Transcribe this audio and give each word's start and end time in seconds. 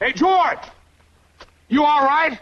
Hey, 0.00 0.12
George! 0.12 0.58
You 1.68 1.84
all 1.84 2.04
right? 2.04 2.38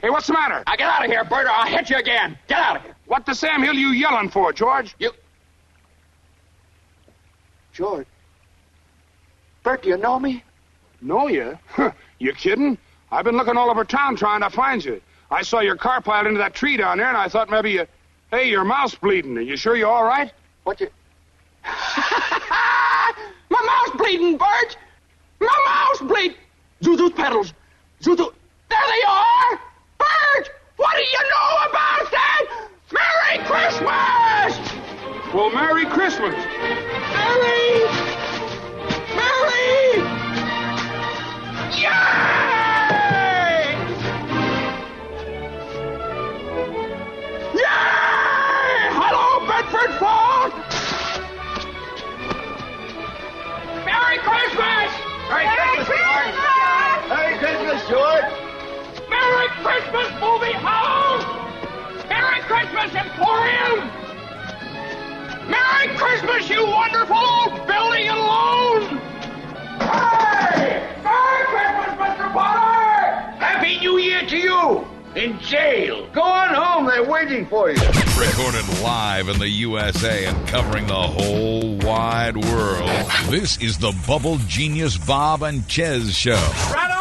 Hey, 0.00 0.10
what's 0.10 0.26
the 0.26 0.34
matter? 0.34 0.62
Now 0.66 0.76
get 0.76 0.88
out 0.88 1.04
of 1.04 1.10
here, 1.10 1.24
Bert, 1.24 1.46
or 1.46 1.50
I'll 1.50 1.66
hit 1.66 1.90
you 1.90 1.96
again. 1.96 2.38
Get 2.48 2.58
out 2.58 2.76
of 2.76 2.82
here. 2.82 2.96
What 3.06 3.26
the 3.26 3.34
Sam 3.34 3.62
Hill 3.62 3.72
are 3.72 3.74
you 3.74 3.88
yelling 3.88 4.30
for, 4.30 4.52
George? 4.52 4.94
You. 4.98 5.10
George. 7.72 8.06
Bert, 9.62 9.82
do 9.82 9.88
you 9.88 9.96
know 9.96 10.18
me? 10.18 10.42
Know 11.00 11.28
you? 11.28 11.58
You 12.18 12.32
kidding? 12.32 12.78
I've 13.12 13.26
been 13.26 13.36
looking 13.36 13.58
all 13.58 13.68
over 13.68 13.84
town 13.84 14.16
trying 14.16 14.40
to 14.40 14.48
find 14.48 14.82
you. 14.82 15.02
I 15.30 15.42
saw 15.42 15.60
your 15.60 15.76
car 15.76 16.00
piled 16.00 16.26
into 16.26 16.38
that 16.38 16.54
tree 16.54 16.78
down 16.78 16.96
there, 16.96 17.08
and 17.08 17.16
I 17.16 17.28
thought 17.28 17.50
maybe 17.50 17.72
you. 17.72 17.86
Hey, 18.30 18.48
your 18.48 18.64
mouth's 18.64 18.94
bleeding. 18.94 19.36
Are 19.36 19.42
you 19.42 19.56
sure 19.56 19.76
you're 19.76 19.90
all 19.90 20.04
right? 20.04 20.32
What 20.64 20.80
you. 20.80 20.88
My 21.64 23.12
mouth's 23.50 23.96
bleeding, 23.98 24.38
Bert! 24.38 24.76
My 25.40 25.58
mouth's 25.66 26.00
bleeding! 26.02 26.36
Zuzu's 26.82 27.12
petals! 27.12 27.52
Zuzu. 28.02 28.32
There 28.68 28.86
they 28.86 29.02
are! 29.08 29.60
Bert! 29.98 30.50
What 30.76 30.94
do 30.96 31.02
you 31.02 31.22
know 31.30 31.56
about 31.70 32.10
that? 32.10 32.68
Merry 32.92 33.38
Christmas! 33.44 34.58
Well, 35.34 35.50
Merry 35.50 35.86
Christmas. 35.86 36.34
Merry! 37.14 37.84
Merry! 39.16 40.02
Yay! 41.80 42.35
Christmas, 59.66 60.12
movie 60.20 60.52
house! 60.52 61.24
Merry 62.08 62.40
Christmas, 62.42 62.94
Emporium! 62.94 63.90
Merry 65.50 65.88
Christmas, 65.96 66.48
you 66.48 66.64
wonderful 66.64 67.16
old 67.16 67.66
building 67.66 68.06
and 68.06 68.20
loan! 68.20 68.82
Hey! 69.80 70.86
Merry 71.02 71.46
Christmas, 71.46 71.98
Mr. 71.98 72.32
Potter! 72.32 73.44
Happy 73.44 73.80
New 73.80 73.98
Year 73.98 74.24
to 74.26 74.36
you. 74.36 74.86
In 75.16 75.40
jail. 75.40 76.06
Go 76.12 76.22
on 76.22 76.54
home. 76.54 76.86
They're 76.86 77.02
waiting 77.02 77.46
for 77.46 77.68
you. 77.70 77.80
Recorded 77.80 78.68
live 78.82 79.28
in 79.28 79.40
the 79.40 79.48
USA 79.48 80.26
and 80.26 80.46
covering 80.46 80.86
the 80.86 80.94
whole 80.94 81.76
wide 81.78 82.36
world. 82.36 82.88
This 83.30 83.58
is 83.60 83.78
the 83.78 83.92
Bubble 84.06 84.38
Genius 84.46 84.96
Bob 84.96 85.42
and 85.42 85.68
Chez 85.68 86.14
Show. 86.14 86.34
Right 86.72 86.90
on! 86.90 86.95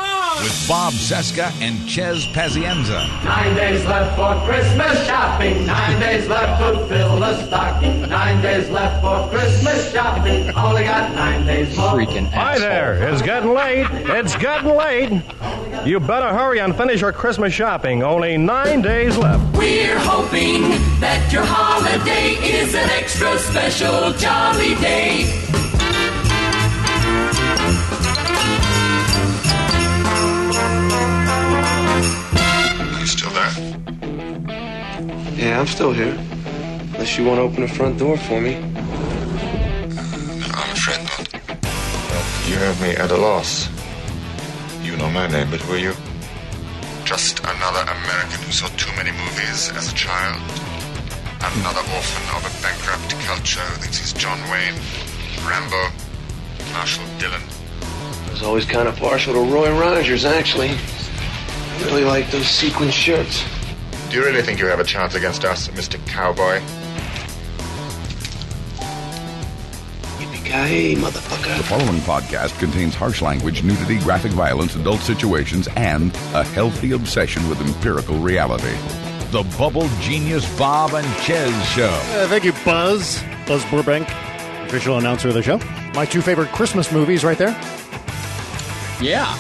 With 0.46 0.68
Bob 0.68 0.94
Cesca 0.94 1.52
and 1.60 1.90
Chez 1.90 2.28
Pazienza. 2.28 3.08
Nine 3.24 3.56
days 3.56 3.84
left 3.88 4.16
for 4.16 4.36
Christmas 4.46 5.08
shopping. 5.08 5.66
Nine 5.66 6.00
days 6.00 6.28
left 6.28 6.62
to 6.62 6.86
fill 6.86 7.20
the 7.20 7.48
stocking. 7.48 8.02
Nine 8.04 8.44
days 8.44 8.70
left 8.70 9.02
for 9.02 9.28
Christmas 9.36 9.92
shopping. 9.92 10.52
Only 10.56 10.84
got 10.84 11.16
nine 11.16 11.48
days 11.48 11.76
more. 11.76 11.94
Freaking 11.94 12.28
Hi 12.28 12.60
there. 12.60 13.10
It's 13.10 13.24
getting 13.24 13.56
late. 13.56 13.88
It's 13.92 14.36
getting 14.36 14.70
late. 14.70 15.24
You 15.84 16.00
better 16.00 16.28
hurry 16.28 16.60
and 16.60 16.78
finish 16.78 17.02
your 17.02 17.12
Christmas 17.12 17.52
shopping. 17.52 18.04
Only 18.04 18.38
nine 18.38 18.84
days 18.84 19.18
left. 19.18 19.58
We're 19.58 19.98
hoping 19.98 20.62
that 21.00 21.28
your 21.34 21.44
holiday 21.44 22.34
is 22.36 22.76
an 22.76 22.88
extra 22.92 23.36
special 23.40 24.14
jolly 24.14 24.76
day. 24.76 25.26
Yeah, 35.46 35.60
I'm 35.60 35.68
still 35.68 35.94
here. 35.94 36.18
Unless 36.96 37.20
you 37.20 37.24
want 37.24 37.38
to 37.38 37.44
open 37.44 37.62
the 37.62 37.68
front 37.68 38.00
door 38.00 38.18
for 38.18 38.42
me. 38.42 38.56
I'm 40.56 40.72
afraid 40.74 41.04
not. 41.06 41.30
But 41.62 42.50
you 42.50 42.56
have 42.66 42.82
me 42.82 42.96
at 42.96 43.12
a 43.12 43.16
loss. 43.16 43.70
You 44.82 44.98
know 44.98 45.08
my 45.12 45.28
name, 45.28 45.52
but 45.52 45.62
who 45.62 45.74
are 45.74 45.78
you? 45.78 45.94
Just 47.06 47.42
another 47.42 47.82
American 47.82 48.42
who 48.42 48.52
saw 48.52 48.66
too 48.70 48.90
many 48.98 49.12
movies 49.12 49.70
as 49.78 49.94
a 49.94 49.94
child. 49.94 50.42
Another 51.54 51.86
orphan 51.94 52.26
of 52.34 52.42
a 52.42 52.54
bankrupt 52.64 53.12
culture 53.24 53.62
who 53.62 53.82
thinks 53.84 54.00
he's 54.00 54.14
John 54.14 54.42
Wayne, 54.50 54.74
Rambo, 55.46 55.94
Marshall 56.74 57.06
Dillon. 57.20 57.44
I 57.84 58.32
was 58.32 58.42
always 58.42 58.66
kind 58.66 58.88
of 58.88 58.96
partial 58.96 59.36
to 59.36 59.42
Roy 59.42 59.70
Rogers, 59.80 60.26
actually. 60.26 60.72
I 60.72 61.84
really 61.86 62.04
like 62.04 62.32
those 62.32 62.48
sequin 62.48 62.90
shirts. 62.90 63.44
Do 64.16 64.22
you 64.22 64.28
really 64.28 64.44
think 64.44 64.62
you 64.62 64.68
have 64.68 64.80
a 64.80 64.86
chance 64.86 65.14
against 65.14 65.44
us, 65.44 65.68
Mr. 65.68 66.00
Cowboy? 66.08 66.62
Yippee-ki-yay, 70.18 70.96
motherfucker. 70.96 71.58
The 71.58 71.64
following 71.66 72.00
podcast 72.00 72.58
contains 72.58 72.96
harsh 72.96 73.22
language, 73.22 73.62
nudity, 73.64 74.00
graphic 74.00 74.32
violence, 74.32 74.74
adult 74.78 75.02
situations, 75.02 75.68
and 75.76 76.16
a 76.34 76.46
healthy 76.46 76.94
obsession 76.94 77.50
with 77.50 77.60
empirical 77.60 78.18
reality. 78.20 78.74
The 79.32 79.44
Bubble 79.58 79.90
Genius 80.00 80.48
Bob 80.58 80.94
and 80.94 81.06
Chez 81.24 81.52
Show. 81.68 81.90
Uh, 81.90 82.26
thank 82.30 82.46
you, 82.46 82.54
Buzz. 82.64 83.22
Buzz 83.46 83.66
Burbank, 83.66 84.10
official 84.66 84.98
announcer 84.98 85.28
of 85.28 85.34
the 85.34 85.44
show. 85.44 85.58
My 85.94 86.06
two 86.06 86.22
favorite 86.22 86.54
Christmas 86.54 86.90
movies 86.90 87.26
right 87.26 87.38
there. 87.38 87.52
Yeah. 89.02 89.38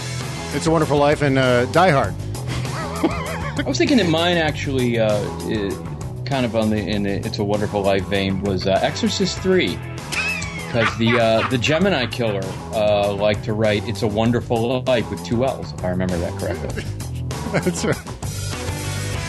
It's 0.54 0.68
a 0.68 0.72
Wonderful 0.72 0.98
Life 0.98 1.22
and 1.22 1.38
uh, 1.38 1.64
Die 1.68 1.92
Hard. 1.92 2.14
I 3.58 3.64
was 3.68 3.78
thinking 3.78 3.98
that 3.98 4.08
mine 4.10 4.38
actually, 4.38 5.00
uh, 5.00 5.08
uh, 5.14 5.72
kind 6.26 6.46
of 6.46 6.56
on 6.56 6.70
the 6.70 6.78
in 6.78 7.04
the 7.04 7.26
It's 7.26 7.40
a 7.40 7.44
Wonderful 7.44 7.82
Life 7.82 8.06
vein, 8.06 8.42
was 8.42 8.68
uh, 8.68 8.80
Exorcist 8.82 9.40
Three, 9.40 9.78
because 10.68 10.96
the 10.98 11.18
uh, 11.20 11.48
the 11.50 11.58
Gemini 11.58 12.06
killer 12.06 12.42
uh, 12.74 13.14
liked 13.14 13.46
to 13.46 13.54
write 13.54 13.88
"It's 13.88 14.02
a 14.02 14.08
Wonderful 14.08 14.82
Life" 14.84 15.10
with 15.10 15.24
two 15.26 15.46
L's, 15.46 15.72
if 15.74 15.84
I 15.84 15.90
remember 15.90 16.18
that 16.18 16.34
correctly. 16.40 16.84
That's 17.54 17.86
right. 17.86 17.96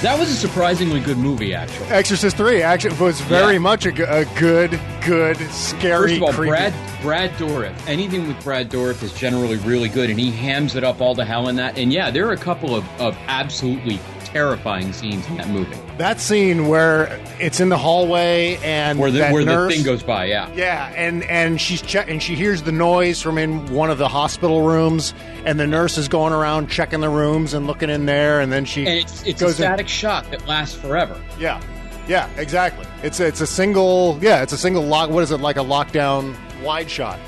That 0.02 0.18
was 0.18 0.28
a 0.30 0.34
surprisingly 0.34 1.00
good 1.00 1.16
movie, 1.16 1.54
actually. 1.54 1.86
Exorcist 1.86 2.36
3 2.36 2.60
actually 2.60 2.98
was 2.98 3.18
very 3.22 3.54
Yeah. 3.54 3.58
much 3.60 3.86
a, 3.86 3.92
g- 3.92 4.02
a 4.02 4.26
good, 4.38 4.78
good, 5.02 5.38
scary, 5.50 6.10
First 6.10 6.16
of 6.16 6.22
all, 6.24 6.32
creepy. 6.34 6.50
Brad 6.50 6.74
Brad 7.00 7.30
Dourif. 7.38 7.74
Anything 7.88 8.28
with 8.28 8.42
Brad 8.44 8.70
Dourif 8.70 9.02
is 9.02 9.14
generally 9.14 9.56
really 9.58 9.88
good, 9.88 10.10
and 10.10 10.20
he 10.20 10.30
hams 10.30 10.76
it 10.76 10.84
up 10.84 11.00
all 11.00 11.14
the 11.14 11.24
hell 11.24 11.48
in 11.48 11.56
that. 11.56 11.78
And 11.78 11.92
yeah, 11.94 12.10
there 12.10 12.28
are 12.28 12.32
a 12.32 12.36
couple 12.36 12.74
of, 12.76 12.84
of 13.00 13.16
absolutely 13.26 13.98
terrifying 14.26 14.92
scenes 14.92 15.26
in 15.28 15.36
that 15.36 15.48
movie 15.48 15.76
That 15.98 16.20
scene 16.20 16.68
where 16.68 17.20
it's 17.40 17.60
in 17.60 17.68
the 17.68 17.78
hallway 17.78 18.56
and 18.62 18.98
where 18.98 19.10
the 19.10 19.18
that 19.20 19.32
where 19.32 19.44
nurse, 19.44 19.70
the 19.70 19.76
thing 19.76 19.84
goes 19.84 20.02
by. 20.02 20.26
Yeah, 20.26 20.50
Yeah, 20.54 20.92
and 20.96 21.22
and 21.24 21.60
she's 21.60 21.80
check 21.82 22.08
and 22.10 22.22
she 22.22 22.34
hears 22.34 22.62
the 22.62 22.72
noise 22.72 23.20
from 23.22 23.38
in 23.38 23.66
one 23.72 23.90
of 23.90 23.98
the 23.98 24.08
hospital 24.08 24.62
rooms, 24.62 25.14
and 25.44 25.58
the 25.58 25.66
nurse 25.66 25.96
is 25.98 26.08
going 26.08 26.32
around 26.32 26.68
checking 26.68 27.00
the 27.00 27.08
rooms 27.08 27.54
and 27.54 27.66
looking 27.66 27.90
in 27.90 28.06
there, 28.06 28.40
and 28.40 28.52
then 28.52 28.64
she 28.64 28.80
and 28.86 28.98
it's 29.00 29.22
it's 29.24 29.40
a 29.40 29.44
goes 29.44 29.60
in- 29.60 29.64
static 29.64 29.88
shot 29.88 30.30
that 30.30 30.46
lasts 30.46 30.74
forever. 30.74 31.20
Yeah, 31.38 31.60
yeah, 32.08 32.28
exactly. 32.36 32.86
It's 33.02 33.20
it's 33.20 33.40
a 33.40 33.46
single 33.46 34.18
yeah, 34.20 34.42
it's 34.42 34.52
a 34.52 34.58
single 34.58 34.82
lock. 34.82 35.10
What 35.10 35.22
is 35.22 35.30
it 35.30 35.40
like 35.40 35.56
a 35.56 35.60
lockdown 35.64 36.36
wide 36.62 36.90
shot? 36.90 37.18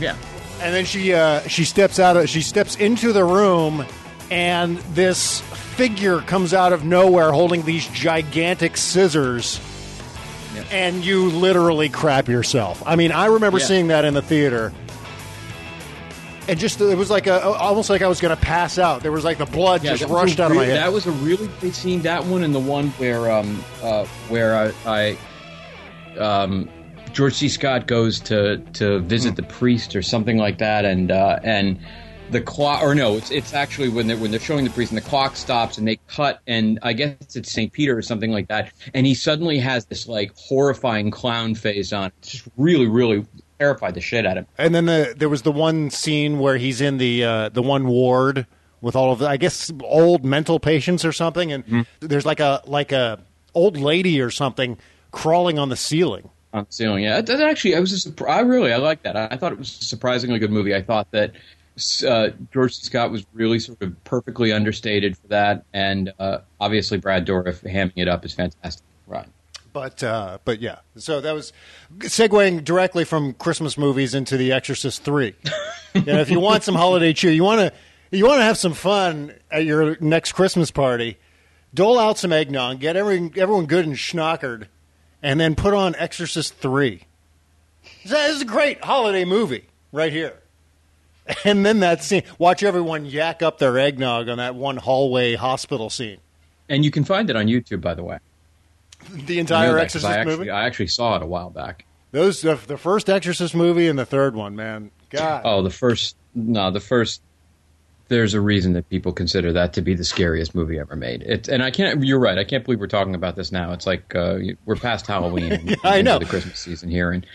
Yeah. 0.00 0.16
And 0.60 0.74
then 0.74 0.84
she 0.86 1.12
uh, 1.12 1.40
she 1.48 1.64
steps 1.64 1.98
out 1.98 2.16
of 2.16 2.28
she 2.30 2.40
steps 2.40 2.76
into 2.76 3.12
the 3.12 3.24
room, 3.24 3.84
and 4.30 4.78
this 4.94 5.40
figure 5.76 6.20
comes 6.20 6.52
out 6.54 6.72
of 6.72 6.84
nowhere 6.84 7.32
holding 7.32 7.62
these 7.62 7.86
gigantic 7.88 8.76
scissors. 8.76 9.60
And 10.70 11.04
you 11.04 11.26
literally 11.28 11.88
crap 11.90 12.28
yourself. 12.28 12.82
I 12.86 12.96
mean, 12.96 13.12
I 13.12 13.26
remember 13.26 13.58
Yeah. 13.58 13.64
seeing 13.66 13.88
that 13.88 14.04
in 14.06 14.14
the 14.14 14.22
theater, 14.22 14.72
and 16.48 16.58
just 16.58 16.80
it 16.80 16.96
was 16.96 17.10
like 17.10 17.26
a 17.26 17.42
almost 17.42 17.90
like 17.90 18.02
I 18.02 18.06
was 18.08 18.20
going 18.20 18.34
to 18.34 18.40
pass 18.42 18.78
out. 18.78 19.02
There 19.02 19.12
was 19.12 19.24
like 19.24 19.36
the 19.38 19.46
blood 19.46 19.82
just 19.82 20.02
was 20.02 20.10
a 20.10 20.14
rushed 20.14 20.40
out 20.40 20.50
of 20.50 20.56
my 20.56 20.64
head. 20.64 20.76
That 20.78 20.92
was 20.92 21.06
a 21.06 21.10
really 21.10 21.48
great 21.60 21.74
scene. 21.74 22.02
That 22.02 22.24
one 22.24 22.42
and 22.42 22.54
the 22.54 22.60
one 22.60 22.88
where 22.92 23.30
um 23.30 23.62
uh 23.82 24.04
where 24.28 24.72
I, 24.86 25.16
I 26.16 26.18
um 26.18 26.68
George 27.12 27.34
C. 27.34 27.48
Scott 27.48 27.86
goes 27.86 28.20
to 28.20 28.58
to 28.74 29.00
visit 29.00 29.30
Hmm. 29.30 29.34
the 29.36 29.42
priest 29.42 29.96
or 29.96 30.02
something 30.02 30.38
like 30.38 30.58
that, 30.58 30.84
and 30.84 31.10
uh, 31.10 31.38
and 31.42 31.78
the 32.30 32.40
clock 32.40 32.82
or 32.82 32.94
no, 32.94 33.16
it's 33.16 33.30
it's 33.30 33.54
actually 33.54 33.88
when 33.88 34.06
they're 34.06 34.16
when 34.16 34.30
they're 34.30 34.40
showing 34.40 34.64
the 34.64 34.70
priest 34.70 34.92
and 34.92 34.98
the 34.98 35.08
clock 35.08 35.36
stops 35.36 35.78
and 35.78 35.86
they 35.86 35.96
cut 36.08 36.40
and 36.46 36.78
I 36.82 36.92
guess 36.92 37.36
it's 37.36 37.52
Saint 37.52 37.72
Peter 37.72 37.96
or 37.96 38.02
something 38.02 38.30
like 38.32 38.48
that, 38.48 38.72
and 38.94 39.06
he 39.06 39.14
suddenly 39.14 39.58
has 39.58 39.86
this 39.86 40.08
like 40.08 40.32
horrifying 40.36 41.10
clown 41.10 41.54
face 41.54 41.92
on. 41.92 42.12
It's 42.18 42.32
just 42.32 42.48
really 42.56 42.86
really 42.86 43.24
terrified 43.58 43.94
the 43.94 44.00
shit 44.00 44.26
out 44.26 44.36
of 44.36 44.44
him. 44.44 44.48
And 44.58 44.74
then 44.74 44.86
the, 44.86 45.14
there 45.16 45.28
was 45.28 45.42
the 45.42 45.52
one 45.52 45.90
scene 45.90 46.38
where 46.38 46.56
he's 46.56 46.80
in 46.80 46.98
the 46.98 47.24
uh, 47.24 47.48
the 47.50 47.62
one 47.62 47.86
ward 47.86 48.46
with 48.80 48.94
all 48.94 49.12
of 49.12 49.20
the, 49.20 49.28
I 49.28 49.36
guess 49.36 49.72
old 49.82 50.24
mental 50.24 50.60
patients 50.60 51.04
or 51.04 51.12
something, 51.12 51.52
and 51.52 51.86
there's 52.00 52.26
like 52.26 52.40
a 52.40 52.62
like 52.66 52.92
a 52.92 53.20
old 53.54 53.76
lady 53.76 54.20
or 54.20 54.30
something 54.30 54.78
crawling 55.12 55.58
on 55.58 55.70
the 55.70 55.76
ceiling. 55.76 56.28
on 56.52 56.66
the 56.68 56.72
ceiling. 56.72 57.04
Yeah, 57.04 57.20
that, 57.20 57.38
that 57.38 57.40
actually, 57.48 57.74
I 57.76 57.80
was 57.80 58.06
a 58.06 58.26
I 58.28 58.40
really 58.40 58.72
I 58.72 58.76
like 58.76 59.02
that. 59.04 59.16
I, 59.16 59.28
I 59.30 59.36
thought 59.36 59.52
it 59.52 59.58
was 59.58 59.80
a 59.80 59.84
surprisingly 59.84 60.38
good 60.38 60.50
movie. 60.50 60.74
I 60.74 60.82
thought 60.82 61.10
that 61.12 61.32
uh, 62.06 62.30
George 62.52 62.74
Scott 62.74 63.10
was 63.10 63.26
really 63.34 63.58
sort 63.58 63.82
of 63.82 64.02
perfectly 64.04 64.52
understated 64.52 65.16
for 65.16 65.28
that, 65.28 65.64
and 65.72 66.12
uh, 66.18 66.38
obviously 66.60 66.98
Brad 66.98 67.26
Dourif 67.26 67.62
hamming 67.62 67.92
it 67.96 68.08
up 68.08 68.24
is 68.24 68.32
fantastic. 68.32 68.84
Right. 69.06 69.28
But 69.72 70.02
uh, 70.02 70.38
but 70.44 70.60
yeah, 70.60 70.78
so 70.96 71.20
that 71.20 71.32
was 71.32 71.52
segueing 71.98 72.64
directly 72.64 73.04
from 73.04 73.34
Christmas 73.34 73.76
movies 73.76 74.14
into 74.14 74.36
The 74.38 74.52
Exorcist 74.52 75.02
Three. 75.02 75.34
you 75.94 76.02
know, 76.02 76.20
if 76.20 76.30
you 76.30 76.40
want 76.40 76.62
some 76.62 76.74
holiday 76.74 77.12
cheer, 77.12 77.30
you 77.30 77.44
want 77.44 77.60
to 77.60 77.72
you 78.16 78.26
want 78.26 78.38
to 78.38 78.44
have 78.44 78.56
some 78.56 78.72
fun 78.72 79.34
at 79.50 79.64
your 79.64 79.96
next 80.00 80.32
Christmas 80.32 80.70
party. 80.70 81.18
Dole 81.74 81.98
out 81.98 82.16
some 82.16 82.32
eggnog, 82.32 82.80
get 82.80 82.96
every, 82.96 83.30
everyone 83.36 83.66
good 83.66 83.84
and 83.84 83.96
schnockered, 83.96 84.68
and 85.22 85.38
then 85.38 85.54
put 85.54 85.74
on 85.74 85.94
Exorcist 85.96 86.54
Three. 86.54 87.02
This 88.04 88.36
is 88.36 88.42
a 88.42 88.46
great 88.46 88.82
holiday 88.82 89.26
movie 89.26 89.66
right 89.92 90.12
here. 90.12 90.40
And 91.44 91.66
then 91.66 91.80
that 91.80 92.02
scene, 92.02 92.22
watch 92.38 92.62
everyone 92.62 93.04
yak 93.04 93.42
up 93.42 93.58
their 93.58 93.78
eggnog 93.78 94.28
on 94.28 94.38
that 94.38 94.54
one 94.54 94.76
hallway 94.76 95.34
hospital 95.34 95.90
scene. 95.90 96.18
And 96.68 96.84
you 96.84 96.90
can 96.90 97.04
find 97.04 97.30
it 97.30 97.36
on 97.36 97.46
YouTube, 97.46 97.80
by 97.80 97.94
the 97.94 98.02
way. 98.02 98.18
The 99.10 99.38
entire 99.38 99.74
that 99.74 99.84
Exorcist 99.84 100.12
I 100.12 100.18
actually, 100.18 100.36
movie. 100.36 100.50
I 100.50 100.66
actually 100.66 100.88
saw 100.88 101.16
it 101.16 101.22
a 101.22 101.26
while 101.26 101.50
back. 101.50 101.84
Those 102.12 102.42
the, 102.42 102.54
the 102.54 102.78
first 102.78 103.08
Exorcist 103.08 103.54
movie 103.54 103.88
and 103.88 103.98
the 103.98 104.06
third 104.06 104.34
one, 104.34 104.56
man. 104.56 104.90
God. 105.10 105.42
Oh, 105.44 105.62
the 105.62 105.70
first 105.70 106.16
no, 106.34 106.70
the 106.70 106.80
first. 106.80 107.22
There's 108.08 108.34
a 108.34 108.40
reason 108.40 108.74
that 108.74 108.88
people 108.88 109.12
consider 109.12 109.52
that 109.54 109.72
to 109.72 109.82
be 109.82 109.94
the 109.94 110.04
scariest 110.04 110.54
movie 110.54 110.78
ever 110.78 110.94
made. 110.94 111.22
It, 111.22 111.48
and 111.48 111.60
I 111.60 111.72
can't. 111.72 112.04
You're 112.04 112.20
right. 112.20 112.38
I 112.38 112.44
can't 112.44 112.64
believe 112.64 112.78
we're 112.78 112.86
talking 112.86 113.16
about 113.16 113.34
this 113.34 113.50
now. 113.50 113.72
It's 113.72 113.86
like 113.86 114.14
uh, 114.14 114.38
we're 114.64 114.76
past 114.76 115.06
Halloween. 115.06 115.60
Yeah, 115.66 115.76
I 115.82 116.02
know. 116.02 116.18
the 116.20 116.24
Christmas 116.24 116.60
season 116.60 116.88
here, 116.88 117.10
and 117.10 117.26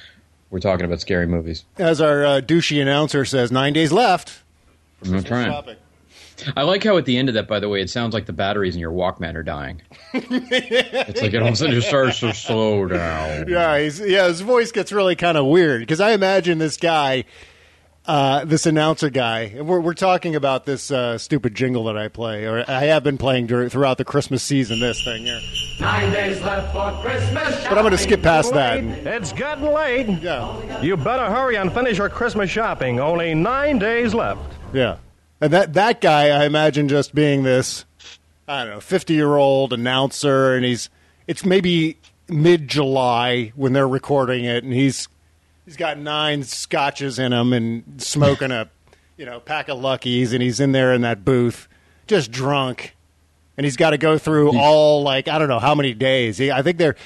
we're 0.52 0.60
talking 0.60 0.86
about 0.86 1.02
scary 1.02 1.26
movies. 1.26 1.66
As 1.78 2.00
our 2.02 2.24
uh, 2.26 2.42
douchey 2.42 2.82
announcer 2.82 3.26
says, 3.26 3.52
nine 3.52 3.74
days 3.74 3.92
left. 3.92 4.44
I'm 5.04 5.24
trying. 5.24 5.50
Shopping. 5.50 5.78
I 6.56 6.64
like 6.64 6.84
how 6.84 6.98
at 6.98 7.06
the 7.06 7.18
end 7.18 7.30
of 7.30 7.36
that, 7.36 7.48
by 7.48 7.60
the 7.60 7.70
way, 7.70 7.82
it 7.82 7.90
sounds 7.90 8.14
like 8.14 8.26
the 8.26 8.34
batteries 8.34 8.76
in 8.76 8.82
your 8.82 8.92
Walkman 8.92 9.36
are 9.36 9.44
dying. 9.44 9.82
it's 10.14 11.22
like 11.22 11.34
it 11.34 11.42
all 11.42 11.48
of 11.48 11.54
a 11.54 11.56
sudden 11.56 11.76
just 11.76 11.88
starts 11.88 12.20
to 12.20 12.34
slow 12.34 12.88
down. 12.88 13.48
Yeah, 13.48 13.80
he's, 13.80 14.00
yeah, 14.00 14.28
his 14.28 14.42
voice 14.42 14.72
gets 14.72 14.92
really 14.92 15.16
kind 15.16 15.38
of 15.38 15.46
weird 15.46 15.82
because 15.82 16.00
I 16.00 16.12
imagine 16.12 16.58
this 16.58 16.78
guy, 16.78 17.26
uh, 18.06 18.46
this 18.46 18.66
announcer 18.66 19.10
guy. 19.10 19.42
and 19.56 19.68
We're, 19.68 19.80
we're 19.80 19.94
talking 19.94 20.36
about 20.36 20.66
this 20.66 20.90
uh, 20.92 21.18
stupid 21.18 21.54
jingle 21.56 21.84
that 21.86 21.98
I 21.98 22.08
play, 22.08 22.46
or 22.46 22.64
I 22.68 22.86
have 22.86 23.04
been 23.04 23.18
playing 23.18 23.48
dur- 23.48 23.70
throughout 23.70 23.98
the 23.98 24.06
Christmas 24.06 24.42
season. 24.44 24.80
This 24.80 25.04
thing 25.04 25.26
here, 25.26 25.40
Nine 25.80 26.12
days 26.12 26.42
left 26.42 26.74
for 26.74 26.92
Christmas. 27.04 27.64
but 27.64 27.74
I'm 27.74 27.84
going 27.84 27.92
to 27.92 27.98
skip 27.98 28.22
past 28.22 28.54
that. 28.54 28.84
It's 28.84 29.32
getting 29.34 29.66
late. 29.66 30.08
Yeah. 30.22 30.82
You 30.82 30.98
better 30.98 31.26
hurry 31.30 31.56
and 31.58 31.72
finish 31.72 31.98
your 31.98 32.10
Christmas 32.10 32.50
shopping. 32.50 33.00
Only 33.00 33.34
nine 33.36 33.80
days 33.80 34.14
left. 34.14 34.42
Yeah, 34.74 34.98
and 35.40 35.52
that 35.54 35.74
that 35.74 36.02
guy, 36.02 36.30
I 36.30 36.46
imagine 36.46 36.88
just 36.88 37.14
being 37.14 37.44
this, 37.44 37.86
I 38.48 38.64
don't 38.64 38.74
know, 38.76 38.80
fifty 38.80 39.14
year 39.14 39.36
old 39.36 39.74
announcer, 39.74 40.56
and 40.56 40.66
he's 40.66 40.90
it's 41.28 41.46
maybe 41.46 41.98
mid 42.30 42.68
July 42.68 43.52
when 43.56 43.74
they're 43.74 43.88
recording 43.88 44.46
it, 44.46 44.64
and 44.64 44.72
he's 44.74 45.08
he's 45.72 45.78
got 45.78 45.98
nine 45.98 46.44
scotches 46.44 47.18
in 47.18 47.32
him 47.32 47.54
and 47.54 48.02
smoking 48.02 48.52
a 48.52 48.70
you 49.18 49.26
know 49.26 49.40
pack 49.40 49.70
of 49.70 49.80
Luckies, 49.80 50.34
and 50.34 50.44
he's 50.44 50.60
in 50.60 50.74
there 50.74 50.94
in 50.94 51.02
that 51.02 51.24
booth, 51.24 51.70
just 52.08 52.30
drunk, 52.30 52.94
and 53.56 53.64
he's 53.64 53.78
got 53.78 53.92
to 53.92 53.98
go 53.98 54.18
through 54.18 54.58
all 54.60 55.02
like 55.02 55.30
I 55.30 55.40
don't 55.40 55.48
know 55.48 55.60
how 55.60 55.74
many 55.74 55.94
days. 55.94 56.38
He, 56.38 56.52
I 56.52 56.62
think 56.62 56.78
there, 56.78 56.98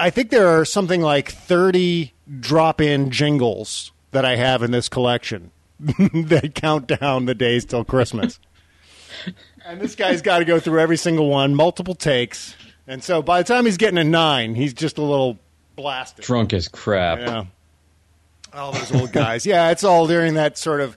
I 0.00 0.10
think 0.10 0.30
there 0.30 0.48
are 0.48 0.64
something 0.64 1.00
like 1.00 1.30
thirty 1.30 2.12
drop 2.40 2.80
in 2.80 3.12
jingles 3.12 3.92
that 4.10 4.24
I 4.24 4.34
have 4.34 4.64
in 4.64 4.72
this 4.72 4.88
collection 4.88 5.52
that 5.78 6.52
count 6.56 6.88
down 6.88 7.26
the 7.26 7.36
days 7.36 7.64
till 7.64 7.84
Christmas. 7.84 8.40
and 9.64 9.80
this 9.80 9.94
guy's 9.94 10.22
got 10.22 10.40
to 10.40 10.44
go 10.44 10.58
through 10.58 10.80
every 10.80 10.96
single 10.96 11.28
one, 11.28 11.54
multiple 11.54 11.94
takes. 11.94 12.56
And 12.88 13.04
so 13.04 13.22
by 13.22 13.40
the 13.40 13.46
time 13.46 13.64
he's 13.64 13.76
getting 13.76 13.98
a 13.98 14.04
nine, 14.04 14.56
he's 14.56 14.74
just 14.74 14.98
a 14.98 15.02
little 15.02 15.38
blasted. 15.76 16.24
Drunk 16.24 16.52
as 16.52 16.66
crap. 16.66 17.20
Yeah. 17.20 17.44
All 18.54 18.72
those 18.72 18.92
old 18.94 19.12
guys. 19.12 19.46
Yeah, 19.46 19.70
it's 19.70 19.84
all 19.84 20.06
during 20.06 20.34
that 20.34 20.58
sort 20.58 20.80
of 20.80 20.96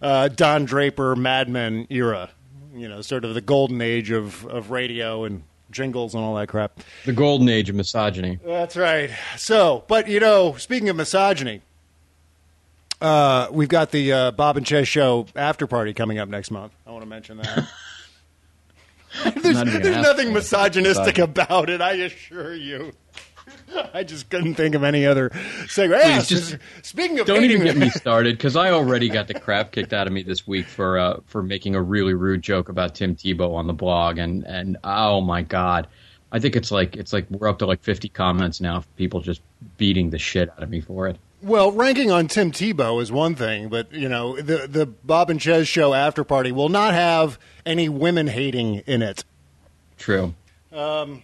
uh, 0.00 0.28
Don 0.28 0.64
Draper 0.64 1.16
Mad 1.16 1.48
Men 1.48 1.86
era. 1.90 2.30
You 2.74 2.88
know, 2.88 3.00
sort 3.02 3.24
of 3.24 3.34
the 3.34 3.40
golden 3.40 3.80
age 3.80 4.10
of, 4.10 4.44
of 4.46 4.70
radio 4.70 5.24
and 5.24 5.44
jingles 5.70 6.14
and 6.14 6.22
all 6.24 6.34
that 6.36 6.48
crap. 6.48 6.80
The 7.04 7.12
golden 7.12 7.48
age 7.48 7.68
of 7.68 7.76
misogyny. 7.76 8.38
That's 8.44 8.76
right. 8.76 9.10
So, 9.36 9.84
but 9.86 10.08
you 10.08 10.20
know, 10.20 10.56
speaking 10.56 10.88
of 10.88 10.96
misogyny, 10.96 11.62
uh, 13.00 13.48
we've 13.50 13.68
got 13.68 13.90
the 13.90 14.12
uh, 14.12 14.30
Bob 14.32 14.56
and 14.56 14.66
Chez 14.66 14.86
show 14.88 15.26
after 15.36 15.66
party 15.66 15.92
coming 15.92 16.18
up 16.18 16.28
next 16.28 16.50
month. 16.50 16.72
I 16.86 16.90
want 16.90 17.02
to 17.02 17.08
mention 17.08 17.36
that. 17.38 17.68
there's 19.42 19.56
Not 19.56 19.66
there's 19.66 20.02
nothing 20.02 20.32
misogynistic 20.32 21.18
about 21.18 21.70
it. 21.70 21.80
I 21.80 21.92
assure 21.92 22.54
you. 22.54 22.92
I 23.94 24.02
just 24.02 24.28
couldn't 24.30 24.54
think 24.54 24.74
of 24.74 24.82
any 24.82 25.06
other 25.06 25.30
segue. 25.66 25.90
Yeah, 25.90 26.20
just 26.22 26.58
speaking 26.82 27.18
of 27.18 27.26
Don't 27.26 27.44
even 27.44 27.62
get 27.62 27.76
me 27.76 27.90
started 27.90 28.36
because 28.36 28.56
I 28.56 28.70
already 28.70 29.08
got 29.08 29.28
the 29.28 29.34
crap 29.34 29.72
kicked 29.72 29.92
out 29.92 30.06
of 30.06 30.12
me 30.12 30.22
this 30.22 30.46
week 30.46 30.66
for 30.66 30.98
uh, 30.98 31.20
for 31.26 31.42
making 31.42 31.74
a 31.74 31.82
really 31.82 32.14
rude 32.14 32.42
joke 32.42 32.68
about 32.68 32.94
Tim 32.94 33.14
Tebow 33.14 33.54
on 33.54 33.66
the 33.66 33.72
blog, 33.72 34.18
and 34.18 34.44
and 34.44 34.76
oh 34.84 35.20
my 35.20 35.42
god, 35.42 35.86
I 36.32 36.38
think 36.38 36.56
it's 36.56 36.70
like 36.70 36.96
it's 36.96 37.12
like 37.12 37.30
we're 37.30 37.48
up 37.48 37.58
to 37.60 37.66
like 37.66 37.82
50 37.82 38.08
comments 38.08 38.60
now 38.60 38.76
of 38.76 38.96
people 38.96 39.20
just 39.20 39.40
beating 39.76 40.10
the 40.10 40.18
shit 40.18 40.50
out 40.50 40.62
of 40.62 40.70
me 40.70 40.80
for 40.80 41.08
it. 41.08 41.16
Well, 41.42 41.72
ranking 41.72 42.10
on 42.10 42.26
Tim 42.28 42.52
Tebow 42.52 43.02
is 43.02 43.12
one 43.12 43.34
thing, 43.34 43.68
but 43.68 43.92
you 43.92 44.08
know 44.08 44.36
the 44.40 44.66
the 44.66 44.86
Bob 44.86 45.30
and 45.30 45.40
Chez 45.40 45.68
show 45.68 45.94
after 45.94 46.24
party 46.24 46.52
will 46.52 46.70
not 46.70 46.94
have 46.94 47.38
any 47.66 47.88
women 47.88 48.26
hating 48.26 48.76
in 48.86 49.02
it. 49.02 49.24
True. 49.98 50.34
Um, 50.72 51.22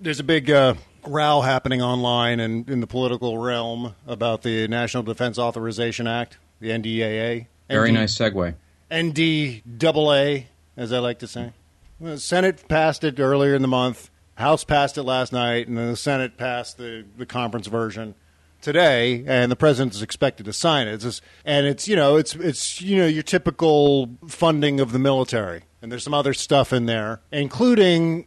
there's 0.00 0.20
a 0.20 0.24
big 0.24 0.50
uh, 0.50 0.74
row 1.06 1.40
happening 1.40 1.82
online 1.82 2.40
and 2.40 2.68
in 2.68 2.80
the 2.80 2.86
political 2.86 3.38
realm 3.38 3.94
about 4.06 4.42
the 4.42 4.68
National 4.68 5.02
Defense 5.02 5.38
Authorization 5.38 6.06
Act, 6.06 6.38
the 6.60 6.70
NDAA. 6.70 7.46
Very 7.68 7.90
ND 7.90 7.94
nice 7.94 8.16
segue. 8.16 8.54
NDAA, 8.90 10.44
as 10.76 10.92
I 10.92 10.98
like 10.98 11.18
to 11.20 11.26
say. 11.26 11.52
The 12.00 12.18
Senate 12.18 12.68
passed 12.68 13.04
it 13.04 13.20
earlier 13.20 13.54
in 13.54 13.62
the 13.62 13.68
month. 13.68 14.10
House 14.34 14.64
passed 14.64 14.98
it 14.98 15.02
last 15.04 15.32
night, 15.32 15.68
and 15.68 15.76
then 15.76 15.88
the 15.88 15.96
Senate 15.96 16.36
passed 16.36 16.78
the, 16.78 17.04
the 17.16 17.26
conference 17.26 17.66
version 17.66 18.14
today, 18.60 19.24
and 19.26 19.52
the 19.52 19.56
president 19.56 19.94
is 19.94 20.02
expected 20.02 20.46
to 20.46 20.52
sign 20.52 20.88
it. 20.88 20.94
It's 20.94 21.04
just, 21.04 21.22
and 21.44 21.66
it's 21.66 21.86
you 21.86 21.96
know 21.96 22.16
it's 22.16 22.34
it's 22.36 22.80
you 22.80 22.96
know 22.96 23.06
your 23.06 23.22
typical 23.22 24.10
funding 24.26 24.80
of 24.80 24.92
the 24.92 24.98
military, 24.98 25.62
and 25.82 25.92
there's 25.92 26.04
some 26.04 26.14
other 26.14 26.32
stuff 26.32 26.72
in 26.72 26.86
there, 26.86 27.20
including 27.30 28.26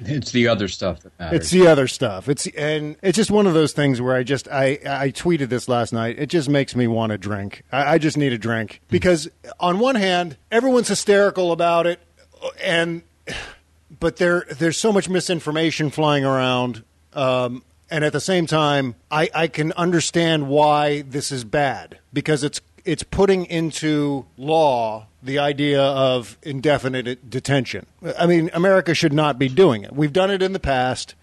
It's 0.00 0.32
the 0.32 0.48
other 0.48 0.68
stuff 0.68 1.00
that 1.00 1.18
matters. 1.18 1.40
it's 1.40 1.50
the 1.50 1.66
other 1.66 1.86
stuff. 1.86 2.28
It's 2.28 2.46
and 2.48 2.96
it's 3.02 3.16
just 3.16 3.30
one 3.30 3.46
of 3.46 3.54
those 3.54 3.72
things 3.72 4.00
where 4.00 4.16
I 4.16 4.22
just 4.22 4.48
I 4.48 4.78
I 4.84 5.10
tweeted 5.10 5.48
this 5.48 5.68
last 5.68 5.92
night. 5.92 6.18
It 6.18 6.26
just 6.26 6.48
makes 6.48 6.74
me 6.74 6.86
want 6.86 7.12
to 7.12 7.18
drink. 7.18 7.62
I, 7.70 7.94
I 7.94 7.98
just 7.98 8.16
need 8.16 8.32
a 8.32 8.38
drink 8.38 8.80
because 8.88 9.28
on 9.60 9.78
one 9.78 9.94
hand, 9.94 10.36
everyone's 10.50 10.88
hysterical 10.88 11.52
about 11.52 11.86
it, 11.86 12.00
and 12.62 13.02
but 14.00 14.16
there 14.16 14.46
there's 14.50 14.78
so 14.78 14.92
much 14.92 15.08
misinformation 15.08 15.90
flying 15.90 16.24
around. 16.24 16.82
Um, 17.12 17.62
and 17.90 18.04
at 18.04 18.14
the 18.14 18.20
same 18.20 18.46
time, 18.46 18.94
I, 19.10 19.28
I 19.34 19.46
can 19.48 19.72
understand 19.72 20.48
why 20.48 21.02
this 21.02 21.30
is 21.30 21.44
bad 21.44 21.98
because 22.12 22.42
it's 22.42 22.60
it's 22.84 23.02
putting 23.02 23.44
into 23.46 24.26
law 24.36 25.06
the 25.22 25.38
idea 25.38 25.80
of 25.82 26.36
indefinite 26.42 27.30
detention. 27.30 27.86
I 28.18 28.26
mean, 28.26 28.50
America 28.52 28.94
should 28.94 29.12
not 29.12 29.38
be 29.38 29.48
doing 29.48 29.84
it. 29.84 29.92
We've 29.92 30.12
done 30.12 30.30
it 30.30 30.42
in 30.42 30.52
the 30.52 30.60
past. 30.60 31.14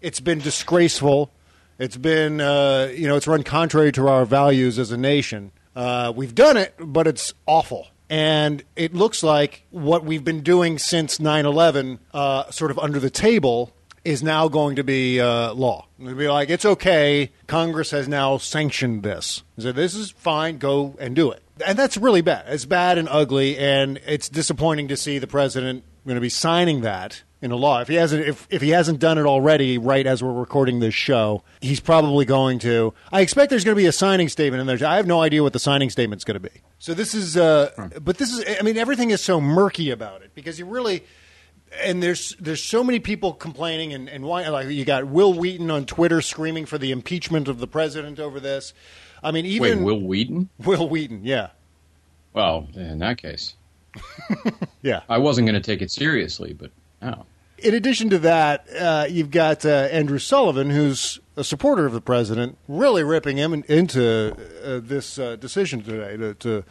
It's 0.00 0.20
been 0.20 0.38
disgraceful. 0.38 1.30
It's 1.78 1.96
been 1.96 2.40
uh, 2.40 2.90
you 2.94 3.08
know 3.08 3.16
it's 3.16 3.26
run 3.26 3.42
contrary 3.42 3.92
to 3.92 4.08
our 4.08 4.24
values 4.24 4.78
as 4.78 4.92
a 4.92 4.96
nation. 4.96 5.52
Uh, 5.74 6.12
we've 6.14 6.34
done 6.34 6.56
it, 6.56 6.74
but 6.78 7.06
it's 7.06 7.32
awful. 7.46 7.88
And 8.08 8.64
it 8.74 8.92
looks 8.92 9.22
like 9.22 9.62
what 9.70 10.04
we've 10.04 10.24
been 10.24 10.42
doing 10.42 10.78
since 10.78 11.20
9 11.20 11.46
11, 11.46 12.00
uh, 12.12 12.50
sort 12.50 12.72
of 12.72 12.78
under 12.78 12.98
the 12.98 13.08
table, 13.08 13.72
is 14.04 14.22
now 14.22 14.48
going 14.48 14.76
to 14.76 14.84
be 14.84 15.20
uh, 15.20 15.52
law. 15.54 15.86
It'll 16.00 16.14
be 16.14 16.28
like, 16.28 16.50
it's 16.50 16.64
okay. 16.64 17.30
Congress 17.46 17.92
has 17.92 18.08
now 18.08 18.36
sanctioned 18.38 19.04
this. 19.04 19.44
So 19.58 19.70
this 19.70 19.94
is 19.94 20.10
fine. 20.10 20.58
Go 20.58 20.96
and 20.98 21.14
do 21.14 21.30
it. 21.30 21.42
And 21.64 21.78
that's 21.78 21.96
really 21.96 22.22
bad. 22.22 22.44
It's 22.48 22.64
bad 22.64 22.98
and 22.98 23.08
ugly, 23.08 23.58
and 23.58 24.00
it's 24.06 24.28
disappointing 24.28 24.88
to 24.88 24.96
see 24.96 25.18
the 25.18 25.26
president 25.26 25.84
going 26.06 26.14
to 26.16 26.20
be 26.20 26.28
signing 26.28 26.80
that 26.80 27.22
into 27.42 27.56
law. 27.56 27.80
If 27.80 27.88
he 27.88 27.94
hasn't, 27.94 28.26
if, 28.26 28.46
if 28.50 28.62
he 28.62 28.70
hasn't 28.70 28.98
done 29.00 29.18
it 29.18 29.26
already, 29.26 29.78
right 29.78 30.06
as 30.06 30.22
we're 30.22 30.32
recording 30.32 30.80
this 30.80 30.94
show, 30.94 31.42
he's 31.60 31.80
probably 31.80 32.24
going 32.24 32.58
to. 32.60 32.94
I 33.12 33.20
expect 33.20 33.50
there's 33.50 33.64
going 33.64 33.76
to 33.76 33.80
be 33.80 33.86
a 33.86 33.92
signing 33.92 34.28
statement 34.28 34.60
in 34.60 34.66
there. 34.66 34.88
I 34.88 34.96
have 34.96 35.06
no 35.06 35.20
idea 35.20 35.42
what 35.42 35.52
the 35.52 35.58
signing 35.58 35.90
statement's 35.90 36.24
going 36.24 36.40
to 36.40 36.48
be. 36.48 36.62
So 36.78 36.94
this 36.94 37.14
is, 37.14 37.36
uh, 37.36 37.70
but 38.00 38.18
this 38.18 38.32
is. 38.32 38.44
I 38.58 38.62
mean, 38.62 38.76
everything 38.76 39.10
is 39.10 39.20
so 39.20 39.40
murky 39.40 39.90
about 39.90 40.22
it 40.22 40.34
because 40.34 40.58
you 40.58 40.66
really 40.66 41.04
and 41.82 42.02
there's 42.02 42.34
there's 42.40 42.62
so 42.62 42.82
many 42.82 42.98
people 42.98 43.32
complaining 43.32 43.92
and, 43.92 44.08
and 44.08 44.24
why 44.24 44.46
like 44.48 44.68
you 44.68 44.84
got 44.84 45.06
Wil 45.06 45.34
Wheaton 45.34 45.70
on 45.70 45.86
Twitter 45.86 46.20
screaming 46.20 46.66
for 46.66 46.78
the 46.78 46.90
impeachment 46.90 47.48
of 47.48 47.58
the 47.58 47.66
president 47.66 48.18
over 48.18 48.40
this. 48.40 48.72
I 49.22 49.30
mean, 49.30 49.46
even 49.46 49.78
Wait, 49.78 49.84
Wil 49.84 50.00
Wheaton? 50.00 50.48
Wil 50.64 50.88
Wheaton, 50.88 51.24
yeah. 51.24 51.48
Well, 52.32 52.68
in 52.74 52.98
that 52.98 53.18
case, 53.18 53.54
yeah, 54.82 55.02
I 55.08 55.18
wasn't 55.18 55.46
going 55.46 55.60
to 55.60 55.66
take 55.66 55.82
it 55.82 55.90
seriously, 55.90 56.52
but 56.52 56.70
oh. 57.02 57.26
In 57.62 57.74
addition 57.74 58.08
to 58.10 58.18
that, 58.20 58.66
uh, 58.74 59.06
you've 59.10 59.30
got 59.30 59.66
uh, 59.66 59.88
Andrew 59.92 60.18
Sullivan, 60.18 60.70
who's 60.70 61.20
a 61.36 61.44
supporter 61.44 61.84
of 61.84 61.92
the 61.92 62.00
president, 62.00 62.56
really 62.68 63.02
ripping 63.02 63.36
him 63.36 63.52
in, 63.52 63.64
into 63.64 64.34
uh, 64.64 64.80
this 64.82 65.18
uh, 65.18 65.36
decision 65.36 65.82
today 65.82 66.16
to, 66.16 66.34
to 66.34 66.64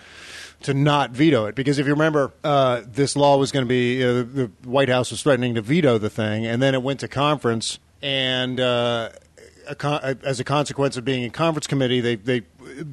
to 0.61 0.73
not 0.73 1.11
veto 1.11 1.45
it. 1.45 1.55
Because 1.55 1.79
if 1.79 1.85
you 1.85 1.93
remember, 1.93 2.33
uh, 2.43 2.81
this 2.85 3.15
law 3.15 3.37
was 3.37 3.51
going 3.51 3.65
to 3.65 3.69
be 3.69 4.03
uh, 4.03 4.23
the 4.23 4.51
White 4.63 4.89
House 4.89 5.11
was 5.11 5.21
threatening 5.21 5.55
to 5.55 5.61
veto 5.61 5.97
the 5.97 6.09
thing, 6.09 6.45
and 6.45 6.61
then 6.61 6.73
it 6.73 6.81
went 6.81 7.01
to 7.01 7.07
conference, 7.07 7.77
and 8.01 8.59
a 9.69 10.17
as 10.23 10.39
a 10.39 10.43
consequence 10.43 10.97
of 10.97 11.05
being 11.05 11.23
in 11.23 11.31
conference 11.31 11.67
committee, 11.67 12.01
they 12.01 12.15
they 12.15 12.41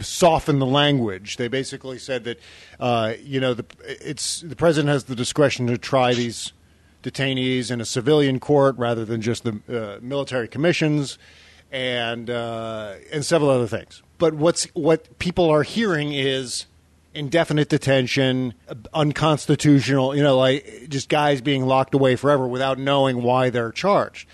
softened 0.00 0.60
the 0.60 0.66
language. 0.66 1.36
They 1.36 1.48
basically 1.48 1.98
said 1.98 2.24
that 2.24 3.20
you 3.22 3.40
know 3.40 3.54
the 3.54 3.64
it's 3.82 4.40
the 4.40 4.56
president 4.56 4.90
has 4.90 5.04
the 5.04 5.16
discretion 5.16 5.66
to 5.68 5.78
try 5.78 6.14
these 6.14 6.52
detainees 7.02 7.70
in 7.70 7.80
a 7.80 7.84
civilian 7.84 8.40
court 8.40 8.76
rather 8.78 9.04
than 9.04 9.22
just 9.22 9.44
the 9.44 9.60
uh, 9.68 10.00
military 10.02 10.48
commissions 10.48 11.18
and 11.70 12.30
uh, 12.30 12.94
and 13.12 13.24
several 13.24 13.50
other 13.50 13.66
things. 13.66 14.02
But 14.18 14.34
what's 14.34 14.64
what 14.74 15.18
people 15.18 15.50
are 15.50 15.62
hearing 15.62 16.12
is 16.12 16.66
indefinite 17.14 17.68
detention, 17.68 18.54
unconstitutional. 18.92 20.16
You 20.16 20.22
know, 20.22 20.36
like 20.36 20.86
just 20.88 21.08
guys 21.08 21.40
being 21.40 21.64
locked 21.66 21.94
away 21.94 22.16
forever 22.16 22.46
without 22.46 22.78
knowing 22.78 23.22
why 23.22 23.50
they're 23.50 23.72
charged. 23.72 24.28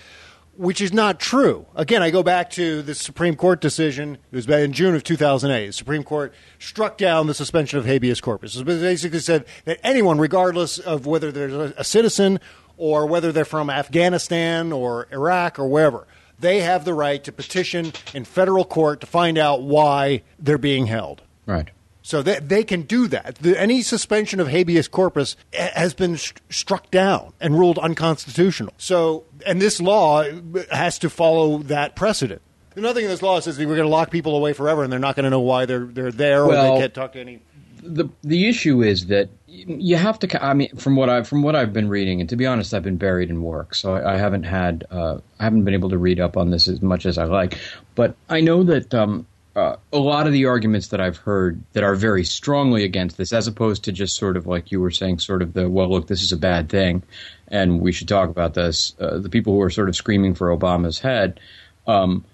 Which 0.57 0.83
is 0.83 0.93
not 0.93 1.19
true. 1.19 1.67
Again, 1.75 2.03
I 2.03 2.11
go 2.11 2.23
back 2.23 2.51
to 2.51 2.83
the 2.83 2.95
Supreme 2.95 3.37
Court 3.37 3.61
decision. 3.61 4.19
It 4.31 4.37
was 4.37 4.47
in 4.47 4.73
June 4.73 4.95
of 4.95 5.03
2008. 5.03 5.67
The 5.67 5.73
Supreme 5.73 6.05
Court 6.05 6.35
struck 6.59 6.99
down 6.99 7.27
the 7.27 7.35
suspension 7.35 7.79
of 7.79 7.87
habeas 7.87 8.21
corpus. 8.21 8.57
It 8.57 8.65
basically 8.65 9.21
said 9.21 9.47
that 9.65 9.81
anyone, 9.83 10.19
regardless 10.19 10.79
of 10.79 11.07
whether 11.07 11.33
they're 11.33 11.73
a 11.77 11.85
citizen 11.85 12.39
or 12.77 13.07
whether 13.07 13.33
they're 13.33 13.47
from 13.47 13.71
Afghanistan 13.71 14.73
or 14.73 15.09
Iraq 15.11 15.59
or 15.59 15.67
wherever, 15.67 16.07
they 16.39 16.61
have 16.61 16.85
the 16.85 16.93
right 16.95 17.25
to 17.25 17.33
petition 17.33 17.93
in 18.13 18.25
federal 18.25 18.65
court 18.65 19.01
to 19.01 19.07
find 19.07 19.39
out 19.39 19.63
why 19.63 20.23
they're 20.39 20.59
being 20.59 20.87
held. 20.87 21.23
Right. 21.47 21.71
So 22.03 22.21
they, 22.21 22.41
they 22.41 22.65
can 22.65 22.83
do 22.83 23.07
that. 23.09 23.37
The, 23.37 23.59
any 23.61 23.81
suspension 23.83 24.41
of 24.41 24.49
habeas 24.49 24.89
corpus 24.89 25.37
has 25.53 25.95
been 25.95 26.17
st- 26.17 26.41
struck 26.51 26.91
down 26.91 27.33
and 27.41 27.57
ruled 27.59 27.79
unconstitutional. 27.79 28.75
So, 28.77 29.25
and 29.47 29.63
this 29.63 29.81
law 29.81 30.25
has 30.71 30.99
to 31.01 31.09
follow 31.11 31.59
that 31.59 31.95
precedent. 31.97 32.43
Nothing 32.75 33.05
in 33.05 33.11
this 33.11 33.23
law 33.23 33.39
says 33.41 33.57
that 33.57 33.69
we're 33.69 33.77
going 33.77 33.87
to 33.87 33.93
lock 33.93 34.11
people 34.11 34.35
away 34.37 34.53
forever 34.53 34.83
and 34.83 34.93
they're 34.93 34.99
not 34.99 35.15
going 35.15 35.25
to 35.25 35.31
know 35.31 35.41
why 35.41 35.67
they're 35.67 35.85
they're 35.85 36.11
there 36.11 36.47
Well- 36.47 36.73
or 36.73 36.75
they 36.77 36.81
can't 36.83 36.95
talk 36.95 37.13
to 37.13 37.21
any. 37.21 37.41
the 37.83 38.09
the 38.23 38.49
issue 38.49 38.83
is 38.83 39.07
that 39.07 39.29
you 39.47 39.97
have 39.97 40.19
to. 40.21 40.43
I 40.45 40.55
mean, 40.55 40.75
from 40.77 40.97
what 40.97 41.11
I 41.11 41.23
from 41.25 41.43
what 41.43 41.55
I've 41.55 41.73
been 41.75 41.89
reading, 41.91 42.21
and 42.21 42.29
to 42.31 42.37
be 42.37 42.47
honest, 42.47 42.73
I've 42.73 42.83
been 42.83 42.97
buried 42.97 43.29
in 43.29 43.43
work, 43.43 43.75
so 43.75 43.95
I, 43.95 44.15
I 44.15 44.17
haven't 44.17 44.45
had 44.45 44.87
uh, 44.91 45.19
I 45.39 45.45
haven't 45.45 45.65
been 45.65 45.75
able 45.75 45.91
to 45.91 45.99
read 45.99 46.19
up 46.19 46.39
on 46.39 46.51
this 46.51 46.67
as 46.69 46.81
much 46.81 47.05
as 47.05 47.19
I 47.19 47.25
like. 47.25 47.59
But 47.95 48.17
I 48.31 48.41
know 48.41 48.63
that 48.65 48.95
um, 48.95 49.27
uh, 49.55 49.77
a 49.93 49.99
lot 49.99 50.27
of 50.27 50.33
the 50.33 50.47
arguments 50.47 50.89
that 50.89 51.01
I've 51.01 51.19
heard 51.19 51.63
that 51.73 51.83
are 51.83 51.95
very 51.95 52.25
strongly 52.25 52.85
against 52.85 53.19
this, 53.19 53.33
as 53.33 53.47
opposed 53.47 53.85
to 53.85 53.93
just 53.93 54.17
sort 54.17 54.37
of 54.37 54.47
like 54.47 54.73
you 54.73 54.81
were 54.81 54.91
saying, 54.91 55.19
sort 55.19 55.43
of 55.43 55.53
the 55.53 55.69
well, 55.69 55.91
look, 55.91 56.07
this 56.07 56.23
is 56.23 56.33
a 56.33 56.39
bad 56.39 56.69
thing, 56.71 57.03
and 57.49 57.81
we 57.81 57.93
should 57.93 58.09
talk 58.09 58.31
about 58.31 58.55
this. 58.55 58.95
Uh, 58.99 59.19
the 59.19 59.29
people 59.29 59.53
who 59.53 59.61
are 59.61 59.71
sort 59.71 59.89
of 59.89 59.97
screaming 59.97 60.35
for 60.35 60.57
Obama's 60.57 60.99
head. 60.99 61.39
Um, 61.87 62.25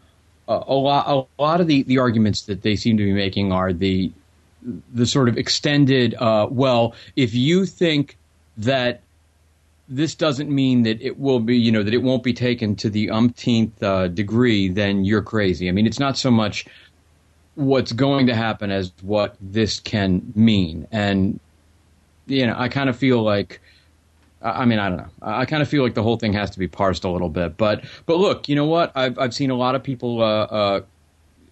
a 0.47 0.63
a 0.69 0.75
lot, 0.75 1.29
a 1.39 1.43
lot 1.43 1.61
of 1.61 1.67
the, 1.67 1.83
the 1.83 1.99
arguments 1.99 2.43
that 2.43 2.63
they 2.63 2.77
seem 2.77 2.97
to 2.99 3.05
be 3.05 3.13
making 3.13 3.53
are 3.53 3.73
the 3.73 4.13
the 4.93 5.07
sort 5.07 5.29
of 5.29 5.37
extended. 5.37 6.15
Uh, 6.15 6.47
well, 6.51 6.95
if 7.17 7.35
you 7.35 7.67
think 7.67 8.17
that 8.59 9.03
this 9.89 10.15
doesn't 10.15 10.51
mean 10.51 10.83
that 10.83 11.01
it 11.01 11.19
will 11.19 11.41
be, 11.41 11.57
you 11.57 11.73
know, 11.73 11.83
that 11.83 11.95
it 11.95 12.03
won't 12.03 12.23
be 12.23 12.35
taken 12.35 12.77
to 12.77 12.91
the 12.91 13.11
umpteenth 13.11 13.83
uh, 13.83 14.07
degree, 14.09 14.69
then 14.69 15.05
you're 15.05 15.23
crazy. 15.23 15.69
I 15.69 15.73
mean, 15.73 15.87
it's 15.87 15.99
not 15.99 16.19
so 16.19 16.31
much 16.31 16.67
what's 17.59 17.93
going 17.93 18.29
to 18.29 18.35
happen 18.35 18.71
as 18.71 18.93
what 19.03 19.37
this 19.41 19.81
can 19.81 20.33
mean, 20.35 20.87
and 20.93 21.41
you 22.27 22.47
know, 22.47 22.55
I 22.57 22.69
kind 22.69 22.89
of 22.89 22.97
feel 22.97 23.23
like. 23.23 23.61
I 24.41 24.67
mean, 24.67 24.79
I 24.79 24.89
don't 24.89 24.99
know. 24.99 25.11
I 25.21 25.47
kind 25.47 25.63
of 25.63 25.69
feel 25.69 25.83
like 25.83 25.95
the 25.95 26.03
whole 26.05 26.17
thing 26.17 26.33
has 26.35 26.51
to 26.51 26.61
be 26.61 26.69
parsed 26.69 27.03
a 27.03 27.11
little 27.11 27.29
bit. 27.29 27.57
But, 27.57 27.85
but 28.07 28.19
look, 28.19 28.49
you 28.49 28.55
know 28.55 28.67
what? 28.67 28.93
I've 28.95 29.19
I've 29.19 29.35
seen 29.35 29.51
a 29.51 29.57
lot 29.57 29.75
of 29.75 29.83
people, 29.83 30.23
uh, 30.23 30.45
uh, 30.45 30.81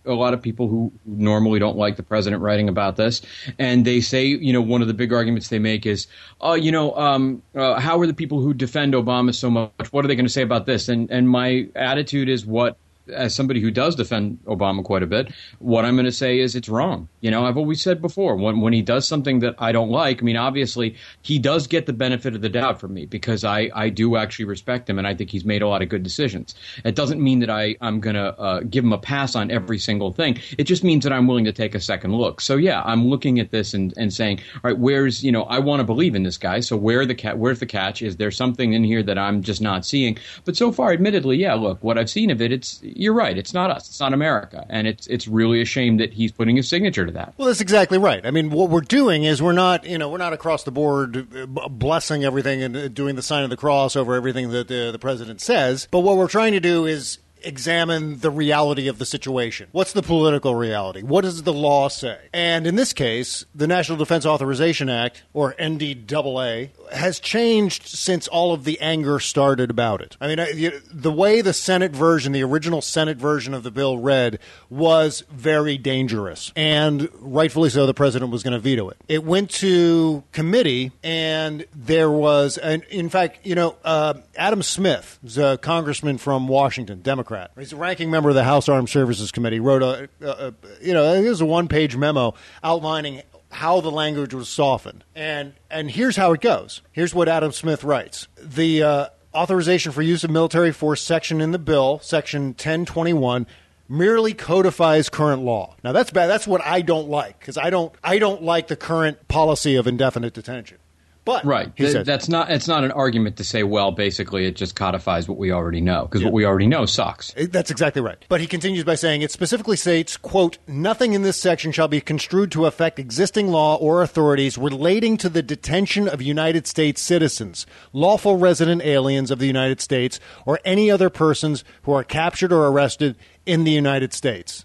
a 0.05 0.13
lot 0.13 0.35
of 0.35 0.41
people 0.41 0.69
who 0.69 0.93
normally 1.05 1.59
don't 1.59 1.77
like 1.77 1.97
the 1.97 2.05
president 2.05 2.43
writing 2.43 2.69
about 2.69 2.95
this, 2.95 3.23
and 3.59 3.85
they 3.85 4.01
say, 4.01 4.25
you 4.27 4.53
know, 4.53 4.63
one 4.63 4.83
of 4.83 4.87
the 4.87 4.95
big 4.95 5.13
arguments 5.13 5.49
they 5.49 5.59
make 5.59 5.85
is, 5.85 6.07
oh, 6.41 6.55
you 6.55 6.71
know, 6.71 6.95
um, 6.95 7.43
uh, 7.57 7.81
how 7.81 7.99
are 7.99 8.07
the 8.07 8.15
people 8.15 8.41
who 8.41 8.55
defend 8.55 8.95
Obama 8.95 9.35
so 9.35 9.51
much? 9.51 9.73
What 9.91 10.05
are 10.05 10.09
they 10.09 10.15
going 10.15 10.27
to 10.27 10.33
say 10.33 10.43
about 10.43 10.65
this? 10.67 10.89
And 10.89 11.11
and 11.11 11.29
my 11.29 11.67
attitude 11.75 12.29
is 12.29 12.47
what. 12.47 12.77
As 13.13 13.35
somebody 13.35 13.61
who 13.61 13.71
does 13.71 13.95
defend 13.95 14.39
Obama 14.47 14.83
quite 14.85 15.03
a 15.03 15.07
bit, 15.07 15.33
what 15.59 15.85
I'm 15.85 15.95
going 15.95 16.07
to 16.07 16.13
say 16.13 16.39
is 16.39 16.55
it's 16.55 16.69
wrong. 16.69 17.09
You 17.21 17.31
know, 17.31 17.47
I've 17.47 17.57
always 17.57 17.83
said 17.83 18.03
before 18.03 18.37
when 18.37 18.61
when 18.61 18.73
he 18.73 18.83
does 18.83 19.07
something 19.07 19.41
that 19.41 19.55
I 19.59 19.73
don't 19.73 19.91
like. 19.91 20.23
I 20.23 20.25
mean, 20.25 20.37
obviously 20.37 20.97
he 21.23 21.39
does 21.39 21.67
get 21.67 21.87
the 21.87 21.93
benefit 21.93 22.35
of 22.35 22.43
the 22.43 22.49
doubt 22.49 22.81
from 22.81 22.95
me 22.95 23.07
because 23.07 23.45
I 23.45 23.71
I 23.75 23.89
do 23.89 24.17
actually 24.17 24.47
respect 24.47 24.89
him 24.89 24.99
and 24.99 25.07
I 25.07 25.15
think 25.15 25.31
he's 25.31 25.45
made 25.45 25.63
a 25.63 25.69
lot 25.69 25.83
of 25.83 25.89
good 25.89 26.03
decisions. 26.03 26.55
It 26.85 26.95
doesn't 26.95 27.23
mean 27.23 27.41
that 27.41 27.51
I 27.51 27.77
I'm 27.81 28.01
going 28.01 28.17
to 28.17 28.39
uh, 28.39 28.61
give 28.61 28.85
him 28.85 28.93
a 28.93 28.99
pass 28.99 29.35
on 29.35 29.51
every 29.51 29.79
single 29.79 30.13
thing. 30.13 30.39
It 30.59 30.65
just 30.65 30.85
means 30.85 31.05
that 31.05 31.13
I'm 31.13 31.27
willing 31.27 31.45
to 31.45 31.53
take 31.53 31.75
a 31.75 31.81
second 31.81 32.15
look. 32.15 32.41
So 32.41 32.57
yeah, 32.57 32.83
I'm 32.85 33.07
looking 33.07 33.39
at 33.41 33.51
this 33.51 33.75
and 33.75 33.93
and 33.97 34.13
saying, 34.13 34.41
all 34.57 34.71
right, 34.71 34.79
where's 34.79 35.23
you 35.23 35.33
know 35.33 35.45
I 35.45 35.59
want 35.59 35.81
to 35.81 35.85
believe 35.85 36.15
in 36.15 36.23
this 36.23 36.39
guy. 36.39 36.61
So 36.61 36.77
where 36.77 37.07
the 37.07 37.15
cat 37.15 37.39
where's 37.39 37.61
the 37.61 37.67
catch? 37.67 38.03
Is 38.03 38.17
there 38.17 38.31
something 38.31 38.73
in 38.73 38.85
here 38.85 39.03
that 39.03 39.19
I'm 39.19 39.43
just 39.43 39.61
not 39.61 39.85
seeing? 39.85 40.19
But 40.45 40.57
so 40.57 40.73
far, 40.73 40.93
admittedly, 40.93 41.37
yeah. 41.37 41.55
Look, 41.55 41.83
what 41.83 41.99
I've 41.99 42.11
seen 42.11 42.31
of 42.31 42.41
it, 42.41 42.53
it's 42.53 42.81
you're 42.97 43.15
right. 43.15 43.37
It's 43.37 43.55
not 43.55 43.71
us. 43.71 43.89
It's 43.89 44.01
not 44.01 44.13
America, 44.13 44.67
and 44.69 44.87
it's 44.87 45.07
it's 45.07 45.29
really 45.29 45.61
a 45.61 45.65
shame 45.65 45.99
that 45.99 46.13
he's 46.13 46.33
putting 46.33 46.57
his 46.57 46.69
signature 46.69 47.07
to 47.07 47.13
that. 47.13 47.35
Well, 47.37 47.49
that's 47.49 47.61
exactly 47.61 47.99
right. 47.99 48.25
I 48.25 48.31
mean, 48.31 48.51
what 48.51 48.71
we're 48.71 48.81
doing 48.81 49.25
is 49.25 49.43
we're 49.43 49.53
not, 49.53 49.87
you 49.87 49.99
know, 49.99 50.09
we're 50.09 50.19
not 50.19 50.33
across 50.33 50.65
the 50.65 50.71
board 50.71 51.29
uh, 51.37 51.69
blessing 51.69 52.25
everything 52.25 52.63
and 52.63 52.77
uh, 52.77 52.89
doing 52.89 53.17
the 53.17 53.23
sign 53.23 53.45
of 53.45 53.51
the 53.51 53.57
cross 53.57 53.97
over 53.97 54.15
everything 54.15 54.51
that 54.51 54.71
uh, 54.71 54.93
the 54.93 54.99
president 54.99 55.41
says. 55.41 55.89
But 55.91 56.01
what 56.01 56.17
we're 56.17 56.29
trying 56.29 56.53
to 56.53 56.61
do 56.61 56.87
is 56.87 57.19
examine 57.47 58.19
the 58.19 58.31
reality 58.31 58.89
of 58.89 58.99
the 58.99 59.07
situation. 59.07 59.69
What's 59.73 59.93
the 59.93 60.03
political 60.03 60.55
reality? 60.55 61.03
What 61.03 61.23
does 61.23 61.45
the 61.45 61.53
law 61.53 61.89
say? 61.89 62.19
And 62.35 62.67
in 62.67 62.77
this 62.77 62.93
case, 62.93 63.45
the 63.55 63.67
National 63.67 63.97
Defense 63.97 64.27
Authorization 64.27 64.91
Act, 64.91 65.23
or 65.33 65.55
NDAA, 65.55 66.71
has 66.93 67.21
changed 67.21 67.87
since 67.87 68.29
all 68.29 68.53
of 68.53 68.65
the 68.65 68.81
anger 68.81 69.19
started 69.21 69.71
about 69.71 70.01
it. 70.01 70.17
I 70.21 70.35
mean, 70.35 70.73
the 70.93 71.13
way 71.13 71.41
the 71.41 71.53
Senate 71.53 71.93
version, 71.93 72.33
the 72.33 72.43
original 72.43 72.83
Senate 72.83 73.17
version 73.17 73.55
of 73.55 73.63
the 73.63 73.71
bill 73.71 73.99
read, 73.99 74.39
was 74.69 75.23
very 75.31 75.79
dangerous. 75.79 76.53
And 76.57 77.09
rightfully 77.15 77.71
so, 77.71 77.87
the 77.87 77.95
president 77.95 78.33
was 78.33 78.43
going 78.43 78.53
to 78.53 78.59
veto 78.59 78.89
it. 78.89 78.97
It 79.09 79.25
went 79.25 79.51
to 79.51 80.25
committee, 80.33 80.93
and 81.03 81.67
there 81.75 82.11
was, 82.11 82.59
and 82.59 82.83
in 82.85 83.09
fact, 83.09 83.47
you 83.47 83.55
know, 83.55 83.77
uh, 83.85 84.15
Adam 84.37 84.63
Smith, 84.63 85.19
a 85.37 85.59
congressman 85.59 86.19
from 86.19 86.49
Washington, 86.49 87.03
Democrat. 87.03 87.36
He's 87.59 87.73
a 87.73 87.77
ranking 87.77 88.11
member 88.11 88.29
of 88.29 88.35
the 88.35 88.45
House 88.45 88.69
Armed 88.69 88.89
Services 88.89 89.31
Committee. 89.31 89.61
Wrote 89.61 89.83
a, 89.83 90.09
a, 90.21 90.29
a 90.49 90.55
you 90.81 90.93
know, 90.93 91.13
it 91.13 91.29
was 91.29 91.41
a 91.41 91.47
one-page 91.47 91.97
memo 91.97 92.35
outlining 92.63 93.23
how 93.51 93.81
the 93.81 93.91
language 93.91 94.35
was 94.35 94.49
softened. 94.49 95.05
And 95.15 95.55
and 95.71 95.91
here's 95.91 96.17
how 96.17 96.33
it 96.33 96.41
goes. 96.41 96.83
Here's 96.93 97.15
what 97.15 97.29
Adam 97.29 97.53
Smith 97.53 97.85
writes. 97.85 98.29
The 98.41 98.83
uh, 98.83 99.07
authorization 99.35 99.93
for 99.93 100.03
use 100.03 100.25
of 100.25 100.31
military 100.31 100.73
force 100.73 101.03
section 101.03 101.41
in 101.41 101.53
the 101.53 101.59
bill, 101.59 102.01
section 102.01 102.49
1021 102.49 103.47
merely 103.89 104.35
codifies 104.35 105.09
current 105.09 105.43
law. 105.43 105.77
Now 105.85 105.93
that's 105.93 106.11
bad. 106.11 106.27
That's 106.27 106.47
what 106.47 106.61
I 106.65 106.83
don't 106.83 107.09
like 107.09 107.41
cuz 107.41 107.57
I 107.57 107.71
don't 107.71 107.95
I 108.03 108.19
don't 108.19 108.43
like 108.43 108.69
the 108.69 108.77
current 108.77 109.29
policy 109.29 109.77
of 109.77 109.87
indefinite 109.87 110.35
detention. 110.35 110.79
But 111.27 111.45
Right. 111.45 111.71
he 111.75 111.83
Th- 111.83 111.93
says, 111.93 112.07
that's 112.07 112.29
not. 112.29 112.51
It's 112.53 112.69
not 112.69 112.85
an 112.85 112.93
argument 112.93 113.37
to 113.39 113.45
say, 113.45 113.65
well, 113.65 113.91
basically, 113.91 114.47
it 114.47 114.55
just 114.55 114.77
codifies 114.77 115.29
what 115.29 115.37
we 115.39 115.51
already 115.51 115.81
know 115.81 116.03
because 116.03 116.23
what 116.23 116.33
we 116.33 116.47
already 116.47 116.69
know 116.69 116.87
sucks. 116.87 117.35
That's 117.37 117.71
exactly 117.71 118.01
right. 118.01 118.17
But 118.29 118.41
he 118.41 118.47
continues 118.47 118.85
by 118.85 118.95
saying 118.95 119.23
it 119.23 119.33
specifically 119.33 119.77
states, 119.77 120.17
quote, 120.17 120.59
nothing 120.69 121.15
in 121.15 121.23
this 121.23 121.37
section 121.37 121.73
shall 121.73 121.89
be 121.89 122.01
construed 122.01 122.53
to 122.53 122.67
affect 122.67 123.01
existing 123.01 123.49
law 123.49 123.75
or 123.75 124.03
authorities 124.03 124.57
relating 124.57 125.17
to 125.17 125.29
the 125.29 125.43
detention 125.43 126.07
of 126.07 126.23
United 126.23 126.67
States 126.69 127.03
citizens, 127.03 127.67
lawful 127.93 128.37
resident 128.37 128.83
aliens 128.83 129.33
of 129.33 129.41
the 129.41 129.49
United 129.49 129.81
States, 129.81 130.21
or 130.47 130.61
any 130.65 130.93
other 130.93 131.11
persons 131.11 131.65
who 131.83 131.93
are 131.93 132.05
captured 132.05 132.53
or 132.53 132.69
arrested 132.69 133.17
in 133.45 133.65
the 133.65 133.73
United 133.73 134.13
States. 134.13 134.65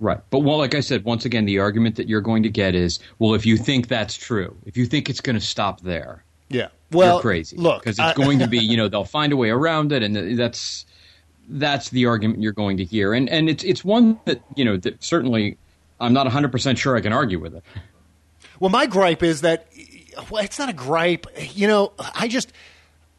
Right. 0.00 0.18
But 0.30 0.40
well, 0.40 0.56
like 0.58 0.74
I 0.74 0.80
said, 0.80 1.04
once 1.04 1.24
again, 1.26 1.44
the 1.44 1.58
argument 1.60 1.96
that 1.96 2.08
you're 2.08 2.22
going 2.22 2.42
to 2.44 2.48
get 2.48 2.74
is, 2.74 2.98
well, 3.18 3.34
if 3.34 3.44
you 3.46 3.56
think 3.58 3.86
that's 3.88 4.16
true, 4.16 4.56
if 4.64 4.76
you 4.76 4.86
think 4.86 5.08
it's 5.10 5.20
going 5.20 5.36
to 5.38 5.44
stop 5.44 5.82
there, 5.82 6.24
Yeah. 6.48 6.68
Well, 6.90 7.14
you're 7.16 7.20
crazy. 7.22 7.56
Look, 7.56 7.82
because 7.84 7.98
I- 7.98 8.08
it's 8.10 8.18
going 8.18 8.38
to 8.40 8.48
be, 8.48 8.58
you 8.70 8.76
know, 8.76 8.88
they'll 8.88 9.04
find 9.04 9.32
a 9.32 9.36
way 9.36 9.50
around 9.50 9.92
it, 9.92 10.02
and 10.02 10.38
that's 10.38 10.86
that's 11.48 11.90
the 11.90 12.06
argument 12.06 12.42
you're 12.42 12.52
going 12.52 12.78
to 12.78 12.84
hear, 12.84 13.12
and 13.12 13.28
and 13.28 13.48
it's 13.50 13.62
it's 13.62 13.84
one 13.84 14.18
that 14.24 14.40
you 14.56 14.64
know 14.64 14.76
that 14.78 15.02
certainly 15.04 15.58
I'm 16.00 16.12
not 16.12 16.24
100 16.26 16.50
percent 16.50 16.78
sure 16.78 16.96
I 16.96 17.00
can 17.00 17.12
argue 17.12 17.38
with 17.38 17.54
it. 17.54 17.62
Well, 18.58 18.70
my 18.70 18.86
gripe 18.86 19.22
is 19.22 19.42
that 19.42 19.68
well, 20.30 20.42
it's 20.42 20.58
not 20.58 20.68
a 20.68 20.72
gripe. 20.72 21.26
You 21.54 21.68
know, 21.68 21.92
I 22.14 22.26
just 22.28 22.52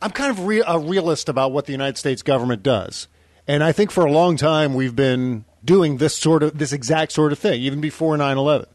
I'm 0.01 0.11
kind 0.11 0.31
of 0.31 0.45
re- 0.45 0.63
a 0.65 0.79
realist 0.79 1.29
about 1.29 1.51
what 1.51 1.65
the 1.65 1.71
United 1.73 1.97
States 1.97 2.21
government 2.23 2.63
does, 2.63 3.07
and 3.47 3.63
I 3.63 3.71
think 3.71 3.91
for 3.91 4.05
a 4.05 4.11
long 4.11 4.35
time 4.35 4.73
we've 4.73 4.95
been 4.95 5.45
doing 5.63 5.97
this 5.97 6.15
sort 6.15 6.43
of 6.43 6.57
this 6.57 6.73
exact 6.73 7.11
sort 7.11 7.31
of 7.31 7.39
thing, 7.39 7.61
even 7.61 7.81
before 7.81 8.17
9/11. 8.17 8.65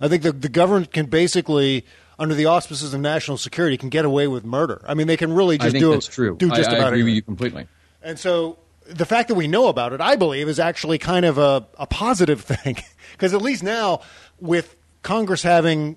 I 0.00 0.08
think 0.08 0.22
the 0.22 0.32
the 0.32 0.48
government 0.48 0.92
can 0.92 1.06
basically. 1.06 1.84
Under 2.16 2.36
the 2.36 2.46
auspices 2.46 2.94
of 2.94 3.00
national 3.00 3.38
security, 3.38 3.76
can 3.76 3.88
get 3.88 4.04
away 4.04 4.28
with 4.28 4.44
murder. 4.44 4.80
I 4.86 4.94
mean, 4.94 5.08
they 5.08 5.16
can 5.16 5.32
really 5.32 5.56
I 5.56 5.64
just 5.64 5.72
think 5.72 5.82
do 5.82 5.90
that's 5.90 6.06
true. 6.06 6.36
do 6.36 6.48
just 6.50 6.70
I, 6.70 6.74
I 6.74 6.76
about 6.76 6.92
agree 6.92 7.02
with 7.02 7.14
you 7.14 7.22
completely. 7.22 7.66
And 8.04 8.20
so 8.20 8.56
the 8.86 9.06
fact 9.06 9.28
that 9.28 9.34
we 9.34 9.48
know 9.48 9.66
about 9.66 9.92
it, 9.92 10.00
I 10.00 10.16
believe, 10.16 10.48
is 10.48 10.60
actually 10.60 10.98
kind 10.98 11.24
of 11.24 11.38
a, 11.38 11.66
a 11.78 11.86
positive 11.86 12.40
thing. 12.44 12.76
Because 13.12 13.34
at 13.34 13.42
least 13.42 13.64
now, 13.64 14.00
with 14.40 14.76
Congress 15.02 15.42
having 15.42 15.96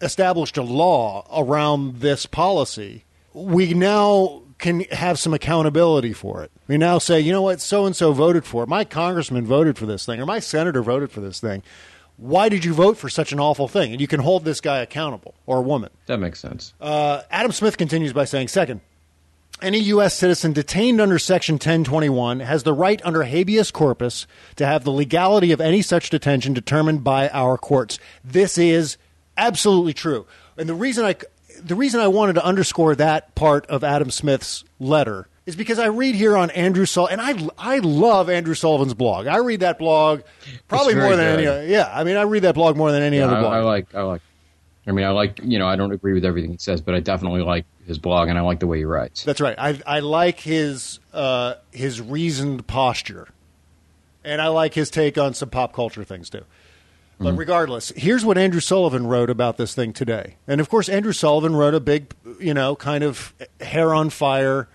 established 0.00 0.56
a 0.56 0.62
law 0.62 1.26
around 1.34 2.00
this 2.00 2.26
policy, 2.26 3.04
we 3.32 3.74
now 3.74 4.42
can 4.58 4.80
have 4.92 5.18
some 5.18 5.34
accountability 5.34 6.12
for 6.12 6.42
it. 6.42 6.50
We 6.66 6.78
now 6.78 6.98
say, 6.98 7.20
you 7.20 7.32
know 7.32 7.42
what, 7.42 7.60
so 7.60 7.84
and 7.84 7.94
so 7.94 8.12
voted 8.12 8.44
for 8.44 8.62
it. 8.62 8.68
My 8.68 8.84
congressman 8.84 9.46
voted 9.46 9.76
for 9.76 9.86
this 9.86 10.06
thing, 10.06 10.20
or 10.20 10.26
my 10.26 10.38
senator 10.38 10.82
voted 10.82 11.10
for 11.10 11.20
this 11.20 11.40
thing. 11.40 11.62
Why 12.16 12.48
did 12.48 12.64
you 12.64 12.72
vote 12.72 12.96
for 12.96 13.10
such 13.10 13.32
an 13.32 13.40
awful 13.40 13.68
thing? 13.68 13.92
And 13.92 14.00
you 14.00 14.06
can 14.06 14.20
hold 14.20 14.44
this 14.44 14.62
guy 14.62 14.78
accountable 14.78 15.34
or 15.44 15.58
a 15.58 15.62
woman. 15.62 15.90
That 16.06 16.18
makes 16.18 16.40
sense. 16.40 16.72
Uh, 16.80 17.22
Adam 17.30 17.52
Smith 17.52 17.76
continues 17.76 18.14
by 18.14 18.24
saying, 18.24 18.48
second, 18.48 18.80
any 19.62 19.78
U.S. 19.78 20.14
citizen 20.14 20.52
detained 20.52 21.00
under 21.00 21.18
Section 21.18 21.54
1021 21.54 22.40
has 22.40 22.62
the 22.62 22.72
right 22.74 23.00
under 23.04 23.22
habeas 23.22 23.70
corpus 23.70 24.26
to 24.56 24.66
have 24.66 24.84
the 24.84 24.90
legality 24.90 25.52
of 25.52 25.60
any 25.60 25.82
such 25.82 26.10
detention 26.10 26.52
determined 26.52 27.04
by 27.04 27.28
our 27.30 27.56
courts. 27.56 27.98
This 28.24 28.58
is 28.58 28.96
absolutely 29.36 29.94
true. 29.94 30.26
And 30.58 30.68
the 30.68 30.74
reason 30.74 31.04
I, 31.04 31.16
the 31.66 31.74
reason 31.74 32.00
I 32.00 32.08
wanted 32.08 32.34
to 32.34 32.44
underscore 32.44 32.94
that 32.96 33.34
part 33.34 33.66
of 33.66 33.84
Adam 33.84 34.10
Smith's 34.10 34.64
letter 34.78 35.28
is 35.44 35.54
because 35.56 35.78
I 35.78 35.86
read 35.86 36.14
here 36.14 36.36
on 36.36 36.50
Andrew 36.50 36.86
Sul, 36.86 37.06
and 37.06 37.20
I, 37.20 37.48
I 37.58 37.78
love 37.78 38.28
Andrew 38.28 38.54
Sullivan's 38.54 38.94
blog. 38.94 39.26
I 39.26 39.36
read 39.38 39.60
that 39.60 39.78
blog 39.78 40.22
probably 40.68 40.94
more 40.94 41.14
than 41.14 41.26
any 41.26 41.42
good. 41.44 41.48
other. 41.48 41.66
Yeah, 41.66 41.90
I 41.92 42.04
mean, 42.04 42.16
I 42.16 42.22
read 42.22 42.42
that 42.42 42.54
blog 42.54 42.76
more 42.76 42.90
than 42.90 43.02
any 43.02 43.18
Yeah, 43.18 43.26
other 43.26 43.36
I, 43.36 43.40
blog. 43.40 43.52
I 43.52 43.60
like. 43.60 43.94
I 43.94 44.02
like. 44.02 44.22
I 44.88 44.92
mean, 44.92 45.04
I 45.04 45.10
like. 45.10 45.40
You 45.42 45.58
know, 45.58 45.66
I 45.68 45.76
don't 45.76 45.92
agree 45.92 46.12
with 46.14 46.24
everything 46.24 46.50
he 46.52 46.58
says, 46.58 46.80
but 46.80 46.94
I 46.94 47.00
definitely 47.00 47.42
like 47.42 47.64
his 47.86 47.98
blog, 47.98 48.28
and 48.28 48.36
I 48.38 48.40
like 48.40 48.58
the 48.60 48.66
way 48.66 48.78
he 48.78 48.84
writes. 48.84 49.22
That's 49.24 49.40
right. 49.40 49.54
I 49.58 49.80
I 49.86 50.00
like 50.00 50.40
his 50.40 50.98
uh, 51.12 51.54
his 51.72 52.00
reasoned 52.00 52.66
posture, 52.66 53.28
and 54.24 54.40
I 54.42 54.48
like 54.48 54.74
his 54.74 54.90
take 54.90 55.16
on 55.18 55.34
some 55.34 55.50
pop 55.50 55.72
culture 55.72 56.02
things 56.04 56.28
too. 56.30 56.44
But 57.18 57.30
mm-hmm. 57.30 57.38
regardless, 57.38 57.92
here's 57.96 58.24
what 58.24 58.36
Andrew 58.36 58.60
Sullivan 58.60 59.06
wrote 59.06 59.30
about 59.30 59.56
this 59.56 59.74
thing 59.74 59.92
today. 59.94 60.36
And 60.46 60.60
of 60.60 60.68
course, 60.68 60.88
Andrew 60.88 61.12
Sullivan 61.12 61.56
wrote 61.56 61.74
a 61.74 61.80
big, 61.80 62.14
you 62.38 62.52
know, 62.52 62.76
kind 62.76 63.02
of 63.02 63.34
hair 63.60 63.94
on 63.94 64.10
fire. 64.10 64.68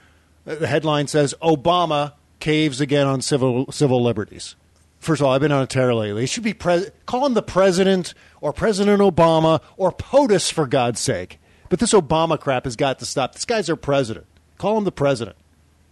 The 0.45 0.65
headline 0.65 1.07
says 1.07 1.35
Obama 1.41 2.13
caves 2.39 2.81
again 2.81 3.05
on 3.05 3.21
civil 3.21 3.71
civil 3.71 4.01
liberties. 4.01 4.55
First 4.99 5.21
of 5.21 5.27
all, 5.27 5.33
I've 5.33 5.41
been 5.41 5.51
on 5.51 5.63
a 5.63 5.67
tear 5.67 5.93
lately. 5.93 6.23
It 6.23 6.27
should 6.29 6.43
be 6.43 6.53
pres- 6.53 6.91
call 7.05 7.25
him 7.25 7.35
the 7.35 7.43
president 7.43 8.13
or 8.39 8.53
President 8.53 9.01
Obama 9.01 9.61
or 9.77 9.91
POTUS 9.91 10.51
for 10.51 10.67
God's 10.67 10.99
sake. 10.99 11.39
But 11.69 11.79
this 11.79 11.93
Obama 11.93 12.39
crap 12.39 12.65
has 12.65 12.75
got 12.75 12.99
to 12.99 13.05
stop. 13.05 13.33
This 13.33 13.45
guy's 13.45 13.69
our 13.69 13.75
president. 13.75 14.25
Call 14.57 14.77
him 14.77 14.83
the 14.83 14.91
president. 14.91 15.37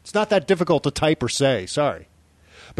It's 0.02 0.14
not 0.14 0.30
that 0.30 0.46
difficult 0.46 0.84
to 0.84 0.92
type 0.92 1.24
or 1.24 1.30
say. 1.30 1.66
Sorry. 1.66 2.09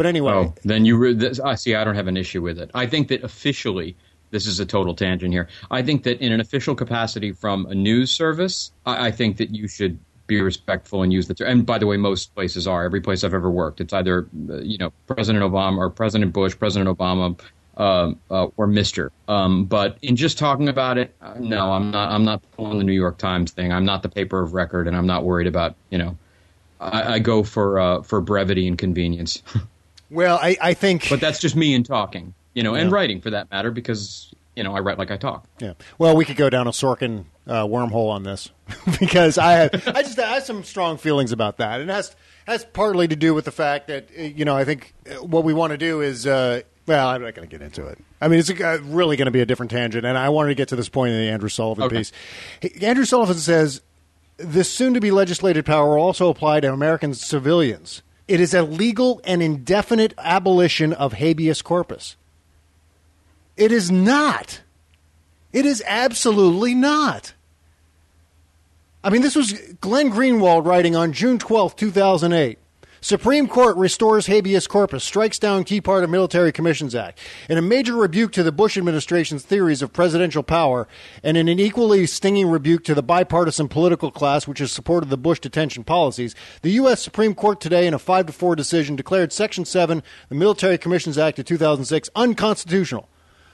But 0.00 0.06
anyway, 0.06 0.32
Oh, 0.32 0.54
then 0.64 0.86
you. 0.86 0.96
Re- 0.96 1.12
this, 1.12 1.38
I 1.40 1.56
see. 1.56 1.74
I 1.74 1.84
don't 1.84 1.94
have 1.94 2.06
an 2.06 2.16
issue 2.16 2.40
with 2.40 2.58
it. 2.58 2.70
I 2.72 2.86
think 2.86 3.08
that 3.08 3.22
officially, 3.22 3.96
this 4.30 4.46
is 4.46 4.58
a 4.58 4.64
total 4.64 4.94
tangent 4.94 5.30
here. 5.30 5.46
I 5.70 5.82
think 5.82 6.04
that 6.04 6.22
in 6.22 6.32
an 6.32 6.40
official 6.40 6.74
capacity 6.74 7.32
from 7.32 7.66
a 7.66 7.74
news 7.74 8.10
service, 8.10 8.72
I, 8.86 9.08
I 9.08 9.10
think 9.10 9.36
that 9.36 9.54
you 9.54 9.68
should 9.68 9.98
be 10.26 10.40
respectful 10.40 11.02
and 11.02 11.12
use 11.12 11.28
the 11.28 11.34
term. 11.34 11.50
And 11.50 11.66
by 11.66 11.76
the 11.76 11.86
way, 11.86 11.98
most 11.98 12.34
places 12.34 12.66
are. 12.66 12.82
Every 12.82 13.02
place 13.02 13.24
I've 13.24 13.34
ever 13.34 13.50
worked, 13.50 13.82
it's 13.82 13.92
either 13.92 14.26
you 14.32 14.78
know 14.78 14.90
President 15.06 15.44
Obama 15.44 15.76
or 15.76 15.90
President 15.90 16.32
Bush, 16.32 16.58
President 16.58 16.88
Obama. 16.88 17.38
Uh, 17.76 18.14
uh, 18.30 18.46
or 18.56 18.66
Mister, 18.66 19.12
um, 19.28 19.66
but 19.66 19.98
in 20.00 20.16
just 20.16 20.38
talking 20.38 20.70
about 20.70 20.96
it, 20.96 21.14
uh, 21.20 21.34
no, 21.38 21.72
I'm 21.72 21.90
not. 21.90 22.10
I'm 22.10 22.24
not 22.24 22.42
pulling 22.52 22.78
the 22.78 22.84
New 22.84 22.92
York 22.94 23.18
Times 23.18 23.52
thing. 23.52 23.70
I'm 23.70 23.84
not 23.84 24.02
the 24.02 24.08
paper 24.08 24.42
of 24.42 24.54
record, 24.54 24.88
and 24.88 24.96
I'm 24.96 25.06
not 25.06 25.24
worried 25.24 25.46
about. 25.46 25.76
You 25.90 25.98
know, 25.98 26.18
I, 26.80 27.14
I 27.14 27.18
go 27.18 27.42
for 27.42 27.78
uh, 27.78 28.02
for 28.02 28.22
brevity 28.22 28.66
and 28.66 28.78
convenience. 28.78 29.42
well, 30.10 30.38
I, 30.40 30.56
I 30.60 30.74
think. 30.74 31.08
But 31.08 31.20
that's 31.20 31.38
just 31.38 31.56
me 31.56 31.74
in 31.74 31.82
talking, 31.84 32.34
you 32.54 32.62
know, 32.62 32.74
and 32.74 32.90
writing 32.90 33.20
for 33.20 33.30
that 33.30 33.50
matter, 33.50 33.70
because 33.70 34.32
you 34.56 34.62
know 34.64 34.74
I 34.74 34.80
write 34.80 34.98
like 34.98 35.10
I 35.10 35.16
talk. 35.16 35.46
Yeah. 35.60 35.74
Well, 35.98 36.16
we 36.16 36.24
could 36.24 36.36
go 36.36 36.50
down 36.50 36.66
a 36.66 36.70
Sorkin 36.70 37.24
uh, 37.46 37.64
wormhole 37.66 38.10
on 38.10 38.22
this 38.22 38.50
because 39.00 39.38
I 39.38 39.52
have, 39.52 39.88
I 39.88 40.02
just 40.02 40.18
I 40.18 40.34
have 40.34 40.42
some 40.44 40.64
strong 40.64 40.96
feelings 40.98 41.32
about 41.32 41.58
that, 41.58 41.80
and 41.80 41.90
it 41.90 41.92
has 41.92 42.14
has 42.46 42.64
partly 42.64 43.06
to 43.08 43.16
do 43.16 43.34
with 43.34 43.44
the 43.44 43.52
fact 43.52 43.88
that 43.88 44.08
uh, 44.18 44.22
you 44.22 44.44
know 44.44 44.56
I 44.56 44.64
think 44.64 44.92
uh, 45.10 45.14
what 45.24 45.44
we 45.44 45.52
want 45.54 45.70
to 45.72 45.78
do 45.78 46.00
is 46.00 46.26
uh, 46.26 46.62
well 46.86 47.08
I'm 47.08 47.22
not 47.22 47.34
going 47.34 47.48
to 47.48 47.50
get 47.58 47.64
into 47.64 47.86
it. 47.86 47.98
I 48.20 48.28
mean 48.28 48.38
it's 48.40 48.50
uh, 48.50 48.78
really 48.84 49.16
going 49.16 49.26
to 49.26 49.32
be 49.32 49.40
a 49.40 49.46
different 49.46 49.70
tangent, 49.70 50.04
and 50.04 50.18
I 50.18 50.28
wanted 50.30 50.48
to 50.48 50.54
get 50.56 50.68
to 50.68 50.76
this 50.76 50.88
point 50.88 51.12
in 51.12 51.18
the 51.20 51.30
Andrew 51.30 51.48
Sullivan 51.48 51.84
Okay. 51.84 51.98
piece. 51.98 52.12
Andrew 52.82 53.04
Sullivan 53.04 53.36
says 53.36 53.80
this 54.36 54.70
soon-to-be 54.72 55.10
legislated 55.10 55.66
power 55.66 55.90
will 55.96 56.02
also 56.02 56.28
apply 56.30 56.60
to 56.60 56.72
American 56.72 57.12
civilians. 57.14 58.02
It 58.30 58.38
is 58.38 58.54
a 58.54 58.62
legal 58.62 59.20
and 59.24 59.42
indefinite 59.42 60.14
abolition 60.16 60.92
of 60.92 61.14
habeas 61.14 61.62
corpus. 61.62 62.14
It 63.56 63.72
is 63.72 63.90
not. 63.90 64.60
It 65.52 65.66
is 65.66 65.82
absolutely 65.84 66.72
not. 66.72 67.34
I 69.02 69.10
mean, 69.10 69.22
this 69.22 69.34
was 69.34 69.54
Glenn 69.80 70.12
Greenwald 70.12 70.64
writing 70.64 70.94
on 70.94 71.12
June 71.12 71.40
twelfth, 71.40 71.74
two 71.74 71.86
2008. 71.86 72.56
Supreme 73.02 73.48
Court 73.48 73.78
restores 73.78 74.26
habeas 74.26 74.66
corpus, 74.66 75.02
strikes 75.02 75.38
down 75.38 75.64
key 75.64 75.80
part 75.80 76.04
of 76.04 76.10
Military 76.10 76.52
Commissions 76.52 76.94
Act. 76.94 77.18
In 77.48 77.56
a 77.56 77.62
major 77.62 77.94
rebuke 77.94 78.30
to 78.32 78.42
the 78.42 78.52
Bush 78.52 78.76
administration's 78.76 79.42
theories 79.42 79.80
of 79.80 79.90
presidential 79.90 80.42
power, 80.42 80.86
and 81.24 81.38
in 81.38 81.48
an 81.48 81.58
equally 81.58 82.06
stinging 82.06 82.50
rebuke 82.50 82.84
to 82.84 82.94
the 82.94 83.02
bipartisan 83.02 83.68
political 83.68 84.10
class 84.10 84.46
which 84.46 84.58
has 84.58 84.70
supported 84.70 85.08
the 85.08 85.16
Bush 85.16 85.40
detention 85.40 85.82
policies, 85.82 86.34
the 86.60 86.72
U.S. 86.72 87.00
Supreme 87.00 87.34
Court 87.34 87.58
today, 87.58 87.86
in 87.86 87.94
a 87.94 87.98
5 87.98 88.26
to 88.26 88.32
4 88.34 88.54
decision, 88.54 88.96
declared 88.96 89.32
Section 89.32 89.64
7, 89.64 90.02
the 90.28 90.34
Military 90.34 90.76
Commissions 90.76 91.16
Act 91.16 91.38
of 91.38 91.46
2006, 91.46 92.10
unconstitutional. 92.14 93.08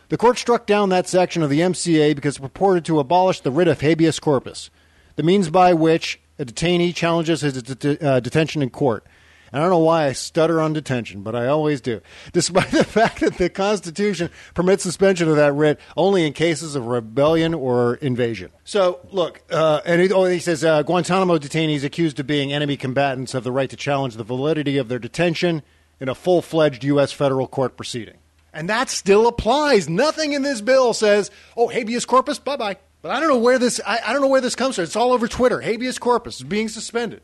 The 0.08 0.16
court 0.16 0.38
struck 0.38 0.66
down 0.66 0.88
that 0.88 1.06
section 1.06 1.44
of 1.44 1.50
the 1.50 1.60
MCA 1.60 2.16
because 2.16 2.36
it 2.36 2.42
purported 2.42 2.84
to 2.86 2.98
abolish 2.98 3.40
the 3.40 3.52
writ 3.52 3.68
of 3.68 3.80
habeas 3.80 4.18
corpus, 4.18 4.70
the 5.14 5.22
means 5.22 5.50
by 5.50 5.72
which 5.72 6.20
a 6.36 6.44
detainee 6.44 6.94
challenges 6.94 7.42
his 7.42 7.56
uh, 7.56 8.20
detention 8.20 8.60
in 8.60 8.70
court. 8.70 9.06
And 9.52 9.60
I 9.60 9.64
don't 9.64 9.70
know 9.70 9.78
why 9.78 10.06
I 10.06 10.12
stutter 10.12 10.60
on 10.60 10.72
detention, 10.72 11.22
but 11.22 11.34
I 11.34 11.46
always 11.46 11.80
do. 11.80 12.00
Despite 12.32 12.70
the 12.72 12.84
fact 12.84 13.20
that 13.20 13.38
the 13.38 13.48
Constitution 13.48 14.30
permits 14.54 14.82
suspension 14.82 15.28
of 15.28 15.36
that 15.36 15.52
writ 15.52 15.80
only 15.96 16.26
in 16.26 16.32
cases 16.32 16.74
of 16.74 16.86
rebellion 16.86 17.54
or 17.54 17.96
invasion. 17.96 18.50
So, 18.64 19.00
look, 19.10 19.42
uh, 19.50 19.80
and 19.84 20.00
he, 20.00 20.12
oh, 20.12 20.24
he 20.24 20.38
says 20.38 20.64
uh, 20.64 20.82
Guantanamo 20.82 21.38
detainees 21.38 21.84
accused 21.84 22.20
of 22.20 22.26
being 22.26 22.52
enemy 22.52 22.76
combatants 22.76 23.32
have 23.32 23.44
the 23.44 23.52
right 23.52 23.70
to 23.70 23.76
challenge 23.76 24.16
the 24.16 24.24
validity 24.24 24.78
of 24.78 24.88
their 24.88 24.98
detention 24.98 25.62
in 26.00 26.08
a 26.08 26.14
full 26.14 26.42
fledged 26.42 26.84
U.S. 26.84 27.12
federal 27.12 27.46
court 27.46 27.76
proceeding. 27.76 28.18
And 28.52 28.68
that 28.70 28.88
still 28.88 29.26
applies. 29.26 29.88
Nothing 29.88 30.32
in 30.32 30.42
this 30.42 30.62
bill 30.62 30.94
says, 30.94 31.30
"Oh, 31.56 31.68
habeas 31.68 32.06
corpus, 32.06 32.38
bye 32.38 32.56
bye." 32.56 32.78
But 33.02 33.12
I 33.12 33.20
don't 33.20 33.28
know 33.28 33.38
where 33.38 33.58
this. 33.58 33.80
I, 33.86 34.00
I 34.04 34.12
don't 34.12 34.22
know 34.22 34.28
where 34.28 34.40
this 34.40 34.54
comes 34.54 34.76
from. 34.76 34.84
It's 34.84 34.96
all 34.96 35.12
over 35.12 35.28
Twitter. 35.28 35.60
Habeas 35.60 35.98
corpus 35.98 36.36
is 36.36 36.44
being 36.44 36.68
suspended. 36.68 37.20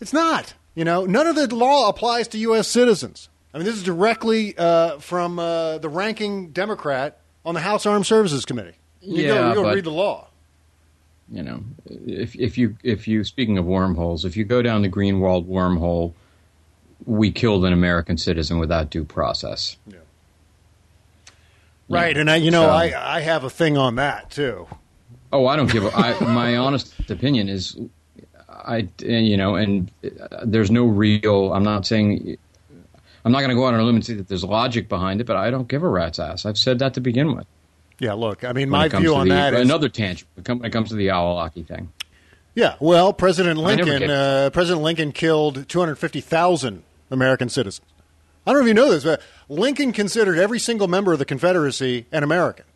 It's 0.00 0.12
not. 0.12 0.54
You 0.74 0.84
know, 0.84 1.04
none 1.06 1.26
of 1.26 1.36
the 1.36 1.54
law 1.54 1.88
applies 1.88 2.28
to 2.28 2.38
U.S. 2.38 2.66
citizens. 2.68 3.28
I 3.52 3.58
mean, 3.58 3.66
this 3.66 3.76
is 3.76 3.82
directly 3.84 4.56
uh, 4.58 4.98
from 4.98 5.38
uh, 5.38 5.78
the 5.78 5.88
ranking 5.88 6.50
Democrat 6.50 7.20
on 7.44 7.54
the 7.54 7.60
House 7.60 7.86
Armed 7.86 8.06
Services 8.06 8.44
Committee. 8.44 8.74
You 9.00 9.22
Yeah, 9.22 9.28
go, 9.28 9.48
you 9.50 9.54
go 9.54 9.62
but- 9.64 9.74
read 9.76 9.84
the 9.84 9.90
law. 9.90 10.28
You 11.30 11.42
know, 11.42 11.64
if 12.06 12.36
if 12.36 12.58
you 12.58 12.76
if 12.82 13.08
you 13.08 13.24
speaking 13.24 13.56
of 13.56 13.64
wormholes, 13.64 14.26
if 14.26 14.36
you 14.36 14.44
go 14.44 14.60
down 14.60 14.82
the 14.82 14.90
Greenwald 14.90 15.46
wormhole, 15.46 16.12
we 17.06 17.30
killed 17.30 17.64
an 17.64 17.72
American 17.72 18.18
citizen 18.18 18.58
without 18.58 18.90
due 18.90 19.04
process. 19.04 19.78
Right, 21.88 22.16
and 22.16 22.30
I, 22.30 22.36
you 22.36 22.50
know, 22.50 22.62
So- 22.64 22.70
I, 22.70 23.16
I 23.16 23.20
have 23.20 23.44
a 23.44 23.50
thing 23.50 23.76
on 23.76 23.96
that 23.96 24.30
too. 24.30 24.66
Oh, 25.32 25.46
I 25.46 25.56
don't 25.56 25.70
give 25.70 25.84
a. 25.84 25.96
I, 25.96 26.18
my 26.24 26.56
honest 26.56 26.92
opinion 27.10 27.48
is, 27.48 27.76
I 28.66 28.88
you 29.00 29.36
know, 29.36 29.54
and 29.56 29.90
uh, 30.04 30.40
there's 30.44 30.70
no 30.70 30.84
real. 30.86 31.52
I'm 31.52 31.64
not 31.64 31.86
saying. 31.86 32.36
I'm 33.24 33.32
not 33.32 33.38
going 33.38 33.50
to 33.50 33.54
go 33.56 33.66
out 33.66 33.72
on 33.74 33.80
a 33.80 33.84
limb 33.84 33.94
and 33.96 34.04
say 34.04 34.14
that 34.14 34.28
there's 34.28 34.44
logic 34.44 34.88
behind 34.88 35.20
it, 35.20 35.24
but 35.24 35.36
I 35.36 35.50
don't 35.50 35.66
give 35.66 35.82
a 35.82 35.88
rat's 35.88 36.18
ass. 36.18 36.44
I've 36.44 36.58
said 36.58 36.78
that 36.80 36.92
to 36.94 37.00
begin 37.00 37.34
with. 37.34 37.46
Yeah, 37.98 38.12
look, 38.12 38.44
I 38.44 38.52
mean, 38.52 38.70
when 38.70 38.80
my 38.80 38.88
view 38.88 39.14
on 39.14 39.28
the- 39.28 39.34
that 39.34 39.54
is 39.54 39.60
another 39.60 39.88
tangent 39.88 40.28
when 40.46 40.64
it 40.64 40.70
comes 40.70 40.90
to 40.90 40.94
the 40.94 41.06
Awlaki 41.08 41.66
thing. 41.66 41.90
Yeah, 42.54 42.74
well, 42.80 43.12
President 43.12 43.58
Lincoln, 43.58 44.10
uh, 44.10 44.50
President 44.52 44.82
Lincoln 44.82 45.10
killed 45.12 45.68
250,000 45.68 46.82
American 47.10 47.48
citizens. 47.48 47.86
I 48.46 48.52
don't 48.52 48.60
know 48.60 48.64
if 48.66 48.68
you 48.68 48.74
know 48.74 48.90
this, 48.90 49.04
but 49.04 49.22
Lincoln 49.48 49.92
considered 49.92 50.38
every 50.38 50.58
single 50.58 50.86
member 50.86 51.12
of 51.12 51.18
the 51.18 51.24
Confederacy 51.24 52.04
an 52.12 52.22
American. 52.22 52.66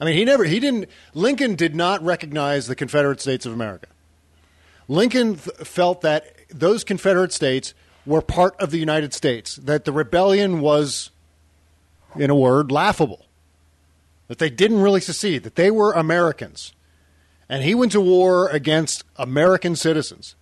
I 0.00 0.04
mean, 0.04 0.14
he 0.16 0.24
never, 0.24 0.44
he 0.44 0.60
didn't, 0.60 0.88
Lincoln 1.12 1.56
did 1.56 1.74
not 1.74 2.02
recognize 2.04 2.68
the 2.68 2.74
Confederate 2.76 3.20
States 3.20 3.44
of 3.46 3.52
America. 3.52 3.86
Lincoln 4.92 5.36
th- 5.36 5.56
felt 5.58 6.02
that 6.02 6.26
those 6.50 6.84
Confederate 6.84 7.32
states 7.32 7.72
were 8.04 8.20
part 8.20 8.54
of 8.60 8.70
the 8.70 8.78
United 8.78 9.14
States, 9.14 9.56
that 9.56 9.84
the 9.84 9.92
rebellion 9.92 10.60
was, 10.60 11.10
in 12.16 12.28
a 12.28 12.34
word, 12.34 12.70
laughable, 12.70 13.26
that 14.28 14.38
they 14.38 14.50
didn't 14.50 14.82
really 14.82 15.00
secede, 15.00 15.44
that 15.44 15.56
they 15.56 15.70
were 15.70 15.92
Americans. 15.92 16.72
And 17.48 17.62
he 17.64 17.74
went 17.74 17.92
to 17.92 18.00
war 18.00 18.48
against 18.48 19.04
American 19.16 19.76
citizens. 19.76 20.36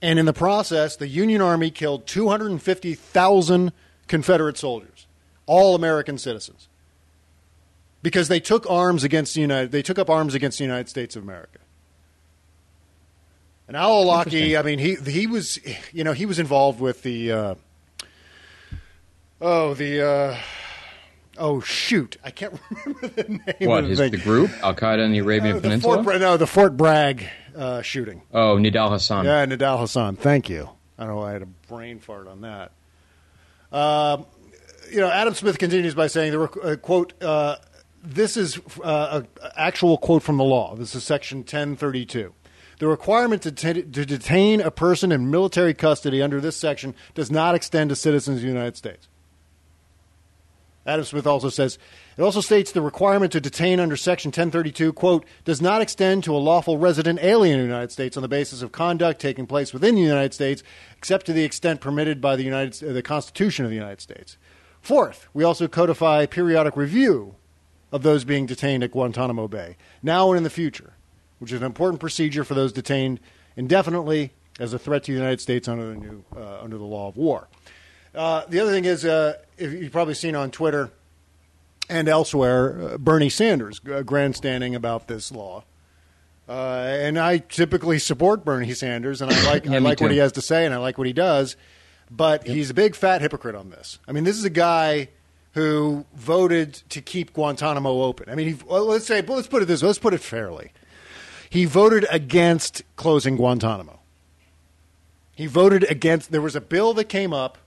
And 0.00 0.18
in 0.18 0.24
the 0.24 0.32
process, 0.32 0.96
the 0.96 1.08
Union 1.08 1.42
Army 1.42 1.70
killed 1.70 2.06
250,000 2.06 3.72
Confederate 4.08 4.56
soldiers, 4.56 5.06
all 5.46 5.74
American 5.74 6.16
citizens, 6.16 6.68
because 8.02 8.28
they 8.28 8.40
took 8.40 8.68
arms 8.70 9.04
against 9.04 9.34
the 9.34 9.42
United. 9.42 9.72
They 9.72 9.82
took 9.82 9.98
up 9.98 10.08
arms 10.08 10.34
against 10.34 10.56
the 10.58 10.64
United 10.64 10.88
States 10.88 11.16
of 11.16 11.22
America. 11.22 11.58
And 13.70 13.76
Al-Awlaki, 13.76 14.58
I 14.58 14.62
mean, 14.62 14.80
he 14.80 14.96
he 14.96 15.28
was, 15.28 15.60
you 15.92 16.02
know, 16.02 16.12
he 16.12 16.26
was 16.26 16.40
involved 16.40 16.80
with 16.80 17.04
the, 17.04 17.30
uh, 17.30 17.54
oh, 19.40 19.74
the, 19.74 20.04
uh, 20.04 20.36
oh 21.38 21.60
shoot, 21.60 22.16
I 22.24 22.32
can't 22.32 22.58
remember 22.84 23.06
the 23.06 23.28
name. 23.28 23.68
What 23.68 23.84
of 23.84 23.92
is 23.92 23.98
the, 23.98 24.08
the 24.08 24.16
group 24.16 24.50
Al 24.64 24.74
Qaeda 24.74 25.04
in 25.04 25.12
the 25.12 25.20
Arabian 25.20 25.54
the 25.54 25.62
Peninsula? 25.62 26.02
Fort, 26.02 26.20
no, 26.20 26.36
the 26.36 26.48
Fort 26.48 26.76
Bragg 26.76 27.28
uh, 27.54 27.80
shooting. 27.82 28.22
oh, 28.34 28.56
Nidal 28.56 28.90
Hassan. 28.90 29.24
Yeah, 29.24 29.46
Nadal 29.46 29.78
Hassan. 29.78 30.16
Thank 30.16 30.50
you. 30.50 30.68
I 30.98 31.04
don't 31.04 31.14
know 31.14 31.22
I 31.22 31.30
had 31.30 31.42
a 31.42 31.46
brain 31.46 32.00
fart 32.00 32.26
on 32.26 32.40
that. 32.40 32.72
Um, 33.70 34.26
you 34.90 34.98
know, 34.98 35.08
Adam 35.08 35.34
Smith 35.34 35.58
continues 35.60 35.94
by 35.94 36.08
saying, 36.08 36.32
the 36.32 36.42
uh, 36.42 36.74
quote, 36.74 37.22
uh, 37.22 37.58
this 38.02 38.36
is 38.36 38.58
uh, 38.82 39.22
an 39.22 39.50
actual 39.56 39.96
quote 39.96 40.24
from 40.24 40.38
the 40.38 40.44
law. 40.44 40.74
This 40.74 40.96
is 40.96 41.04
section 41.04 41.38
1032. 41.38 42.34
The 42.80 42.88
requirement 42.88 43.42
to, 43.42 43.52
t- 43.52 43.82
to 43.82 44.06
detain 44.06 44.62
a 44.62 44.70
person 44.70 45.12
in 45.12 45.30
military 45.30 45.74
custody 45.74 46.22
under 46.22 46.40
this 46.40 46.56
section 46.56 46.94
does 47.14 47.30
not 47.30 47.54
extend 47.54 47.90
to 47.90 47.96
citizens 47.96 48.38
of 48.38 48.42
the 48.42 48.48
United 48.48 48.74
States. 48.74 49.06
Adam 50.86 51.04
Smith 51.04 51.26
also 51.26 51.50
says 51.50 51.78
it 52.16 52.22
also 52.22 52.40
states 52.40 52.72
the 52.72 52.80
requirement 52.80 53.32
to 53.32 53.40
detain 53.40 53.80
under 53.80 53.98
Section 53.98 54.30
1032, 54.30 54.94
quote, 54.94 55.26
does 55.44 55.60
not 55.60 55.82
extend 55.82 56.24
to 56.24 56.34
a 56.34 56.38
lawful 56.38 56.78
resident 56.78 57.18
alien 57.22 57.60
in 57.60 57.66
the 57.66 57.70
United 57.70 57.92
States 57.92 58.16
on 58.16 58.22
the 58.22 58.28
basis 58.28 58.62
of 58.62 58.72
conduct 58.72 59.20
taking 59.20 59.46
place 59.46 59.74
within 59.74 59.94
the 59.94 60.00
United 60.00 60.32
States, 60.32 60.62
except 60.96 61.26
to 61.26 61.34
the 61.34 61.44
extent 61.44 61.82
permitted 61.82 62.18
by 62.18 62.34
the, 62.34 62.44
United, 62.44 62.82
uh, 62.82 62.94
the 62.94 63.02
Constitution 63.02 63.66
of 63.66 63.70
the 63.70 63.76
United 63.76 64.00
States. 64.00 64.38
Fourth, 64.80 65.28
we 65.34 65.44
also 65.44 65.68
codify 65.68 66.24
periodic 66.24 66.78
review 66.78 67.34
of 67.92 68.02
those 68.02 68.24
being 68.24 68.46
detained 68.46 68.82
at 68.82 68.92
Guantanamo 68.92 69.48
Bay, 69.48 69.76
now 70.02 70.30
and 70.30 70.38
in 70.38 70.44
the 70.44 70.50
future, 70.50 70.94
which 71.40 71.50
is 71.50 71.60
an 71.60 71.66
important 71.66 72.00
procedure 72.00 72.44
for 72.44 72.54
those 72.54 72.72
detained 72.72 73.18
indefinitely 73.56 74.32
as 74.60 74.72
a 74.72 74.78
threat 74.78 75.02
to 75.04 75.12
the 75.12 75.18
United 75.18 75.40
States 75.40 75.66
under 75.66 75.88
the 75.88 75.96
new 75.96 76.24
uh, 76.36 76.60
under 76.62 76.78
the 76.78 76.84
law 76.84 77.08
of 77.08 77.16
war. 77.16 77.48
Uh, 78.14 78.44
the 78.48 78.60
other 78.60 78.70
thing 78.70 78.84
is, 78.84 79.04
uh, 79.04 79.34
if 79.56 79.72
you've 79.72 79.92
probably 79.92 80.14
seen 80.14 80.36
on 80.36 80.50
Twitter 80.50 80.90
and 81.88 82.08
elsewhere, 82.08 82.80
uh, 82.80 82.98
Bernie 82.98 83.30
Sanders 83.30 83.80
uh, 83.90 84.02
grandstanding 84.02 84.74
about 84.74 85.08
this 85.08 85.32
law. 85.32 85.64
Uh, 86.48 86.96
and 87.00 87.18
I 87.18 87.38
typically 87.38 88.00
support 88.00 88.44
Bernie 88.44 88.74
Sanders, 88.74 89.22
and 89.22 89.32
I 89.32 89.46
like 89.50 89.64
Yeah, 89.64 89.74
I 89.74 89.78
like 89.78 90.00
what 90.00 90.10
he 90.10 90.18
has 90.18 90.32
to 90.32 90.42
say, 90.42 90.64
and 90.64 90.74
I 90.74 90.78
like 90.78 90.98
what 90.98 91.06
he 91.06 91.12
does. 91.12 91.56
But 92.10 92.46
he's 92.46 92.70
a 92.70 92.74
big 92.74 92.96
fat 92.96 93.20
hypocrite 93.20 93.54
on 93.54 93.70
this. 93.70 94.00
I 94.08 94.12
mean, 94.12 94.24
this 94.24 94.36
is 94.36 94.44
a 94.44 94.50
guy 94.50 95.10
who 95.52 96.04
voted 96.14 96.74
to 96.90 97.00
keep 97.00 97.32
Guantanamo 97.32 98.02
open. 98.02 98.28
I 98.28 98.34
mean, 98.34 98.48
he, 98.48 98.64
well, 98.66 98.84
let's 98.84 99.06
say, 99.06 99.22
let's 99.22 99.46
put 99.46 99.62
it 99.62 99.66
this, 99.66 99.82
way, 99.82 99.86
let's 99.86 99.98
put 99.98 100.14
it 100.14 100.20
fairly. 100.20 100.72
He 101.50 101.64
voted 101.66 102.06
against 102.10 102.82
closing 102.96 103.36
Guantanamo. 103.36 103.98
He 105.34 105.46
voted 105.46 105.84
against. 105.90 106.30
There 106.30 106.40
was 106.40 106.54
a 106.56 106.60
bill 106.60 106.94
that 106.94 107.08
came 107.08 107.32
up 107.34 107.58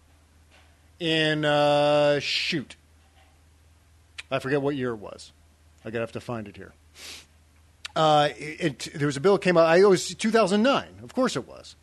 in 1.00 1.44
uh, 1.44 2.20
shoot. 2.22 2.76
I 4.32 4.40
forget 4.40 4.62
what 4.62 4.76
year 4.76 4.92
it 4.92 4.96
was. 4.98 5.32
I 5.84 5.90
gotta 5.90 6.00
have 6.04 6.14
to 6.14 6.22
find 6.22 6.48
it 6.48 6.56
here. 6.56 6.72
Uh, 7.96 8.30
it, 8.38 8.88
it- 8.88 8.94
there 8.96 9.06
was 9.08 9.18
a 9.18 9.20
bill 9.20 9.34
that 9.34 9.42
came 9.44 9.58
out. 9.58 9.66
I 9.68 9.78
it 9.80 9.90
was 9.90 10.08
2009. 10.16 10.86
Of 11.04 11.14
course 11.14 11.36
it 11.36 11.46
was, 11.48 11.76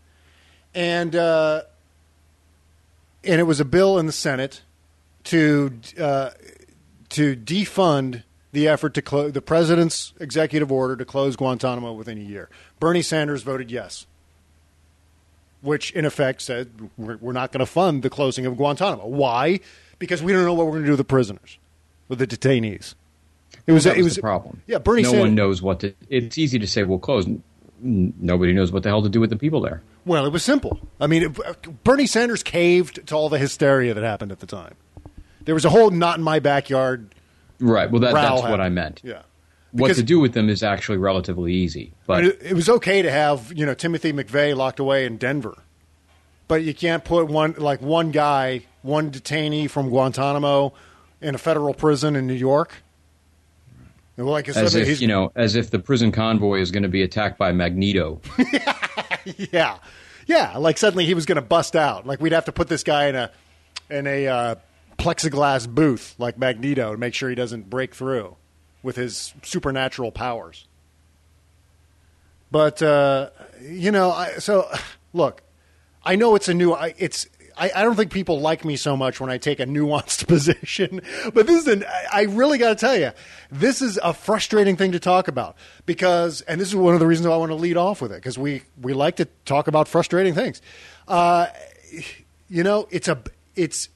and 0.74 1.14
uh, 1.14 1.62
and 3.22 3.38
it 3.40 3.44
was 3.44 3.60
a 3.60 3.64
bill 3.66 3.98
in 3.98 4.06
the 4.06 4.12
Senate 4.12 4.62
to 5.24 5.72
uh, 6.00 6.30
to 7.10 7.36
defund 7.36 8.22
the 8.52 8.68
effort 8.68 8.94
to 8.94 9.02
close 9.02 9.32
the 9.32 9.42
president's 9.42 10.12
executive 10.20 10.70
order 10.72 10.96
to 10.96 11.04
close 11.04 11.36
Guantanamo 11.36 11.92
within 11.92 12.18
a 12.18 12.22
year. 12.22 12.48
Bernie 12.78 13.02
Sanders 13.02 13.42
voted 13.42 13.70
yes 13.70 14.06
which 15.62 15.90
in 15.92 16.04
effect 16.04 16.42
said 16.42 16.90
we're, 16.96 17.16
we're 17.18 17.32
not 17.32 17.52
going 17.52 17.60
to 17.60 17.66
fund 17.66 18.02
the 18.02 18.10
closing 18.10 18.46
of 18.46 18.56
Guantanamo. 18.56 19.06
Why? 19.06 19.60
Because 19.98 20.22
we 20.22 20.32
don't 20.32 20.44
know 20.44 20.54
what 20.54 20.66
we're 20.66 20.72
going 20.72 20.82
to 20.82 20.88
do 20.88 20.92
with 20.92 20.98
the 20.98 21.04
prisoners, 21.04 21.58
with 22.08 22.18
the 22.18 22.26
detainees. 22.26 22.94
It 23.66 23.72
was 23.72 23.84
That 23.84 23.98
it 23.98 24.02
was 24.02 24.16
the 24.16 24.22
problem. 24.22 24.62
Yeah, 24.66 24.78
Bernie. 24.78 25.02
No 25.02 25.10
Sanders, 25.10 25.26
one 25.26 25.34
knows 25.34 25.62
what 25.62 25.80
to. 25.80 25.94
It's 26.08 26.38
easy 26.38 26.58
to 26.58 26.66
say 26.66 26.82
we'll 26.82 26.98
close. 26.98 27.26
Nobody 27.82 28.52
knows 28.52 28.72
what 28.72 28.82
the 28.82 28.88
hell 28.88 29.02
to 29.02 29.08
do 29.08 29.20
with 29.20 29.30
the 29.30 29.36
people 29.36 29.60
there. 29.60 29.82
Well, 30.04 30.24
it 30.24 30.32
was 30.32 30.44
simple. 30.44 30.80
I 31.00 31.06
mean, 31.06 31.24
it, 31.24 31.84
Bernie 31.84 32.06
Sanders 32.06 32.42
caved 32.42 33.06
to 33.08 33.14
all 33.14 33.28
the 33.28 33.38
hysteria 33.38 33.92
that 33.94 34.02
happened 34.02 34.32
at 34.32 34.40
the 34.40 34.46
time. 34.46 34.74
There 35.44 35.54
was 35.54 35.64
a 35.64 35.70
whole 35.70 35.90
"not 35.90 36.18
in 36.18 36.24
my 36.24 36.38
backyard." 36.38 37.14
Right. 37.60 37.90
Well, 37.90 38.00
that, 38.00 38.14
that's 38.14 38.42
what. 38.42 38.60
I 38.60 38.68
meant. 38.68 39.00
Yeah. 39.04 39.22
What 39.72 39.94
to 39.94 40.02
do 40.02 40.18
with 40.18 40.32
them 40.32 40.48
is 40.48 40.62
actually 40.62 40.98
relatively 40.98 41.52
easy. 41.52 41.92
I 41.92 42.04
But 42.06 42.24
mean, 42.24 42.32
it, 42.42 42.54
was 42.54 42.68
okay 42.68 43.02
to 43.02 43.10
have 43.10 43.52
you 43.54 43.64
know 43.64 43.74
Timothy 43.74 44.12
McVeigh 44.12 44.56
locked 44.56 44.80
away 44.80 45.06
in 45.06 45.16
Denver, 45.16 45.56
but 46.48 46.64
you 46.64 46.74
can't 46.74 47.04
put 47.04 47.28
one 47.28 47.54
like 47.56 47.80
one 47.80 48.10
guy, 48.10 48.62
one 48.82 49.12
detainee 49.12 49.70
from 49.70 49.88
Guantanamo, 49.88 50.72
in 51.20 51.36
a 51.36 51.38
federal 51.38 51.72
prison 51.72 52.16
in 52.16 52.26
New 52.26 52.34
York. 52.34 52.82
Like 54.16 54.48
as 54.48 54.74
if 54.74 55.00
you 55.00 55.06
know, 55.06 55.32
as 55.36 55.54
if 55.54 55.70
the 55.70 55.78
prison 55.78 56.12
convoy 56.12 56.60
is 56.60 56.70
going 56.70 56.82
to 56.82 56.88
be 56.88 57.02
attacked 57.02 57.38
by 57.38 57.52
Magneto. 57.52 58.20
yeah, 59.52 59.78
yeah. 60.26 60.56
Like 60.58 60.78
suddenly 60.78 61.06
he 61.06 61.14
was 61.14 61.26
going 61.26 61.36
to 61.36 61.42
bust 61.42 61.76
out. 61.76 62.06
Like 62.06 62.20
we'd 62.20 62.32
have 62.32 62.44
to 62.46 62.52
put 62.52 62.68
this 62.68 62.82
guy 62.82 63.06
in 63.06 63.14
a 63.14 63.30
in 63.88 64.06
a 64.06 64.26
uh, 64.26 64.54
plexiglass 65.00 65.68
booth 65.68 66.14
like 66.18 66.38
Magneto 66.38 66.92
to 66.92 66.98
make 66.98 67.14
sure 67.14 67.28
he 67.28 67.34
doesn't 67.34 67.70
break 67.70 67.94
through 67.94 68.36
with 68.82 68.96
his 68.96 69.34
supernatural 69.42 70.12
powers. 70.12 70.66
But 72.50 72.82
uh, 72.82 73.30
you 73.62 73.90
know, 73.90 74.10
I, 74.10 74.34
so 74.38 74.70
look, 75.12 75.42
I 76.04 76.16
know 76.16 76.34
it's 76.34 76.48
a 76.48 76.54
new. 76.54 76.72
I, 76.72 76.94
it's. 76.98 77.28
I, 77.56 77.70
I 77.74 77.82
don't 77.82 77.94
think 77.94 78.10
people 78.10 78.40
like 78.40 78.64
me 78.64 78.76
so 78.76 78.96
much 78.96 79.20
when 79.20 79.28
I 79.28 79.36
take 79.36 79.60
a 79.60 79.66
nuanced 79.66 80.26
position, 80.28 81.00
but 81.32 81.46
this 81.46 81.62
is 81.62 81.68
an. 81.68 81.84
I- 82.12 82.22
really 82.22 82.58
got 82.58 82.70
to 82.70 82.74
tell 82.74 82.96
you, 82.96 83.12
this 83.50 83.82
is 83.82 83.98
a 84.02 84.12
frustrating 84.12 84.76
thing 84.76 84.92
to 84.92 85.00
talk 85.00 85.28
about 85.28 85.56
because, 85.86 86.40
and 86.42 86.60
this 86.60 86.68
is 86.68 86.76
one 86.76 86.94
of 86.94 87.00
the 87.00 87.06
reasons 87.06 87.28
why 87.28 87.34
I 87.34 87.38
want 87.38 87.50
to 87.50 87.56
lead 87.56 87.76
off 87.76 88.02
with 88.02 88.12
it 88.12 88.16
because 88.16 88.38
we 88.38 88.62
we 88.80 88.94
like 88.94 89.16
to 89.16 89.26
talk 89.44 89.68
about 89.68 89.88
frustrating 89.88 90.34
things. 90.34 90.60
Uh, 91.06 91.46
you 92.48 92.64
know, 92.64 92.88
it's 92.90 93.08
a 93.08 93.22
it's 93.54 93.88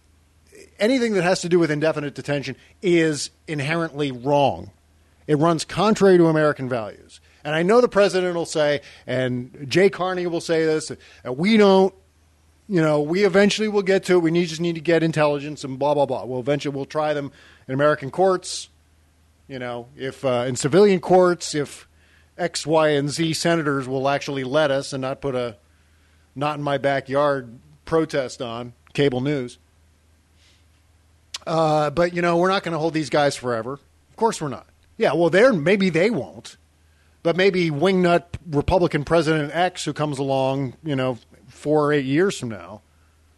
anything 0.78 1.14
that 1.14 1.22
has 1.22 1.40
to 1.42 1.48
do 1.48 1.58
with 1.58 1.70
indefinite 1.70 2.14
detention 2.14 2.56
is 2.82 3.30
inherently 3.46 4.12
wrong. 4.12 4.70
It 5.26 5.38
runs 5.38 5.64
contrary 5.64 6.18
to 6.18 6.26
American 6.26 6.68
values. 6.68 7.20
And 7.44 7.54
I 7.54 7.62
know 7.62 7.80
the 7.80 7.88
president 7.88 8.34
will 8.34 8.46
say, 8.46 8.80
and 9.06 9.66
Jay 9.68 9.90
Carney 9.90 10.26
will 10.26 10.40
say 10.40 10.64
this, 10.64 10.90
uh, 10.90 11.32
we 11.32 11.56
don't, 11.56 11.94
you 12.68 12.80
know, 12.80 13.00
we 13.00 13.24
eventually 13.24 13.68
will 13.68 13.82
get 13.82 14.04
to 14.04 14.14
it. 14.14 14.18
We 14.20 14.46
just 14.46 14.60
need 14.60 14.76
to 14.76 14.80
get 14.80 15.02
intelligence 15.02 15.64
and 15.64 15.78
blah, 15.78 15.92
blah, 15.92 16.06
blah. 16.06 16.24
We'll 16.24 16.40
eventually 16.40 16.74
we'll 16.74 16.86
try 16.86 17.12
them 17.12 17.32
in 17.68 17.74
American 17.74 18.10
courts, 18.10 18.70
you 19.46 19.58
know, 19.58 19.88
if 19.96 20.24
uh, 20.24 20.46
in 20.48 20.56
civilian 20.56 21.00
courts, 21.00 21.54
if 21.54 21.86
X, 22.38 22.66
Y, 22.66 22.88
and 22.88 23.10
Z 23.10 23.34
senators 23.34 23.86
will 23.86 24.08
actually 24.08 24.44
let 24.44 24.70
us 24.70 24.94
and 24.94 25.02
not 25.02 25.20
put 25.20 25.34
a 25.34 25.56
not 26.34 26.56
in 26.56 26.64
my 26.64 26.78
backyard 26.78 27.58
protest 27.84 28.40
on 28.40 28.72
cable 28.94 29.20
news. 29.20 29.58
Uh, 31.46 31.90
but 31.90 32.14
you 32.14 32.22
know, 32.22 32.36
we're 32.36 32.48
not 32.48 32.62
going 32.62 32.72
to 32.72 32.78
hold 32.78 32.94
these 32.94 33.10
guys 33.10 33.36
forever. 33.36 33.74
Of 33.74 34.16
course, 34.16 34.40
we're 34.40 34.48
not. 34.48 34.66
Yeah, 34.96 35.14
well, 35.14 35.30
they're 35.30 35.52
maybe 35.52 35.90
they 35.90 36.10
won't, 36.10 36.56
but 37.22 37.36
maybe 37.36 37.70
wingnut 37.70 38.24
Republican 38.48 39.04
President 39.04 39.54
X, 39.54 39.84
who 39.84 39.92
comes 39.92 40.18
along, 40.18 40.74
you 40.84 40.94
know, 40.94 41.18
four 41.48 41.86
or 41.86 41.92
eight 41.92 42.04
years 42.04 42.38
from 42.38 42.50
now, 42.50 42.82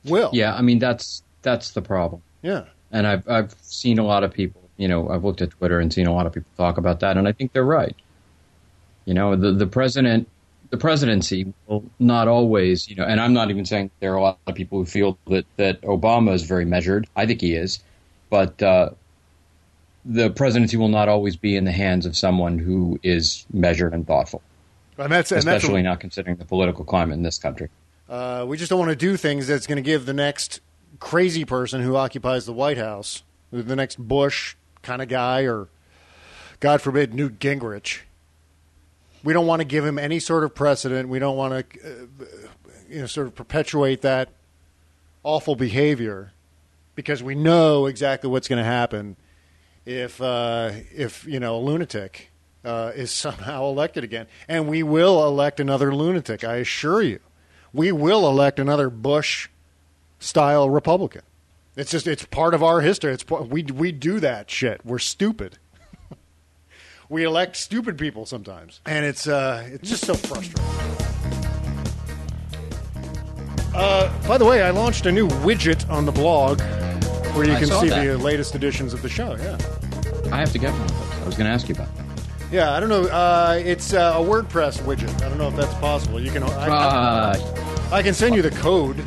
will. 0.04 0.30
Yeah, 0.32 0.54
I 0.54 0.62
mean 0.62 0.78
that's 0.78 1.22
that's 1.42 1.70
the 1.70 1.82
problem. 1.82 2.22
Yeah. 2.42 2.64
And 2.92 3.06
I've 3.06 3.28
I've 3.28 3.54
seen 3.62 3.98
a 3.98 4.04
lot 4.04 4.24
of 4.24 4.32
people. 4.32 4.62
You 4.76 4.88
know, 4.88 5.08
I've 5.08 5.24
looked 5.24 5.40
at 5.40 5.50
Twitter 5.50 5.80
and 5.80 5.92
seen 5.92 6.06
a 6.06 6.12
lot 6.12 6.26
of 6.26 6.34
people 6.34 6.50
talk 6.56 6.76
about 6.76 7.00
that, 7.00 7.16
and 7.16 7.26
I 7.26 7.32
think 7.32 7.52
they're 7.52 7.64
right. 7.64 7.96
You 9.06 9.14
know, 9.14 9.36
the 9.36 9.52
the 9.52 9.66
president, 9.66 10.28
the 10.70 10.76
presidency 10.76 11.52
will 11.66 11.84
not 11.98 12.28
always. 12.28 12.88
You 12.88 12.96
know, 12.96 13.04
and 13.04 13.20
I'm 13.20 13.32
not 13.32 13.50
even 13.50 13.64
saying 13.64 13.90
there 14.00 14.12
are 14.12 14.16
a 14.16 14.22
lot 14.22 14.38
of 14.46 14.54
people 14.54 14.78
who 14.78 14.84
feel 14.84 15.18
that 15.28 15.46
that 15.56 15.80
Obama 15.82 16.34
is 16.34 16.42
very 16.42 16.64
measured. 16.64 17.08
I 17.16 17.26
think 17.26 17.40
he 17.40 17.54
is, 17.54 17.80
but 18.30 18.62
uh, 18.62 18.90
the 20.04 20.30
presidency 20.30 20.76
will 20.76 20.88
not 20.88 21.08
always 21.08 21.36
be 21.36 21.56
in 21.56 21.64
the 21.64 21.72
hands 21.72 22.06
of 22.06 22.16
someone 22.16 22.58
who 22.58 22.98
is 23.02 23.44
measured 23.52 23.92
and 23.92 24.06
thoughtful, 24.06 24.42
And 24.98 25.10
that's, 25.10 25.32
and 25.32 25.42
that's 25.42 25.64
especially 25.64 25.82
not 25.82 26.00
considering 26.00 26.36
the 26.36 26.44
political 26.44 26.84
climate 26.84 27.16
in 27.16 27.22
this 27.22 27.38
country. 27.38 27.68
Uh, 28.08 28.44
we 28.46 28.56
just 28.56 28.70
don't 28.70 28.78
want 28.78 28.90
to 28.90 28.96
do 28.96 29.16
things 29.16 29.48
that's 29.48 29.66
going 29.66 29.76
to 29.76 29.82
give 29.82 30.06
the 30.06 30.14
next 30.14 30.60
crazy 31.00 31.44
person 31.44 31.82
who 31.82 31.96
occupies 31.96 32.46
the 32.46 32.52
White 32.52 32.78
House, 32.78 33.24
the 33.50 33.74
next 33.76 33.98
Bush 33.98 34.54
kind 34.82 35.02
of 35.02 35.08
guy, 35.08 35.42
or 35.42 35.68
God 36.60 36.80
forbid, 36.80 37.12
Newt 37.12 37.40
Gingrich. 37.40 38.00
We 39.24 39.32
don't 39.32 39.46
want 39.46 39.60
to 39.60 39.64
give 39.64 39.84
him 39.84 39.98
any 39.98 40.20
sort 40.20 40.44
of 40.44 40.54
precedent. 40.54 41.08
We 41.08 41.18
don't 41.18 41.36
want 41.36 41.68
to, 41.70 41.80
uh, 41.80 42.24
you 42.88 43.00
know, 43.00 43.06
sort 43.06 43.26
of 43.26 43.34
perpetuate 43.34 44.02
that 44.02 44.28
awful 45.24 45.56
behavior 45.56 46.32
because 46.96 47.22
we 47.22 47.36
know 47.36 47.86
exactly 47.86 48.28
what's 48.28 48.48
going 48.48 48.58
to 48.58 48.68
happen 48.68 49.14
if, 49.84 50.20
uh, 50.20 50.72
if 50.92 51.24
you 51.26 51.38
know, 51.38 51.56
a 51.56 51.60
lunatic 51.60 52.32
uh, 52.64 52.90
is 52.96 53.10
somehow 53.12 53.66
elected 53.66 54.02
again, 54.02 54.26
and 54.48 54.66
we 54.66 54.82
will 54.82 55.24
elect 55.24 55.60
another 55.60 55.94
lunatic. 55.94 56.42
I 56.42 56.56
assure 56.56 57.02
you 57.02 57.20
we 57.76 57.92
will 57.92 58.26
elect 58.26 58.58
another 58.58 58.88
Bush 58.90 59.48
style 60.18 60.70
Republican. 60.70 61.22
It's 61.76 61.90
just 61.90 62.06
it's 62.06 62.24
part 62.24 62.54
of 62.54 62.62
our 62.62 62.80
history. 62.80 63.12
It's 63.12 63.28
we 63.28 63.62
we 63.64 63.92
do 63.92 64.18
that 64.20 64.50
shit. 64.50 64.80
We're 64.84 64.98
stupid. 64.98 65.58
we 67.08 67.22
elect 67.22 67.56
stupid 67.56 67.98
people 67.98 68.24
sometimes, 68.24 68.80
and 68.86 69.04
it's 69.04 69.28
uh 69.28 69.68
it's 69.70 69.90
just 69.90 70.06
so 70.06 70.14
frustrating. 70.14 71.15
Uh, 73.76 74.10
by 74.26 74.38
the 74.38 74.44
way, 74.44 74.62
I 74.62 74.70
launched 74.70 75.04
a 75.06 75.12
new 75.12 75.28
widget 75.28 75.88
on 75.90 76.06
the 76.06 76.12
blog 76.12 76.60
where 77.34 77.44
you 77.46 77.52
I 77.52 77.58
can 77.58 77.68
see 77.68 77.88
that. 77.90 78.04
the 78.04 78.16
latest 78.16 78.54
editions 78.54 78.94
of 78.94 79.02
the 79.02 79.08
show. 79.08 79.36
Yeah. 79.36 79.58
I 80.32 80.38
have 80.40 80.50
to 80.52 80.58
get 80.58 80.72
one 80.72 80.80
of 80.82 80.88
those. 80.88 81.22
I 81.22 81.26
was 81.26 81.34
going 81.36 81.46
to 81.46 81.52
ask 81.52 81.68
you 81.68 81.74
about 81.74 81.94
that. 81.96 82.06
Yeah, 82.50 82.72
I 82.72 82.80
don't 82.80 82.88
know. 82.88 83.02
Uh, 83.02 83.60
it's 83.62 83.92
uh, 83.92 84.14
a 84.16 84.20
WordPress 84.24 84.78
widget. 84.82 85.14
I 85.22 85.28
don't 85.28 85.36
know 85.38 85.48
if 85.48 85.56
that's 85.56 85.74
possible. 85.74 86.20
You 86.20 86.30
can. 86.30 86.42
I, 86.44 86.68
Ah, 86.70 87.94
I 87.94 88.02
can 88.02 88.14
send 88.14 88.34
you 88.34 88.42
the 88.42 88.50
code 88.52 88.98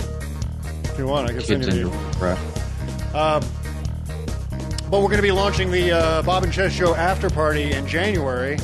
if 0.83 0.95
you 0.97 1.07
want. 1.07 1.29
I 1.29 1.33
can 1.33 1.41
send 1.41 1.63
you 1.63 1.69
the. 1.89 1.89
Um, 3.13 3.41
but 4.91 4.99
we're 5.01 5.07
going 5.07 5.15
to 5.17 5.21
be 5.23 5.31
launching 5.31 5.71
the 5.71 5.91
uh, 5.91 6.21
Bob 6.23 6.43
and 6.43 6.53
Chez 6.53 6.69
Show 6.71 6.93
after 6.95 7.29
party 7.29 7.71
in 7.71 7.87
January. 7.87 8.57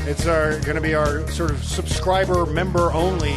It's 0.00 0.26
our 0.26 0.58
going 0.60 0.76
to 0.76 0.80
be 0.80 0.94
our 0.94 1.26
sort 1.30 1.50
of 1.50 1.62
subscriber 1.64 2.46
member 2.46 2.92
only 2.92 3.34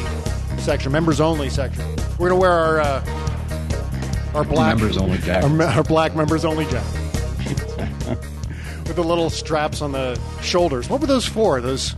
section, 0.68 0.92
members 0.92 1.22
only 1.22 1.50
section. 1.50 1.86
We're 2.20 2.28
going 2.28 2.32
to 2.32 2.36
wear 2.36 2.52
our 2.52 2.82
uh, 2.82 4.34
our 4.36 4.44
black 4.44 4.76
Members 4.76 4.98
only 4.98 5.18
jacket. 5.20 5.50
our, 5.50 5.64
our 5.64 5.84
black 5.84 6.14
members 6.14 6.44
only 6.44 6.66
jacket 6.66 7.02
with 8.86 8.98
the 8.98 9.04
little 9.04 9.30
straps 9.30 9.82
on 9.82 9.94
the 9.94 10.20
shoulders. 10.42 10.90
What 10.90 11.00
were 11.00 11.08
those 11.08 11.26
for? 11.26 11.62
Those 11.62 11.96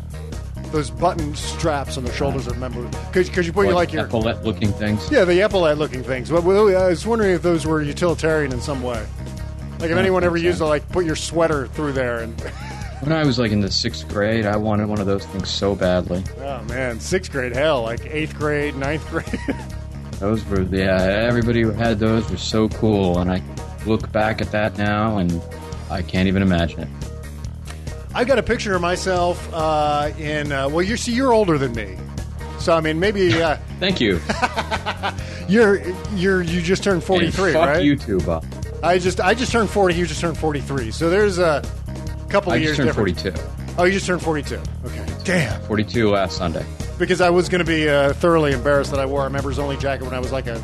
those 0.72 0.92
button 0.92 1.34
straps 1.34 1.98
on 1.98 2.04
the 2.04 2.14
shoulders 2.14 2.46
of 2.46 2.60
members 2.60 2.94
because 3.08 3.48
you 3.48 3.52
put 3.52 3.66
your 3.66 3.74
like 3.74 3.92
your 3.92 4.06
epaulette 4.06 4.44
looking 4.44 4.72
things. 4.74 5.10
yeah, 5.10 5.26
the 5.26 5.42
epaulette 5.42 5.80
looking 5.80 6.04
things. 6.04 6.30
But 6.30 6.46
I 6.46 6.90
was 6.90 7.08
wondering 7.08 7.32
if 7.32 7.42
those 7.42 7.66
were 7.66 7.82
utilitarian 7.82 8.52
in 8.52 8.62
some 8.62 8.84
way. 8.84 9.04
Like 9.80 9.90
if 9.90 9.98
anyone 9.98 10.24
ever 10.24 10.38
used 10.38 10.60
to 10.60 10.68
like 10.68 10.88
put 10.90 11.06
your 11.06 11.16
sweater 11.16 11.66
through 11.70 11.94
there 11.94 12.20
and 12.20 12.40
When 13.02 13.14
I 13.14 13.24
was 13.26 13.40
like 13.40 13.52
in 13.52 13.62
the 13.62 13.72
sixth 13.72 14.08
grade, 14.10 14.46
I 14.46 14.58
wanted 14.58 14.90
one 14.90 15.00
of 15.00 15.06
those 15.06 15.26
things 15.28 15.50
so 15.50 15.74
badly. 15.76 16.24
oh 16.42 16.62
man, 16.64 17.00
sixth 17.00 17.32
grade 17.32 17.56
hell, 17.56 17.84
like 17.84 18.06
eighth 18.06 18.36
grade, 18.38 18.76
ninth 18.76 19.08
grade. 19.10 19.40
Those 20.20 20.44
were 20.48 20.64
yeah. 20.64 21.02
Everybody 21.02 21.62
who 21.62 21.72
had 21.72 21.98
those 21.98 22.30
was 22.30 22.42
so 22.42 22.68
cool, 22.68 23.20
and 23.20 23.32
I 23.32 23.42
look 23.86 24.12
back 24.12 24.42
at 24.42 24.52
that 24.52 24.78
now, 24.78 25.18
and 25.18 25.42
I 25.90 26.02
can't 26.02 26.28
even 26.28 26.42
imagine 26.42 26.82
it. 26.82 26.90
I've 28.14 28.28
got 28.28 28.38
a 28.38 28.44
picture 28.44 28.76
of 28.76 28.82
myself 28.82 29.48
uh, 29.54 30.12
in. 30.18 30.52
Uh, 30.52 30.68
well, 30.68 30.82
you 30.82 30.98
see, 30.98 31.14
you're 31.14 31.32
older 31.32 31.58
than 31.58 31.72
me, 31.72 31.96
so 32.60 32.74
I 32.76 32.82
mean, 32.82 33.00
maybe 33.00 33.42
uh, 33.42 33.56
Thank 33.80 34.02
you. 34.02 34.20
you're 35.48 35.82
you're 36.16 36.42
you 36.42 36.62
just 36.62 36.84
turned 36.84 37.02
43, 37.02 37.52
And 37.52 37.54
fuck 37.54 37.70
right? 37.70 37.82
you 37.82 37.96
too, 37.96 38.20
Bob. 38.20 38.46
I 38.84 38.98
just 39.00 39.22
I 39.22 39.34
just 39.34 39.54
turned 39.54 39.70
40. 39.70 39.96
You 39.96 40.06
just 40.06 40.20
turned 40.20 40.38
43. 40.38 40.92
So 40.92 41.10
there's 41.10 41.38
a 41.38 41.62
couple 42.30 42.52
I 42.54 42.58
of 42.58 42.62
just 42.64 42.78
years 42.80 42.96
turned 42.96 43.12
difference. 43.16 43.44
42. 43.44 43.76
Oh, 43.78 43.84
you 43.86 43.94
just 43.94 44.06
turned 44.06 44.22
42. 44.22 44.56
Okay, 44.86 45.06
damn. 45.24 45.62
42 45.64 46.10
last 46.10 46.38
Sunday. 46.38 46.66
because 46.98 47.22
I 47.22 47.30
was 47.30 47.50
going 47.50 47.60
to 47.60 47.66
be 47.66 47.88
uh, 47.90 48.14
thoroughly 48.14 48.52
embarrassed 48.54 48.92
that 48.92 49.00
I 49.00 49.06
wore 49.06 49.26
a 49.26 49.30
members 49.30 49.58
only 49.60 49.78
jacket 49.78 50.04
when 50.06 50.14
I 50.14 50.20
was 50.20 50.32
like 50.32 50.48
a, 50.48 50.62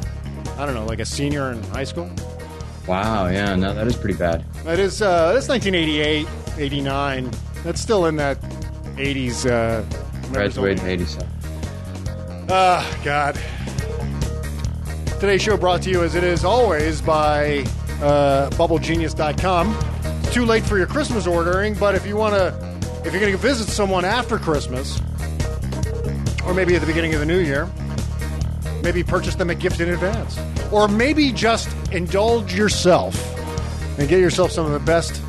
I 0.58 0.65
don't 0.65 0.75
know, 0.75 0.86
like 0.86 0.99
a 0.99 1.06
senior 1.06 1.51
in 1.51 1.63
high 1.65 1.84
school. 1.86 2.10
Wow. 2.88 3.28
Yeah. 3.28 3.56
No, 3.56 3.73
that 3.73 3.88
is 3.88 3.95
pretty 3.95 4.17
bad. 4.17 4.43
That 4.63 4.80
is, 4.80 5.01
uh, 5.01 5.34
that's 5.34 5.47
1988, 5.49 6.28
89. 6.58 7.32
That's 7.63 7.82
still 7.82 8.06
in 8.06 8.15
that 8.17 8.39
80s. 8.97 9.49
Uh, 9.49 9.84
Graduated 10.32 10.80
in 10.80 10.84
only. 10.86 10.93
'87. 10.93 11.28
Ah, 12.49 12.99
God. 13.04 13.39
Today's 15.19 15.41
show 15.41 15.58
brought 15.58 15.82
to 15.84 15.89
you, 15.89 16.04
as 16.04 16.13
it 16.15 16.23
is 16.23 16.43
always, 16.45 17.01
by 17.01 17.60
uh, 18.01 18.49
BubbleGenius.com. 18.51 19.73
Too 20.36 20.43
late 20.43 20.65
for 20.65 20.78
your 20.78 20.86
Christmas 20.86 21.28
ordering, 21.28 21.76
but 21.76 21.95
if 21.95 22.06
you 22.06 22.17
want 22.17 22.34
to, 22.34 22.48
if 23.06 23.13
you're 23.13 23.21
going 23.21 23.32
to 23.32 23.38
visit 23.38 23.69
someone 23.69 24.04
after 24.04 24.38
Christmas, 24.38 25.00
or 26.45 26.54
maybe 26.54 26.76
at 26.76 26.82
the 26.82 26.86
beginning 26.86 27.13
of 27.13 27.21
the 27.21 27.26
new 27.26 27.39
year, 27.39 27.69
maybe 28.84 29.02
purchase 29.02 29.36
them 29.36 29.50
a 29.50 29.56
gift 29.56 29.80
in 29.80 29.88
advance. 29.91 30.38
Or 30.74 30.89
maybe 30.89 31.32
just 31.32 31.69
indulge 31.93 32.54
yourself 32.54 33.15
and 33.98 34.10
get 34.10 34.19
yourself 34.19 34.52
some 34.52 34.65
of 34.65 34.74
the 34.74 34.80
best 34.80 35.21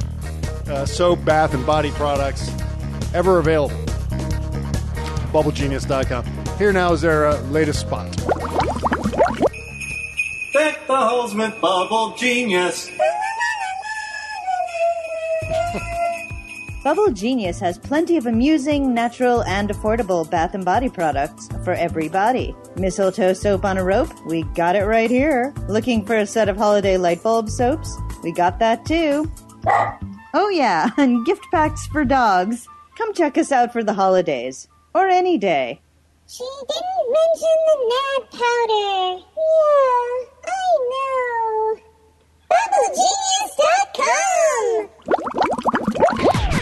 uh, 0.69 0.85
soap, 0.85 1.25
bath, 1.25 1.55
and 1.55 1.65
body 1.65 1.93
products 1.93 2.51
ever 3.15 3.39
available. 3.39 3.77
BubbleGenius.com. 5.31 6.57
Here 6.59 6.73
now 6.73 6.93
is 6.93 7.01
their 7.01 7.29
uh, 7.29 7.41
latest 7.43 7.79
spot. 7.79 8.11
Deck 10.53 10.85
the 10.89 10.97
halls 10.97 11.33
with 11.33 11.61
Bubble 11.61 12.17
Genius. 12.17 12.91
Bubble 16.87 17.11
Genius 17.11 17.59
has 17.59 17.79
plenty 17.79 18.17
of 18.17 18.27
amusing, 18.27 18.95
natural, 18.95 19.43
and 19.43 19.71
affordable 19.71 20.31
bath 20.31 20.55
and 20.55 20.65
body 20.65 20.89
products 20.89 21.49
for 21.65 21.73
every 21.73 22.09
body. 22.09 22.55
Mistletoe 22.77 23.33
soap 23.33 23.65
on 23.65 23.77
a 23.77 23.83
rope? 23.83 24.13
We 24.25 24.45
got 24.55 24.77
it 24.77 24.85
right 24.85 25.11
here. 25.11 25.53
Looking 25.67 26.07
for 26.07 26.15
a 26.15 26.25
set 26.25 26.49
of 26.49 26.57
holiday 26.57 26.97
light 26.97 27.25
bulb 27.25 27.51
soaps? 27.51 27.93
We 28.23 28.31
got 28.31 28.61
that 28.61 28.87
too. 28.87 29.29
Oh, 30.33 30.49
yeah, 30.49 30.91
and 30.97 31.27
gift 31.27 31.45
packs 31.51 31.89
for 31.89 32.05
dogs. 32.05 32.69
Come 32.97 33.13
check 33.15 33.37
us 33.37 33.51
out 33.51 33.73
for 33.73 33.83
the 33.83 33.95
holidays. 33.95 34.69
Or 34.95 35.09
any 35.09 35.39
day. 35.39 35.81
She 36.29 36.45
didn't 36.69 37.11
mention 37.11 37.57
the 37.67 37.79
Nad 37.91 38.31
powder. 38.31 39.25
Yeah, 39.35 40.23
I 40.47 40.79
know. 40.93 41.81
BubbleGenius.com. 45.19 45.46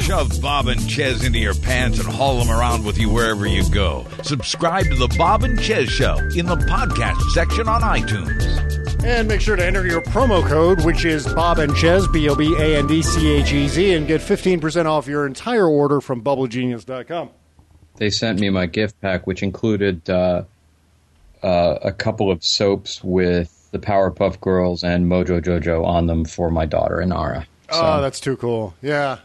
Shove 0.04 0.38
Bob 0.42 0.66
and 0.66 0.90
Chez 0.90 1.24
into 1.24 1.38
your 1.38 1.54
pants 1.54 1.98
and 1.98 2.06
haul 2.06 2.38
them 2.38 2.50
around 2.50 2.84
with 2.84 2.98
you 2.98 3.08
wherever 3.08 3.46
you 3.46 3.66
go. 3.70 4.06
Subscribe 4.22 4.84
to 4.84 4.96
the 4.96 5.08
Bob 5.16 5.44
and 5.44 5.58
Chez 5.58 5.86
Show 5.86 6.18
in 6.36 6.44
the 6.44 6.56
podcast 6.56 7.18
section 7.30 7.66
on 7.70 7.80
iTunes. 7.80 9.02
And 9.02 9.26
make 9.26 9.40
sure 9.40 9.56
to 9.56 9.64
enter 9.64 9.86
your 9.86 10.02
promo 10.02 10.46
code, 10.46 10.84
which 10.84 11.06
is 11.06 11.26
Bob 11.32 11.58
and 11.58 11.74
Chez, 11.74 12.06
B 12.08 12.28
O 12.28 12.34
B 12.34 12.54
A 12.58 12.76
N 12.76 12.86
D 12.86 13.00
C 13.00 13.32
H 13.32 13.50
E 13.54 13.66
Z, 13.66 13.94
and 13.94 14.06
get 14.06 14.20
15% 14.20 14.84
off 14.84 15.06
your 15.06 15.26
entire 15.26 15.66
order 15.66 16.02
from 16.02 16.22
BubbleGenius.com. 16.22 17.30
They 17.96 18.10
sent 18.10 18.40
me 18.40 18.50
my 18.50 18.66
gift 18.66 19.00
pack, 19.00 19.26
which 19.26 19.42
included 19.42 20.10
uh, 20.10 20.44
uh, 21.42 21.78
a 21.80 21.92
couple 21.92 22.30
of 22.30 22.44
soaps 22.44 23.02
with 23.02 23.70
the 23.70 23.78
Powerpuff 23.78 24.38
Girls 24.42 24.84
and 24.84 25.06
Mojo 25.06 25.40
Jojo 25.40 25.82
on 25.86 26.08
them 26.08 26.26
for 26.26 26.50
my 26.50 26.66
daughter 26.66 26.96
Inara. 26.96 27.46
Oh, 27.70 28.02
that's 28.02 28.20
too 28.20 28.36
cool. 28.36 28.74
Yeah. 28.82 29.20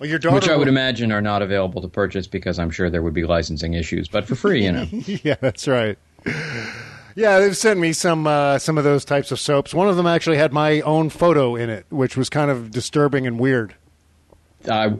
Well, 0.00 0.08
your 0.08 0.18
daughter. 0.18 0.34
Which 0.34 0.48
I 0.48 0.56
would 0.56 0.66
imagine 0.66 1.12
are 1.12 1.20
not 1.20 1.42
available 1.42 1.82
to 1.82 1.88
purchase 1.88 2.26
because 2.26 2.58
I'm 2.58 2.70
sure 2.70 2.88
there 2.88 3.02
would 3.02 3.12
be 3.12 3.24
licensing 3.24 3.74
issues, 3.74 4.08
but 4.08 4.26
for 4.26 4.34
free, 4.34 4.64
you 4.64 4.72
know. 4.72 4.86
yeah, 4.90 5.36
that's 5.40 5.68
right. 5.68 5.98
Yeah, 7.14 7.38
they've 7.38 7.56
sent 7.56 7.78
me 7.78 7.92
some 7.92 8.26
uh, 8.26 8.58
some 8.58 8.78
of 8.78 8.84
those 8.84 9.04
types 9.04 9.30
of 9.30 9.38
soaps. 9.38 9.74
One 9.74 9.88
of 9.88 9.96
them 9.96 10.06
actually 10.06 10.38
had 10.38 10.54
my 10.54 10.80
own 10.80 11.10
photo 11.10 11.54
in 11.54 11.68
it, 11.68 11.84
which 11.90 12.16
was 12.16 12.30
kind 12.30 12.50
of 12.50 12.70
disturbing 12.70 13.26
and 13.26 13.38
weird. 13.38 13.74
Uh, 14.66 14.90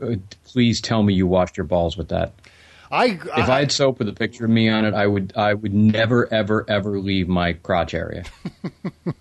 please 0.45 0.83
tell 0.83 1.03
me 1.03 1.15
you 1.15 1.27
washed 1.27 1.57
your 1.57 1.65
balls 1.65 1.97
with 1.97 2.09
that. 2.09 2.35
I 2.91 3.19
If 3.37 3.49
I 3.49 3.61
had 3.61 3.73
soap 3.73 4.01
with 4.01 4.09
a 4.09 4.13
picture 4.13 4.45
of 4.45 4.51
me 4.51 4.69
on 4.69 4.85
it, 4.85 4.93
I 4.93 5.07
would 5.07 5.33
I 5.35 5.55
would 5.55 5.73
never 5.73 6.31
ever 6.31 6.67
ever 6.69 6.99
leave 6.99 7.27
my 7.27 7.55
crotch 7.55 7.95
area. 7.95 8.25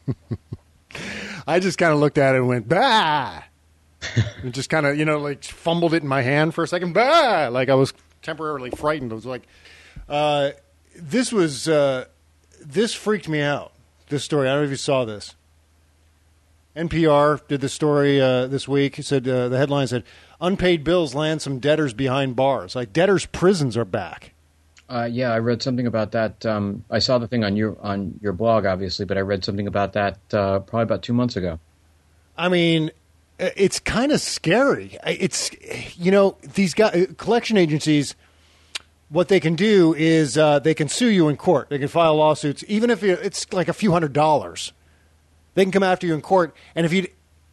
I 1.48 1.60
just 1.60 1.78
kind 1.78 1.94
of 1.94 2.00
looked 2.00 2.18
at 2.18 2.36
it 2.36 2.40
and 2.40 2.48
went 2.50 2.68
bah, 2.68 3.44
and 4.44 4.54
just 4.54 4.70
kind 4.70 4.86
of 4.86 4.98
you 4.98 5.06
know 5.06 5.18
like 5.18 5.44
fumbled 5.44 5.94
it 5.94 6.04
in 6.04 6.08
my 6.08 6.22
hand 6.22 6.54
for 6.54 6.64
a 6.64 6.68
second 6.68 6.94
bah, 6.94 7.50
like 7.52 7.70
I 7.70 7.76
was 7.76 7.94
temporarily 8.22 8.70
frightened. 8.72 9.12
I 9.12 9.16
was 9.16 9.26
like, 9.26 9.44
uh, 10.08 10.52
this 10.96 11.32
was 11.32 11.68
uh, 11.68 12.06
this 12.62 12.94
freaked 12.94 13.30
me 13.30 13.42
out. 13.42 13.74
This 14.08 14.24
story. 14.24 14.48
I 14.48 14.54
don't 14.54 14.62
know 14.62 14.66
if 14.66 14.72
you 14.72 14.76
saw 14.76 15.06
this. 15.06 15.36
NPR 16.76 17.46
did 17.48 17.62
the 17.62 17.70
story 17.70 18.22
uh, 18.22 18.48
this 18.48 18.68
week. 18.68 19.00
It 19.00 19.06
said 19.06 19.28
uh, 19.28 19.50
the 19.50 19.58
headline 19.58 19.88
said 19.88 20.04
unpaid 20.40 20.84
bills 20.84 21.14
land 21.14 21.42
some 21.42 21.60
debtors 21.60 21.94
behind 21.94 22.36
bars. 22.36 22.76
Like 22.76 22.94
debtors' 22.94 23.26
prisons 23.26 23.76
are 23.76 23.86
back. 23.86 24.34
Uh, 24.88 25.08
yeah, 25.12 25.32
I 25.32 25.38
read 25.40 25.62
something 25.62 25.86
about 25.86 26.12
that. 26.14 26.44
Um, 26.46 26.84
I 26.90 27.00
saw 27.00 27.20
the 27.20 27.28
thing 27.28 27.44
on 27.44 27.56
your 27.56 27.78
on 27.82 28.20
your 28.22 28.34
blog, 28.34 28.66
obviously, 28.66 29.06
but 29.06 29.18
I 29.18 29.22
read 29.22 29.44
something 29.44 29.68
about 29.68 29.94
that 29.94 30.18
uh, 30.34 30.60
probably 30.60 30.84
about 30.84 31.04
two 31.04 31.14
months 31.14 31.36
ago. 31.36 31.60
I 32.38 32.50
mean, 32.50 32.92
it's 33.40 33.80
kind 33.80 34.12
of 34.12 34.22
scary. 34.22 34.98
It's 35.06 35.52
you 35.98 36.12
know 36.12 36.38
these 36.54 36.74
guys, 36.74 37.08
collection 37.18 37.58
agencies. 37.58 38.16
What 39.10 39.28
they 39.28 39.40
can 39.40 39.56
do 39.56 39.96
is 39.96 40.38
uh, 40.38 40.60
they 40.60 40.76
can 40.76 40.88
sue 40.88 41.08
you 41.08 41.30
in 41.30 41.38
court. 41.38 41.70
They 41.70 41.80
can 41.80 41.88
file 41.88 42.16
lawsuits, 42.16 42.64
even 42.68 42.92
if 42.92 43.02
it's 43.02 43.52
like 43.52 43.68
a 43.68 43.74
few 43.74 43.92
hundred 43.92 44.14
dollars. 44.14 44.72
They 45.56 45.64
can 45.64 45.72
come 45.72 45.82
after 45.82 46.06
you 46.06 46.14
in 46.14 46.22
court, 46.22 46.56
and 46.76 46.86
if 46.86 46.94
you 46.94 47.08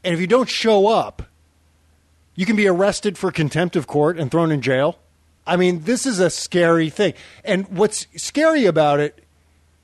and 0.05 0.13
if 0.13 0.21
you 0.21 0.27
don't 0.27 0.51
show 0.51 0.89
up, 0.89 1.23
you 2.35 2.45
can 2.45 2.57
be 2.57 2.69
arrested 2.69 3.17
for 3.17 3.33
contempt 3.33 3.75
of 3.75 3.87
court 3.87 4.19
and 4.19 4.31
thrown 4.31 4.53
in 4.53 4.61
jail. 4.61 4.99
I 5.47 5.57
mean, 5.57 5.83
this 5.85 6.07
is 6.07 6.19
a 6.21 6.29
scary 6.29 6.91
thing. 6.91 7.15
And 7.45 7.67
what's 7.69 8.07
scary 8.17 8.67
about 8.67 9.01
it 9.01 9.25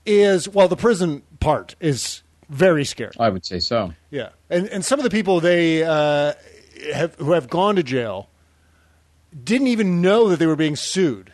is, 0.05 0.47
well, 0.49 0.67
the 0.67 0.75
prison 0.75 1.23
part 1.39 1.75
is 1.79 2.21
very 2.53 2.85
scary. 2.85 3.11
I 3.19 3.29
would 3.29 3.45
say 3.45 3.59
so. 3.59 3.93
Yeah, 4.11 4.29
and 4.49 4.67
and 4.67 4.85
some 4.85 4.99
of 4.99 5.03
the 5.03 5.09
people 5.09 5.39
they 5.39 5.83
uh, 5.83 6.33
have 6.93 7.15
who 7.15 7.31
have 7.31 7.49
gone 7.49 7.75
to 7.75 7.83
jail 7.83 8.29
didn't 9.43 9.67
even 9.67 10.01
know 10.01 10.29
that 10.29 10.37
they 10.37 10.45
were 10.45 10.55
being 10.55 10.75
sued. 10.75 11.33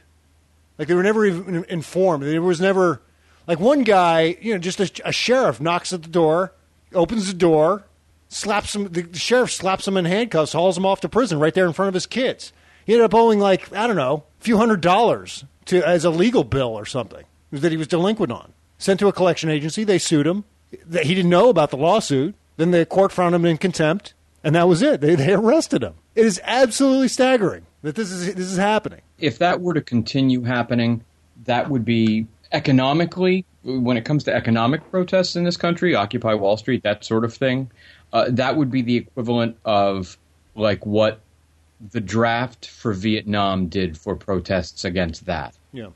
Like 0.78 0.88
they 0.88 0.96
were 0.96 1.04
never 1.04 1.26
even 1.26 1.66
informed. 1.66 2.24
There 2.24 2.42
was 2.42 2.62
never 2.62 3.02
like 3.48 3.60
one 3.60 3.84
guy, 3.84 4.38
you 4.42 4.54
know, 4.54 4.60
just 4.60 4.80
a, 4.80 4.90
a 5.06 5.12
sheriff 5.12 5.60
knocks 5.60 5.92
at 5.92 6.04
the 6.04 6.10
door, 6.10 6.54
opens 6.94 7.28
the 7.28 7.34
door, 7.34 7.84
slaps 8.30 8.76
him. 8.76 8.88
The 8.88 9.18
sheriff 9.18 9.52
slaps 9.52 9.88
him 9.88 9.98
in 9.98 10.06
handcuffs, 10.06 10.54
hauls 10.54 10.78
him 10.78 10.86
off 10.86 11.02
to 11.02 11.10
prison 11.10 11.40
right 11.40 11.54
there 11.54 11.66
in 11.66 11.74
front 11.74 11.90
of 11.90 11.94
his 11.94 12.06
kids. 12.06 12.54
He 12.86 12.94
ended 12.94 13.06
up 13.06 13.14
owing 13.14 13.40
like 13.40 13.74
I 13.74 13.88
don't 13.88 13.98
know, 13.98 14.24
a 14.40 14.44
few 14.44 14.58
hundred 14.58 14.82
dollars 14.82 15.44
to 15.66 15.86
as 15.86 16.06
a 16.06 16.10
legal 16.10 16.46
bill 16.46 16.78
or 16.78 16.86
something 16.86 17.26
that 17.52 17.72
he 17.72 17.78
was 17.78 17.88
delinquent 17.88 18.32
on. 18.32 18.54
Sent 18.78 19.00
to 19.02 19.10
a 19.10 19.14
collection 19.14 19.50
agency. 19.50 19.84
They 19.84 19.98
sued 19.98 20.26
him. 20.26 20.46
He 20.72 21.16
didn't 21.16 21.30
know 21.30 21.50
about 21.50 21.72
the 21.72 21.78
lawsuit. 21.78 22.36
Then 22.58 22.72
the 22.72 22.86
court 22.86 23.12
found 23.12 23.34
him 23.34 23.46
in 23.46 23.58
contempt, 23.58 24.14
and 24.44 24.54
that 24.56 24.68
was 24.68 24.82
it. 24.82 25.02
They, 25.02 25.16
they 25.16 25.34
arrested 25.34 25.82
him. 25.82 25.96
It 26.16 26.26
is 26.26 26.42
absolutely 26.44 27.08
staggering 27.08 27.66
that 27.82 27.96
this 27.96 28.12
is 28.12 28.36
this 28.36 28.46
is 28.46 28.58
happening. 28.58 29.02
If 29.18 29.40
that 29.40 29.62
were 29.62 29.74
to 29.74 29.82
continue 29.82 30.44
happening, 30.44 31.04
that 31.46 31.70
would 31.70 31.86
be 31.86 32.28
economically, 32.52 33.46
when 33.64 33.98
it 33.98 34.06
comes 34.06 34.24
to 34.26 34.36
economic 34.36 34.90
protests 34.92 35.36
in 35.36 35.44
this 35.44 35.58
country, 35.58 35.96
Occupy 35.96 36.34
Wall 36.34 36.58
Street, 36.58 36.84
that 36.84 37.04
sort 37.04 37.24
of 37.24 37.34
thing, 37.34 37.72
uh, 38.12 38.26
that 38.30 38.56
would 38.58 38.72
be 38.72 38.82
the 38.82 38.98
equivalent 38.98 39.58
of 39.66 40.18
like 40.56 40.86
what 40.86 41.22
the 41.92 42.02
draft 42.02 42.68
for 42.68 42.94
Vietnam 42.94 43.68
did 43.68 43.98
for 43.98 44.16
protests 44.16 44.84
against 44.84 45.26
that. 45.26 45.56
Yeah. 45.72 45.90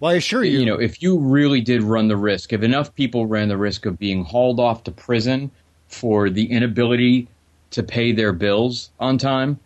Well, 0.00 0.12
I 0.12 0.14
assure 0.14 0.42
you, 0.42 0.60
you 0.60 0.64
know, 0.64 0.80
if 0.80 1.02
you 1.02 1.18
really 1.18 1.60
did 1.60 1.82
run 1.82 2.08
the 2.08 2.16
risk, 2.16 2.54
if 2.54 2.62
enough 2.62 2.94
people 2.94 3.26
ran 3.26 3.48
the 3.48 3.58
risk 3.58 3.84
of 3.84 3.98
being 3.98 4.24
hauled 4.24 4.58
off 4.58 4.82
to 4.84 4.90
prison 4.90 5.50
for 5.88 6.30
the 6.30 6.50
inability 6.50 7.28
to 7.72 7.82
pay 7.82 8.12
their 8.12 8.32
bills 8.32 8.90
on 8.98 9.18
time, 9.18 9.60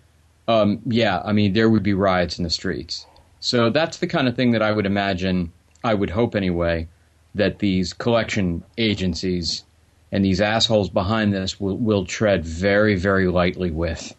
um, 0.49 0.81
yeah, 0.87 1.23
I 1.25 1.33
mean, 1.33 1.53
there 1.53 1.71
would 1.71 1.85
be 1.85 1.95
riots 1.95 2.37
in 2.37 2.43
the 2.43 2.51
streets. 2.51 3.07
So 3.39 3.71
that's 3.71 3.99
the 3.99 4.09
kind 4.09 4.27
of 4.27 4.35
thing 4.35 4.51
that 4.51 4.63
I 4.63 4.73
would 4.73 4.87
imagine, 4.87 5.53
I 5.85 5.95
would 5.95 6.11
hope 6.11 6.35
anyway, 6.35 6.89
that 7.37 7.61
these 7.61 7.93
collection 7.93 8.65
agencies 8.77 9.63
and 10.11 10.25
these 10.25 10.41
assholes 10.41 10.91
behind 10.91 11.33
this 11.33 11.61
will, 11.61 11.77
will 11.77 12.07
tread 12.07 12.45
very, 12.45 12.97
very 12.97 13.29
lightly 13.29 13.71
with 13.71 14.17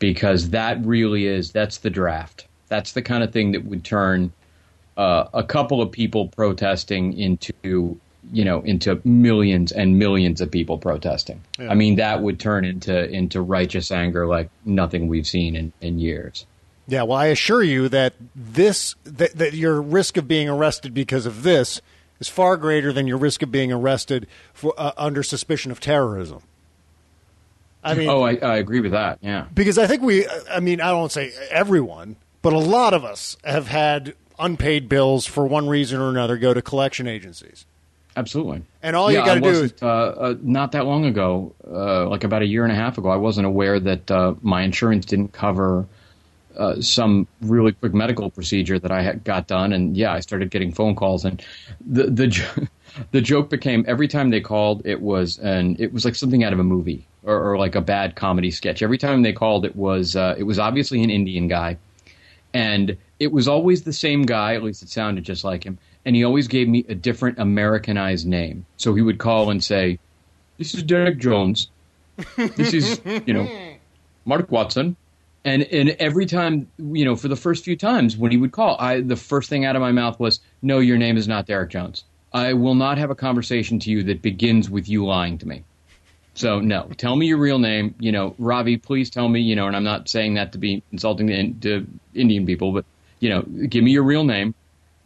because 0.00 0.50
that 0.50 0.84
really 0.84 1.26
is 1.26 1.52
that's 1.52 1.78
the 1.78 1.90
draft. 1.90 2.48
That's 2.68 2.92
the 2.92 3.02
kind 3.02 3.22
of 3.22 3.32
thing 3.32 3.52
that 3.52 3.64
would 3.64 3.84
turn 3.84 4.32
uh, 4.96 5.26
a 5.32 5.42
couple 5.42 5.80
of 5.80 5.90
people 5.90 6.28
protesting 6.28 7.18
into 7.18 7.98
you 8.32 8.44
know 8.44 8.60
into 8.62 9.00
millions 9.04 9.72
and 9.72 9.98
millions 9.98 10.40
of 10.40 10.50
people 10.50 10.78
protesting. 10.78 11.42
Yeah. 11.58 11.70
I 11.70 11.74
mean 11.74 11.96
that 11.96 12.22
would 12.22 12.38
turn 12.38 12.64
into 12.64 13.08
into 13.08 13.40
righteous 13.40 13.90
anger 13.90 14.26
like 14.26 14.50
nothing 14.64 15.08
we've 15.08 15.26
seen 15.26 15.56
in, 15.56 15.72
in 15.80 15.98
years. 15.98 16.46
Yeah, 16.88 17.04
well, 17.04 17.16
I 17.16 17.26
assure 17.26 17.62
you 17.62 17.88
that 17.88 18.14
this 18.34 18.96
that, 19.04 19.36
that 19.36 19.54
your 19.54 19.80
risk 19.80 20.16
of 20.16 20.26
being 20.26 20.48
arrested 20.48 20.92
because 20.92 21.26
of 21.26 21.42
this 21.42 21.80
is 22.20 22.28
far 22.28 22.56
greater 22.56 22.92
than 22.92 23.06
your 23.06 23.18
risk 23.18 23.42
of 23.42 23.50
being 23.50 23.72
arrested 23.72 24.26
for, 24.52 24.74
uh, 24.76 24.92
under 24.96 25.22
suspicion 25.22 25.70
of 25.70 25.80
terrorism. 25.80 26.42
I 27.84 27.94
mean, 27.94 28.08
oh, 28.08 28.22
I, 28.22 28.36
I 28.36 28.56
agree 28.58 28.80
with 28.80 28.92
that. 28.92 29.18
Yeah, 29.22 29.46
because 29.54 29.78
I 29.78 29.86
think 29.86 30.02
we, 30.02 30.26
I 30.50 30.60
mean, 30.60 30.80
I 30.80 30.90
don't 30.90 31.10
say 31.10 31.32
everyone, 31.50 32.16
but 32.40 32.52
a 32.52 32.58
lot 32.58 32.94
of 32.94 33.04
us 33.04 33.36
have 33.44 33.68
had 33.68 34.14
unpaid 34.38 34.88
bills 34.88 35.26
for 35.26 35.46
one 35.46 35.68
reason 35.68 36.00
or 36.00 36.08
another 36.08 36.36
go 36.36 36.54
to 36.54 36.62
collection 36.62 37.06
agencies. 37.06 37.64
Absolutely. 38.16 38.62
And 38.82 38.94
all 38.94 39.10
yeah, 39.10 39.20
you 39.20 39.24
got 39.24 39.34
to 39.34 39.40
do 39.40 39.48
is 39.48 39.74
uh, 39.80 39.86
uh, 39.86 40.34
not 40.42 40.72
that 40.72 40.84
long 40.84 41.06
ago, 41.06 41.54
uh, 41.66 42.08
like 42.08 42.24
about 42.24 42.42
a 42.42 42.46
year 42.46 42.62
and 42.62 42.72
a 42.72 42.76
half 42.76 42.98
ago, 42.98 43.08
I 43.08 43.16
wasn't 43.16 43.46
aware 43.46 43.80
that 43.80 44.10
uh, 44.10 44.34
my 44.42 44.62
insurance 44.62 45.06
didn't 45.06 45.32
cover 45.32 45.86
uh, 46.56 46.80
some 46.80 47.26
really 47.40 47.72
quick 47.72 47.94
medical 47.94 48.30
procedure 48.30 48.78
that 48.78 48.92
I 48.92 49.02
had 49.02 49.24
got 49.24 49.46
done, 49.46 49.72
and 49.72 49.96
yeah, 49.96 50.12
I 50.12 50.20
started 50.20 50.50
getting 50.50 50.72
phone 50.72 50.94
calls, 50.94 51.24
and 51.24 51.42
the 51.80 52.04
the 52.04 52.68
the 53.10 53.20
joke 53.20 53.48
became 53.48 53.84
every 53.88 54.08
time 54.08 54.30
they 54.30 54.40
called, 54.40 54.82
it 54.84 55.00
was 55.00 55.38
and 55.38 55.80
it 55.80 55.92
was 55.92 56.04
like 56.04 56.14
something 56.14 56.44
out 56.44 56.52
of 56.52 56.58
a 56.58 56.64
movie 56.64 57.06
or, 57.22 57.52
or 57.52 57.58
like 57.58 57.74
a 57.74 57.80
bad 57.80 58.16
comedy 58.16 58.50
sketch. 58.50 58.82
Every 58.82 58.98
time 58.98 59.22
they 59.22 59.32
called, 59.32 59.64
it 59.64 59.76
was 59.76 60.16
uh, 60.16 60.34
it 60.36 60.42
was 60.42 60.58
obviously 60.58 61.02
an 61.02 61.10
Indian 61.10 61.48
guy, 61.48 61.78
and 62.52 62.96
it 63.22 63.30
was 63.30 63.46
always 63.46 63.84
the 63.84 63.92
same 63.92 64.22
guy. 64.22 64.54
At 64.54 64.64
least 64.64 64.82
it 64.82 64.88
sounded 64.88 65.22
just 65.22 65.44
like 65.44 65.64
him, 65.64 65.78
and 66.04 66.16
he 66.16 66.24
always 66.24 66.48
gave 66.48 66.68
me 66.68 66.84
a 66.88 66.94
different 66.94 67.38
Americanized 67.38 68.26
name. 68.26 68.66
So 68.76 68.94
he 68.94 69.02
would 69.02 69.18
call 69.18 69.50
and 69.50 69.62
say, 69.62 70.00
"This 70.58 70.74
is 70.74 70.82
Derek 70.82 71.18
Jones. 71.18 71.70
This 72.36 72.74
is 72.74 73.00
you 73.26 73.32
know 73.32 73.48
Mark 74.24 74.50
Watson." 74.50 74.96
And 75.44 75.62
and 75.62 75.90
every 76.00 76.26
time, 76.26 76.68
you 76.78 77.04
know, 77.04 77.14
for 77.14 77.28
the 77.28 77.36
first 77.36 77.64
few 77.64 77.76
times 77.76 78.16
when 78.16 78.32
he 78.32 78.36
would 78.36 78.52
call, 78.52 78.76
I 78.80 79.00
the 79.00 79.16
first 79.16 79.48
thing 79.48 79.64
out 79.64 79.76
of 79.76 79.82
my 79.82 79.92
mouth 79.92 80.18
was, 80.18 80.40
"No, 80.60 80.80
your 80.80 80.98
name 80.98 81.16
is 81.16 81.28
not 81.28 81.46
Derek 81.46 81.70
Jones." 81.70 82.04
I 82.34 82.54
will 82.54 82.74
not 82.74 82.98
have 82.98 83.10
a 83.10 83.14
conversation 83.14 83.78
to 83.80 83.90
you 83.90 84.02
that 84.04 84.22
begins 84.22 84.68
with 84.68 84.88
you 84.88 85.04
lying 85.04 85.38
to 85.38 85.46
me. 85.46 85.64
So 86.34 86.60
no, 86.60 86.88
tell 86.96 87.14
me 87.14 87.26
your 87.26 87.38
real 87.38 87.58
name. 87.58 87.94
You 88.00 88.10
know, 88.10 88.34
Ravi, 88.38 88.78
please 88.78 89.10
tell 89.10 89.28
me. 89.28 89.40
You 89.40 89.54
know, 89.54 89.68
and 89.68 89.76
I'm 89.76 89.84
not 89.84 90.08
saying 90.08 90.34
that 90.34 90.52
to 90.52 90.58
be 90.58 90.82
insulting 90.90 91.28
to, 91.28 91.52
to 91.52 91.86
Indian 92.14 92.46
people, 92.46 92.72
but 92.72 92.84
you 93.22 93.30
know, 93.30 93.42
give 93.42 93.84
me 93.84 93.92
your 93.92 94.02
real 94.02 94.24
name. 94.24 94.54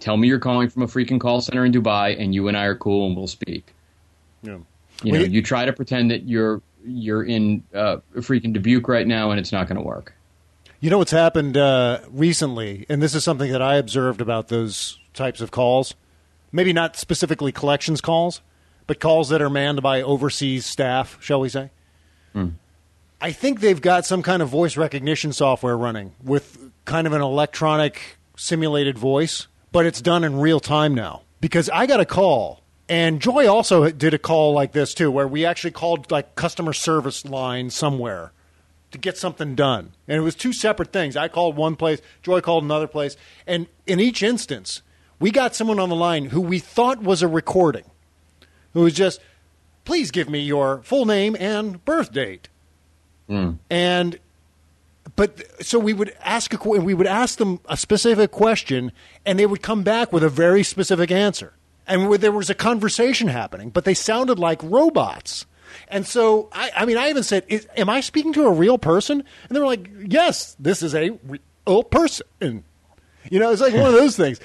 Tell 0.00 0.16
me 0.16 0.28
you're 0.28 0.40
calling 0.40 0.68
from 0.68 0.82
a 0.82 0.86
freaking 0.86 1.20
call 1.20 1.40
center 1.40 1.64
in 1.64 1.72
Dubai, 1.72 2.20
and 2.20 2.34
you 2.34 2.48
and 2.48 2.56
I 2.56 2.64
are 2.64 2.74
cool, 2.74 3.06
and 3.06 3.16
we'll 3.16 3.26
speak. 3.26 3.72
Yeah. 4.42 4.58
You 5.02 5.12
know, 5.12 5.20
you 5.20 5.42
try 5.42 5.64
to 5.64 5.72
pretend 5.72 6.10
that 6.10 6.24
you're 6.24 6.62
you're 6.84 7.22
in 7.22 7.62
uh, 7.74 7.98
freaking 8.16 8.52
Dubuque 8.52 8.88
right 8.88 9.06
now, 9.06 9.30
and 9.30 9.38
it's 9.40 9.52
not 9.52 9.68
going 9.68 9.76
to 9.76 9.82
work. 9.82 10.14
You 10.80 10.90
know 10.90 10.98
what's 10.98 11.12
happened 11.12 11.56
uh, 11.56 12.00
recently, 12.10 12.86
and 12.88 13.02
this 13.02 13.14
is 13.14 13.24
something 13.24 13.50
that 13.52 13.62
I 13.62 13.76
observed 13.76 14.20
about 14.20 14.48
those 14.48 14.98
types 15.14 15.40
of 15.40 15.50
calls 15.50 15.94
maybe 16.52 16.72
not 16.72 16.96
specifically 16.96 17.52
collections 17.52 18.00
calls, 18.00 18.40
but 18.86 19.00
calls 19.00 19.28
that 19.28 19.42
are 19.42 19.50
manned 19.50 19.82
by 19.82 20.02
overseas 20.02 20.66
staff, 20.66 21.18
shall 21.20 21.40
we 21.40 21.48
say? 21.48 21.70
Mm. 22.34 22.54
I 23.20 23.32
think 23.32 23.60
they've 23.60 23.80
got 23.80 24.04
some 24.04 24.22
kind 24.22 24.42
of 24.42 24.48
voice 24.50 24.76
recognition 24.76 25.32
software 25.32 25.76
running 25.76 26.12
with 26.22 26.70
kind 26.84 27.06
of 27.06 27.14
an 27.14 27.22
electronic 27.22 28.18
simulated 28.36 28.98
voice, 28.98 29.46
but 29.72 29.86
it's 29.86 30.02
done 30.02 30.22
in 30.22 30.38
real 30.38 30.60
time 30.60 30.94
now. 30.94 31.22
Because 31.40 31.70
I 31.70 31.86
got 31.86 32.00
a 32.00 32.04
call, 32.04 32.60
and 32.90 33.20
Joy 33.20 33.48
also 33.48 33.90
did 33.90 34.12
a 34.12 34.18
call 34.18 34.52
like 34.52 34.72
this 34.72 34.92
too, 34.92 35.10
where 35.10 35.26
we 35.26 35.46
actually 35.46 35.70
called 35.70 36.10
like 36.10 36.34
customer 36.34 36.74
service 36.74 37.24
line 37.24 37.70
somewhere 37.70 38.32
to 38.90 38.98
get 38.98 39.16
something 39.16 39.54
done. 39.54 39.92
And 40.06 40.18
it 40.18 40.22
was 40.22 40.34
two 40.34 40.52
separate 40.52 40.92
things. 40.92 41.16
I 41.16 41.28
called 41.28 41.56
one 41.56 41.76
place, 41.76 42.02
Joy 42.22 42.42
called 42.42 42.64
another 42.64 42.86
place, 42.86 43.16
and 43.46 43.66
in 43.86 43.98
each 43.98 44.22
instance, 44.22 44.82
we 45.18 45.30
got 45.30 45.54
someone 45.54 45.80
on 45.80 45.88
the 45.88 45.96
line 45.96 46.26
who 46.26 46.40
we 46.42 46.58
thought 46.58 47.02
was 47.02 47.22
a 47.22 47.28
recording, 47.28 47.84
who 48.74 48.82
was 48.82 48.92
just, 48.92 49.20
please 49.86 50.10
give 50.10 50.28
me 50.28 50.40
your 50.40 50.82
full 50.82 51.06
name 51.06 51.34
and 51.40 51.82
birth 51.86 52.12
date. 52.12 52.48
Mm. 53.28 53.58
And 53.70 54.18
but 55.14 55.64
so 55.64 55.78
we 55.78 55.92
would 55.92 56.14
ask 56.20 56.52
a 56.52 56.68
we 56.68 56.94
would 56.94 57.06
ask 57.06 57.38
them 57.38 57.60
a 57.68 57.76
specific 57.76 58.30
question, 58.30 58.92
and 59.24 59.38
they 59.38 59.46
would 59.46 59.62
come 59.62 59.82
back 59.82 60.12
with 60.12 60.22
a 60.22 60.28
very 60.28 60.62
specific 60.62 61.10
answer. 61.10 61.54
And 61.86 62.12
there 62.14 62.32
was 62.32 62.50
a 62.50 62.54
conversation 62.54 63.28
happening, 63.28 63.70
but 63.70 63.84
they 63.84 63.94
sounded 63.94 64.38
like 64.38 64.60
robots. 64.62 65.46
And 65.88 66.06
so, 66.06 66.48
I, 66.52 66.70
I 66.76 66.84
mean, 66.84 66.96
I 66.96 67.10
even 67.10 67.22
said, 67.22 67.44
"Am 67.76 67.88
I 67.88 68.00
speaking 68.00 68.32
to 68.34 68.46
a 68.46 68.52
real 68.52 68.78
person?" 68.78 69.22
And 69.48 69.56
they 69.56 69.60
were 69.60 69.66
like, 69.66 69.88
"Yes, 70.06 70.56
this 70.58 70.82
is 70.82 70.94
a 70.94 71.18
real 71.26 71.84
person." 71.84 72.64
You 73.30 73.40
know, 73.40 73.50
it's 73.50 73.60
like 73.60 73.74
one 73.74 73.86
of 73.86 73.92
those 73.92 74.16
things. 74.16 74.40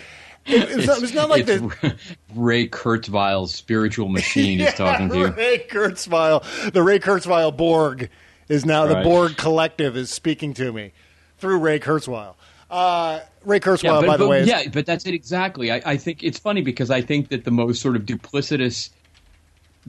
it's, 0.46 0.88
not, 0.88 1.04
it's 1.04 1.14
not 1.14 1.30
like 1.30 1.48
it's 1.48 1.62
the 1.62 1.96
Ray 2.36 2.68
Kurzweil's 2.68 3.54
spiritual 3.54 4.10
machine 4.10 4.62
is 4.62 4.74
talking 4.76 5.10
to 5.10 5.18
you. 5.18 5.28
Ray 5.28 5.66
Kurzweil, 5.70 6.72
the 6.72 6.82
Ray 6.82 7.00
Kurzweil 7.00 7.56
Borg 7.56 8.10
is 8.52 8.66
now 8.66 8.86
the 8.86 8.95
Right. 8.95 9.04
Borg 9.04 9.38
Collective 9.38 9.95
is 9.95 10.10
speaking 10.10 10.54
to 10.56 10.72
me 10.72 10.91
through 11.38 11.60
Ray 11.60 11.80
Kurzweil. 11.80 12.36
Uh, 12.70 13.20
Ray 13.43 13.60
Kurzweil, 13.60 13.84
Yeah, 13.84 13.99
but, 14.02 14.08
by 14.08 14.18
the 14.18 14.24
but- 14.26 14.30
way, 14.30 14.39
is, 14.41 14.47
yeah, 14.47 14.64
but 14.72 14.86
that's 14.86 15.06
it 15.06 15.14
exactly. 15.14 15.72
I, 15.72 15.82
I 15.86 15.97
think 15.97 16.24
it's 16.24 16.38
funny 16.39 16.62
because 16.62 16.89
I 16.91 17.02
think 17.02 17.30
that 17.30 17.43
the 17.45 17.52
most 17.52 17.82
sort 17.82 17.95
of 17.95 18.04
duplicitous 18.04 18.89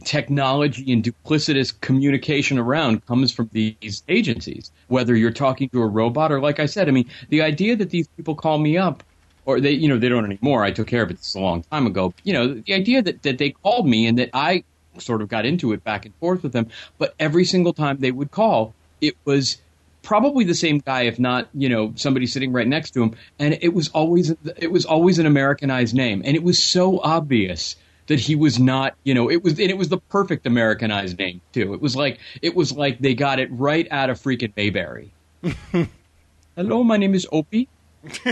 technology 0.05 0.91
and 0.93 1.05
duplicitous 1.05 1.79
communication 1.81 2.59
around 2.59 3.05
comes 3.07 3.31
from 3.33 3.51
these 3.53 4.03
agencies. 4.09 4.71
Whether 4.89 5.15
you're 5.17 5.31
talking 5.31 5.69
to 5.71 5.83
a 5.83 5.87
robot 5.87 6.33
or, 6.33 6.41
like 6.41 6.61
I 6.61 6.67
said, 6.67 6.89
I 6.89 6.93
mean, 6.93 7.09
the 7.29 7.43
idea 7.43 7.77
that 7.77 7.91
these 7.91 8.09
people 8.09 8.35
call 8.35 8.59
me 8.59 8.77
up, 8.79 9.03
or 9.45 9.61
they, 9.61 9.73
you 9.73 9.89
know, 9.89 9.99
they 9.99 10.09
don't 10.09 10.25
anymore. 10.25 10.63
I 10.65 10.71
took 10.71 10.87
care 10.87 11.03
of 11.03 11.11
it 11.11 11.19
this 11.19 11.35
a 11.35 11.41
long 11.41 11.63
time 11.65 11.87
ago. 11.87 12.15
You 12.23 12.33
know, 12.33 12.55
the 12.55 12.75
idea 12.75 13.03
that 13.03 13.23
that 13.23 13.39
they 13.39 13.51
called 13.51 13.87
me 13.89 14.07
and 14.07 14.17
that 14.19 14.31
I 14.33 14.63
sort 14.99 15.23
of 15.23 15.29
got 15.29 15.45
into 15.45 15.73
it 15.73 15.85
back 15.85 16.05
and 16.05 16.15
forth 16.17 16.43
with 16.43 16.53
them, 16.53 16.69
but 16.99 17.15
every 17.19 17.45
single 17.45 17.73
time 17.73 17.99
they 17.99 18.11
would 18.11 18.31
call, 18.31 18.75
it 19.01 19.17
was 19.25 19.59
probably 20.03 20.45
the 20.45 20.55
same 20.55 20.79
guy, 20.79 21.03
if 21.03 21.19
not, 21.19 21.49
you 21.55 21.69
know, 21.69 21.93
somebody 21.97 22.27
sitting 22.27 22.53
right 22.53 22.67
next 22.67 22.93
to 22.93 23.03
him. 23.03 23.17
And 23.39 23.59
it 23.61 23.75
was 23.75 23.89
always 23.89 24.35
it 24.57 24.71
was 24.71 24.85
always 24.85 25.19
an 25.19 25.27
Americanized 25.27 25.95
name, 25.95 26.23
and 26.25 26.37
it 26.37 26.43
was 26.43 26.63
so 26.63 27.01
obvious 27.01 27.77
that 28.09 28.19
he 28.19 28.35
was 28.35 28.59
not, 28.59 28.95
you 29.05 29.15
know, 29.15 29.31
it 29.31 29.43
was 29.43 29.59
and 29.59 29.71
it 29.71 29.79
was 29.79 29.89
the 29.89 29.99
perfect 29.99 30.47
Americanized 30.47 31.19
name 31.19 31.41
too. 31.53 31.73
It 31.75 31.81
was 31.81 31.97
like 31.97 32.19
it 32.43 32.55
was 32.55 32.73
like 32.73 32.99
they 32.99 33.15
got 33.15 33.39
it 33.39 33.49
right 33.53 33.87
out 33.91 34.11
of 34.11 34.21
freaking 34.21 34.53
Mayberry. 34.57 35.13
Hello, 36.57 36.85
my 36.85 36.97
name 36.97 37.15
is 37.15 37.27
Opie. 37.33 37.69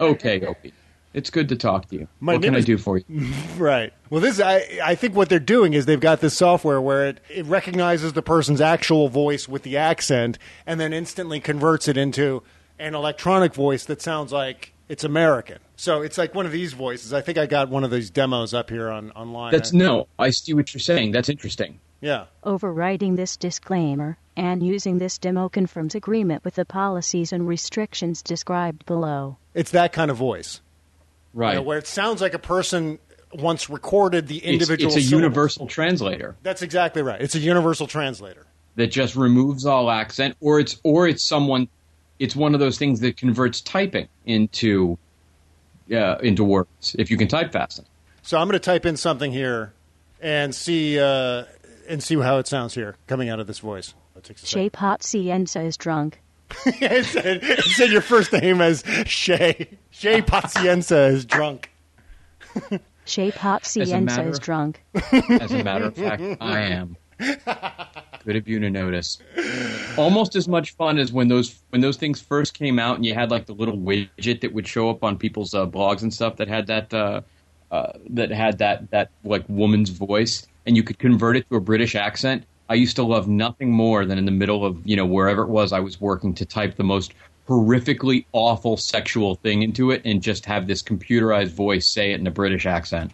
okay, 0.00 0.46
Opie. 0.46 0.72
It's 1.14 1.30
good 1.30 1.48
to 1.48 1.56
talk 1.56 1.88
to 1.88 1.96
you. 1.96 2.08
My 2.20 2.34
what 2.34 2.42
can 2.42 2.52
name 2.52 2.60
I 2.60 2.64
do 2.64 2.76
for 2.76 2.98
you? 2.98 3.04
right. 3.56 3.92
Well, 4.10 4.20
this 4.20 4.40
I 4.40 4.66
I 4.82 4.94
think 4.96 5.14
what 5.14 5.28
they're 5.28 5.38
doing 5.38 5.72
is 5.72 5.86
they've 5.86 5.98
got 5.98 6.20
this 6.20 6.36
software 6.36 6.80
where 6.80 7.06
it, 7.06 7.20
it 7.30 7.46
recognizes 7.46 8.12
the 8.12 8.22
person's 8.22 8.60
actual 8.60 9.08
voice 9.08 9.48
with 9.48 9.62
the 9.62 9.76
accent 9.76 10.38
and 10.66 10.78
then 10.80 10.92
instantly 10.92 11.40
converts 11.40 11.88
it 11.88 11.96
into 11.96 12.42
an 12.78 12.94
electronic 12.94 13.54
voice 13.54 13.84
that 13.84 14.02
sounds 14.02 14.32
like 14.32 14.72
it's 14.88 15.04
American. 15.04 15.58
So 15.76 16.02
it's 16.02 16.18
like 16.18 16.34
one 16.34 16.46
of 16.46 16.52
these 16.52 16.72
voices. 16.72 17.12
I 17.12 17.20
think 17.20 17.38
I 17.38 17.46
got 17.46 17.70
one 17.70 17.84
of 17.84 17.90
these 17.90 18.10
demos 18.10 18.52
up 18.52 18.68
here 18.68 18.90
on 18.90 19.10
online. 19.12 19.52
That's 19.52 19.72
no. 19.72 20.08
I 20.18 20.30
see 20.30 20.52
what 20.52 20.74
you're 20.74 20.80
saying. 20.80 21.12
That's 21.12 21.28
interesting. 21.28 21.80
Yeah. 22.00 22.26
Overriding 22.42 23.16
this 23.16 23.36
disclaimer 23.36 24.18
and 24.36 24.62
using 24.62 24.98
this 24.98 25.16
demo 25.16 25.48
confirms 25.48 25.94
agreement 25.94 26.44
with 26.44 26.56
the 26.56 26.64
policies 26.64 27.32
and 27.32 27.48
restrictions 27.48 28.20
described 28.20 28.84
below. 28.84 29.38
It's 29.54 29.70
that 29.70 29.92
kind 29.92 30.10
of 30.10 30.16
voice. 30.16 30.60
Right. 31.34 31.50
You 31.50 31.56
know, 31.56 31.62
where 31.62 31.78
it 31.78 31.86
sounds 31.86 32.20
like 32.22 32.32
a 32.32 32.38
person 32.38 32.98
once 33.32 33.68
recorded 33.68 34.28
the 34.28 34.38
individual 34.38 34.86
it's 34.86 34.96
a 34.96 35.00
syllables. 35.00 35.10
universal 35.10 35.66
translator. 35.66 36.36
That's 36.42 36.62
exactly 36.62 37.02
right. 37.02 37.20
It's 37.20 37.34
a 37.34 37.40
universal 37.40 37.86
translator. 37.86 38.46
that 38.76 38.88
just 38.88 39.16
removes 39.16 39.66
all 39.66 39.90
accent, 39.90 40.36
or 40.40 40.60
it's 40.60 40.80
or 40.84 41.08
it's 41.08 41.24
someone, 41.24 41.68
it's 42.18 42.36
one 42.36 42.54
of 42.54 42.60
those 42.60 42.78
things 42.78 43.00
that 43.00 43.16
converts 43.16 43.60
typing 43.60 44.08
into 44.24 44.96
uh, 45.92 46.16
into 46.22 46.44
words 46.44 46.94
if 46.98 47.10
you 47.10 47.16
can 47.16 47.28
type 47.28 47.52
fast 47.52 47.78
enough. 47.78 47.90
So 48.22 48.38
I'm 48.38 48.46
going 48.46 48.54
to 48.54 48.58
type 48.58 48.86
in 48.86 48.96
something 48.96 49.32
here 49.32 49.72
and 50.20 50.54
see 50.54 50.98
uh, 50.98 51.44
and 51.88 52.02
see 52.02 52.16
how 52.16 52.38
it 52.38 52.46
sounds 52.46 52.74
here 52.74 52.96
coming 53.06 53.28
out 53.28 53.40
of 53.40 53.46
this 53.46 53.58
voice. 53.58 53.94
Shape 54.36 54.76
hot 54.76 55.00
a 55.00 55.06
second. 55.06 55.48
Shea 55.48 55.66
is 55.66 55.76
drunk. 55.76 56.20
it, 56.66 57.04
said, 57.04 57.40
it 57.42 57.64
said 57.64 57.90
your 57.90 58.00
first 58.00 58.32
name 58.32 58.60
as 58.60 58.84
Shay. 59.06 59.68
Shay 59.90 60.22
Pazienza 60.22 61.10
is 61.10 61.24
drunk. 61.24 61.70
Shea 63.04 63.30
Pazienza 63.30 64.28
is 64.28 64.38
drunk. 64.38 64.82
As 64.94 65.52
a 65.52 65.62
matter 65.62 65.86
of 65.86 65.96
fact, 65.96 66.22
I 66.40 66.60
am. 66.60 66.96
Good 67.18 68.36
of 68.36 68.48
you 68.48 68.58
to 68.60 68.70
notice. 68.70 69.18
Almost 69.96 70.34
as 70.36 70.48
much 70.48 70.74
fun 70.74 70.98
as 70.98 71.12
when 71.12 71.28
those 71.28 71.60
when 71.70 71.80
those 71.80 71.96
things 71.96 72.20
first 72.20 72.54
came 72.54 72.78
out, 72.78 72.96
and 72.96 73.04
you 73.04 73.14
had 73.14 73.30
like 73.30 73.46
the 73.46 73.52
little 73.52 73.76
widget 73.76 74.40
that 74.40 74.52
would 74.52 74.66
show 74.66 74.90
up 74.90 75.04
on 75.04 75.18
people's 75.18 75.54
uh, 75.54 75.66
blogs 75.66 76.02
and 76.02 76.12
stuff 76.12 76.36
that 76.36 76.48
had 76.48 76.66
that 76.66 76.92
uh, 76.92 77.20
uh, 77.70 77.92
that 78.10 78.30
had 78.30 78.58
that 78.58 78.90
that 78.90 79.10
like 79.24 79.44
woman's 79.48 79.90
voice, 79.90 80.46
and 80.66 80.76
you 80.76 80.82
could 80.82 80.98
convert 80.98 81.36
it 81.36 81.48
to 81.50 81.56
a 81.56 81.60
British 81.60 81.94
accent. 81.94 82.44
I 82.68 82.74
used 82.74 82.96
to 82.96 83.02
love 83.02 83.28
nothing 83.28 83.70
more 83.70 84.06
than 84.06 84.18
in 84.18 84.24
the 84.24 84.30
middle 84.30 84.64
of 84.64 84.78
you 84.86 84.96
know 84.96 85.06
wherever 85.06 85.42
it 85.42 85.48
was 85.48 85.72
I 85.72 85.80
was 85.80 86.00
working 86.00 86.34
to 86.34 86.46
type 86.46 86.76
the 86.76 86.84
most 86.84 87.14
horrifically 87.48 88.24
awful 88.32 88.76
sexual 88.76 89.34
thing 89.36 89.62
into 89.62 89.90
it 89.90 90.02
and 90.04 90.22
just 90.22 90.46
have 90.46 90.66
this 90.66 90.82
computerized 90.82 91.50
voice 91.50 91.86
say 91.86 92.12
it 92.12 92.20
in 92.20 92.26
a 92.26 92.30
British 92.30 92.66
accent. 92.66 93.12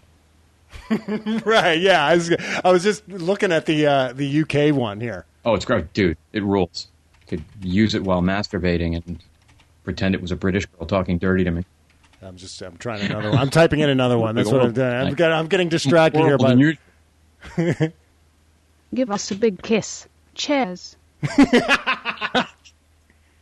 right? 1.45 1.81
Yeah, 1.81 2.05
I 2.05 2.15
was, 2.15 2.33
I 2.65 2.71
was 2.71 2.85
just 2.85 3.09
looking 3.09 3.51
at 3.51 3.67
the 3.67 3.87
uh, 3.87 4.13
the 4.13 4.43
UK 4.43 4.75
one 4.75 5.01
here. 5.01 5.27
Oh, 5.45 5.55
it's 5.55 5.65
great, 5.65 5.93
dude! 5.93 6.17
It 6.33 6.43
rules. 6.45 6.89
Could 7.27 7.45
use 7.63 7.95
it 7.95 8.03
while 8.03 8.23
masturbating 8.23 8.97
and 8.97 9.19
pretend 9.85 10.15
it 10.15 10.23
was 10.23 10.33
a 10.33 10.37
British 10.37 10.67
girl 10.67 10.87
talking 10.87 11.19
dirty 11.19 11.45
to 11.45 11.51
me. 11.51 11.65
I'm 12.23 12.37
just 12.37 12.61
I'm 12.63 12.77
trying 12.77 13.03
another 13.03 13.31
one. 13.31 13.39
I'm 13.39 13.51
typing 13.51 13.81
in 13.81 13.89
another 13.89 14.19
one. 14.19 14.35
That's 14.37 14.51
what 14.51 14.63
I'm 14.63 14.73
doing. 14.73 14.89
I'm, 14.89 15.21
I'm 15.21 15.47
getting 15.47 15.69
distracted 15.69 16.19
here, 16.19 16.37
Horrible 16.37 16.45
but 16.45 16.49
than 17.57 17.79
usual. 17.79 17.93
Give 18.95 19.11
us 19.11 19.31
a 19.31 19.35
big 19.35 19.63
kiss. 19.63 20.07
Cheers. 20.35 20.97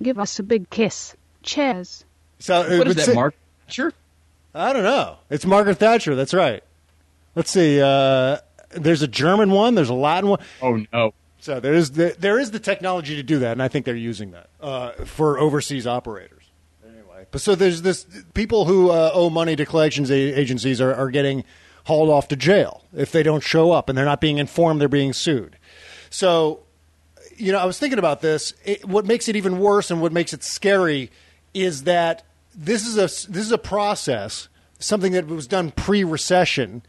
Give 0.03 0.19
us 0.19 0.39
a 0.39 0.43
big 0.43 0.71
kiss. 0.71 1.17
Cheers. 1.43 2.05
So 2.39 2.63
it 2.63 2.79
What 2.79 2.89
is 2.89 2.97
that, 2.97 3.07
say- 3.07 3.15
Mark? 3.15 3.35
Sure. 3.67 3.93
I 4.55 4.73
don't 4.73 4.83
know. 4.85 5.19
It's 5.31 5.45
Margaret 5.45 5.77
Thatcher. 5.79 6.15
That's 6.15 6.33
right. 6.35 6.63
Let's 7.35 7.51
see. 7.51 7.81
Uh, 7.81 8.39
there's 8.71 9.03
a 9.03 9.09
German 9.09 9.51
one. 9.51 9.75
There's 9.75 9.91
a 9.91 9.95
Latin 9.95 10.31
one. 10.31 10.41
Oh 10.63 10.83
no. 10.93 11.13
So 11.41 11.61
there 11.61 11.75
is 11.75 11.93
the 11.93 12.17
there 12.19 12.39
is 12.39 12.51
the 12.51 12.59
technology 12.59 13.15
to 13.17 13.23
do 13.23 13.39
that, 13.41 13.53
and 13.53 13.63
I 13.63 13.69
think 13.69 13.85
they're 13.85 13.95
using 13.95 14.33
that 14.33 14.49
uh, 14.61 14.93
for 15.05 15.39
overseas 15.39 15.87
operators. 15.87 16.45
Anyway, 16.85 17.27
but 17.31 17.41
so 17.41 17.55
there's 17.55 17.83
this 17.83 18.07
people 18.35 18.65
who 18.65 18.91
uh, 18.91 19.11
owe 19.15 19.31
money 19.31 19.55
to 19.55 19.65
collections 19.67 20.11
agencies 20.11 20.81
are, 20.81 20.95
are 20.95 21.11
getting 21.11 21.45
hauled 21.89 22.11
off 22.11 22.29
to 22.29 22.37
jail 22.37 22.85
if 22.95 23.11
they 23.11 23.23
don't 23.23 23.43
show 23.43 23.73
up, 23.73 23.89
and 23.89 23.99
they're 23.99 24.05
not 24.05 24.21
being 24.21 24.39
informed 24.39 24.81
they're 24.81 24.89
being 24.89 25.13
sued. 25.13 25.57
So 26.11 26.61
you 27.39 27.53
know, 27.53 27.59
I 27.59 27.65
was 27.65 27.79
thinking 27.79 27.99
about 27.99 28.21
this. 28.21 28.53
It, 28.65 28.85
what 28.85 29.07
makes 29.07 29.29
it 29.29 29.37
even 29.37 29.59
worse 29.59 29.91
and 29.91 30.03
what 30.03 30.13
makes 30.13 30.33
it 30.33 30.43
scary 30.43 31.11
is 31.55 31.85
that 31.85 32.25
this 32.55 32.87
is 32.87 32.97
a 32.97 33.31
this 33.31 33.45
is 33.45 33.53
a 33.53 33.59
process, 33.59 34.49
something 34.79 35.13
that 35.13 35.27
was 35.27 35.47
done 35.47 35.71
pre-recession, 35.71 36.83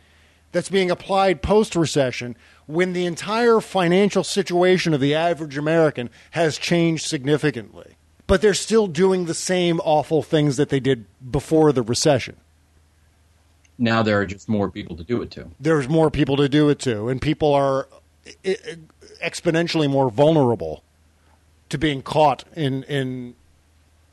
that's 0.51 0.69
being 0.69 0.91
applied 0.91 1.41
post-recession 1.41 2.35
when 2.65 2.93
the 2.93 3.05
entire 3.05 3.59
financial 3.59 4.23
situation 4.23 4.93
of 4.93 4.99
the 4.99 5.15
average 5.15 5.57
American 5.57 6.09
has 6.31 6.57
changed 6.57 7.05
significantly. 7.05 7.95
But 8.27 8.41
they're 8.41 8.53
still 8.53 8.87
doing 8.87 9.25
the 9.25 9.33
same 9.33 9.79
awful 9.79 10.23
things 10.23 10.57
that 10.57 10.69
they 10.69 10.79
did 10.79 11.05
before 11.31 11.71
the 11.71 11.81
recession. 11.81 12.37
Now 13.79 14.03
there 14.03 14.19
are 14.19 14.25
just 14.25 14.49
more 14.49 14.69
people 14.69 14.95
to 14.97 15.03
do 15.03 15.21
it 15.21 15.31
to. 15.31 15.47
There's 15.59 15.87
more 15.87 16.11
people 16.11 16.35
to 16.37 16.49
do 16.49 16.69
it 16.69 16.79
to, 16.79 17.07
and 17.07 17.21
people 17.21 17.53
are 17.53 17.87
exponentially 19.23 19.89
more 19.89 20.11
vulnerable 20.11 20.83
to 21.69 21.77
being 21.77 22.01
caught 22.01 22.43
in 22.55 22.83
in 22.83 23.35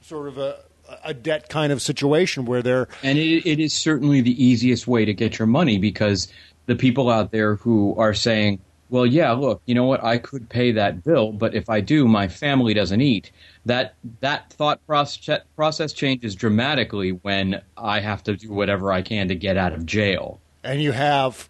sort 0.00 0.28
of 0.28 0.38
a 0.38 0.60
a 1.04 1.12
debt 1.12 1.48
kind 1.48 1.72
of 1.72 1.82
situation 1.82 2.44
where 2.44 2.62
they're 2.62 2.88
And 3.02 3.18
it, 3.18 3.44
it 3.44 3.58
is 3.58 3.74
certainly 3.74 4.20
the 4.20 4.42
easiest 4.42 4.86
way 4.86 5.04
to 5.04 5.12
get 5.12 5.38
your 5.38 5.46
money 5.46 5.78
because 5.78 6.28
the 6.66 6.76
people 6.76 7.10
out 7.10 7.32
there 7.32 7.56
who 7.56 7.94
are 7.98 8.14
saying, 8.14 8.60
well, 8.90 9.06
yeah, 9.06 9.32
look, 9.32 9.62
you 9.66 9.74
know 9.74 9.84
what? 9.84 10.02
I 10.04 10.18
could 10.18 10.48
pay 10.48 10.72
that 10.72 11.02
bill, 11.04 11.32
but 11.32 11.54
if 11.54 11.68
I 11.68 11.80
do, 11.80 12.06
my 12.06 12.28
family 12.28 12.72
doesn't 12.74 13.00
eat. 13.00 13.30
That 13.64 13.94
that 14.20 14.52
thought 14.52 14.84
process 14.86 15.40
process 15.56 15.92
changes 15.92 16.34
dramatically 16.34 17.10
when 17.10 17.62
I 17.76 18.00
have 18.00 18.22
to 18.24 18.36
do 18.36 18.50
whatever 18.52 18.92
I 18.92 19.02
can 19.02 19.28
to 19.28 19.34
get 19.34 19.56
out 19.56 19.72
of 19.72 19.86
jail. 19.86 20.40
and 20.62 20.80
you 20.82 20.92
have 20.92 21.48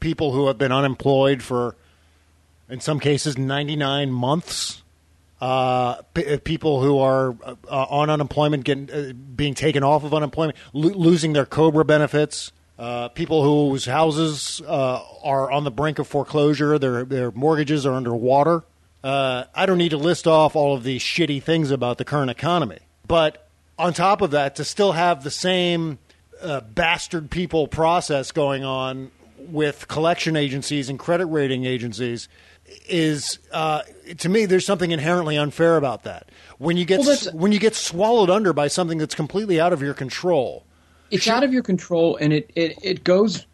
people 0.00 0.32
who 0.32 0.46
have 0.46 0.56
been 0.58 0.72
unemployed 0.72 1.42
for 1.42 1.76
in 2.70 2.80
some 2.80 2.98
cases 3.00 3.36
99 3.36 4.10
months 4.10 4.82
uh, 5.40 5.94
p- 6.14 6.26
uh, 6.34 6.38
people 6.44 6.82
who 6.82 6.98
are 6.98 7.34
uh, 7.44 7.54
on 7.68 8.08
unemployment 8.10 8.64
getting 8.64 8.90
uh, 8.90 9.12
being 9.36 9.54
taken 9.54 9.82
off 9.82 10.04
of 10.04 10.12
unemployment 10.14 10.56
lo- 10.72 10.90
losing 10.94 11.32
their 11.34 11.46
COBRA 11.46 11.84
benefits 11.84 12.52
uh, 12.80 13.08
people 13.08 13.44
whose 13.44 13.84
houses 13.84 14.62
uh, 14.66 15.02
are 15.22 15.50
on 15.50 15.64
the 15.64 15.70
brink 15.70 15.98
of 15.98 16.08
foreclosure 16.08 16.78
their 16.78 17.04
their 17.04 17.30
mortgages 17.30 17.84
are 17.84 17.92
underwater. 17.92 18.64
Uh, 19.04 19.44
I 19.54 19.66
don't 19.66 19.76
need 19.76 19.90
to 19.90 19.98
list 19.98 20.26
off 20.26 20.56
all 20.56 20.74
of 20.74 20.82
these 20.82 21.02
shitty 21.02 21.42
things 21.42 21.70
about 21.70 21.98
the 21.98 22.06
current 22.06 22.30
economy. 22.30 22.78
But 23.06 23.46
on 23.78 23.92
top 23.92 24.22
of 24.22 24.30
that 24.30 24.56
to 24.56 24.64
still 24.64 24.92
have 24.92 25.24
the 25.24 25.30
same 25.30 25.98
uh, 26.40 26.62
bastard 26.62 27.30
people 27.30 27.68
process 27.68 28.32
going 28.32 28.64
on 28.64 29.10
with 29.38 29.86
collection 29.86 30.34
agencies 30.34 30.88
and 30.88 30.98
credit 30.98 31.26
rating 31.26 31.66
agencies 31.66 32.28
is 32.88 33.40
uh, 33.52 33.82
to 34.16 34.28
me 34.30 34.46
there's 34.46 34.64
something 34.64 34.90
inherently 34.90 35.36
unfair 35.36 35.76
about 35.76 36.04
that. 36.04 36.30
When 36.56 36.78
you 36.78 36.86
get 36.86 37.00
Well, 37.00 37.18
when 37.34 37.52
you 37.52 37.58
get 37.58 37.74
swallowed 37.74 38.30
under 38.30 38.54
by 38.54 38.68
something 38.68 38.96
that's 38.96 39.14
completely 39.14 39.60
out 39.60 39.74
of 39.74 39.82
your 39.82 39.92
control 39.92 40.64
it's 41.10 41.28
out 41.28 41.44
of 41.44 41.52
your 41.52 41.62
control, 41.62 42.16
and 42.16 42.32
it, 42.32 42.50
it, 42.54 42.78
it 42.82 43.04
goes 43.04 43.46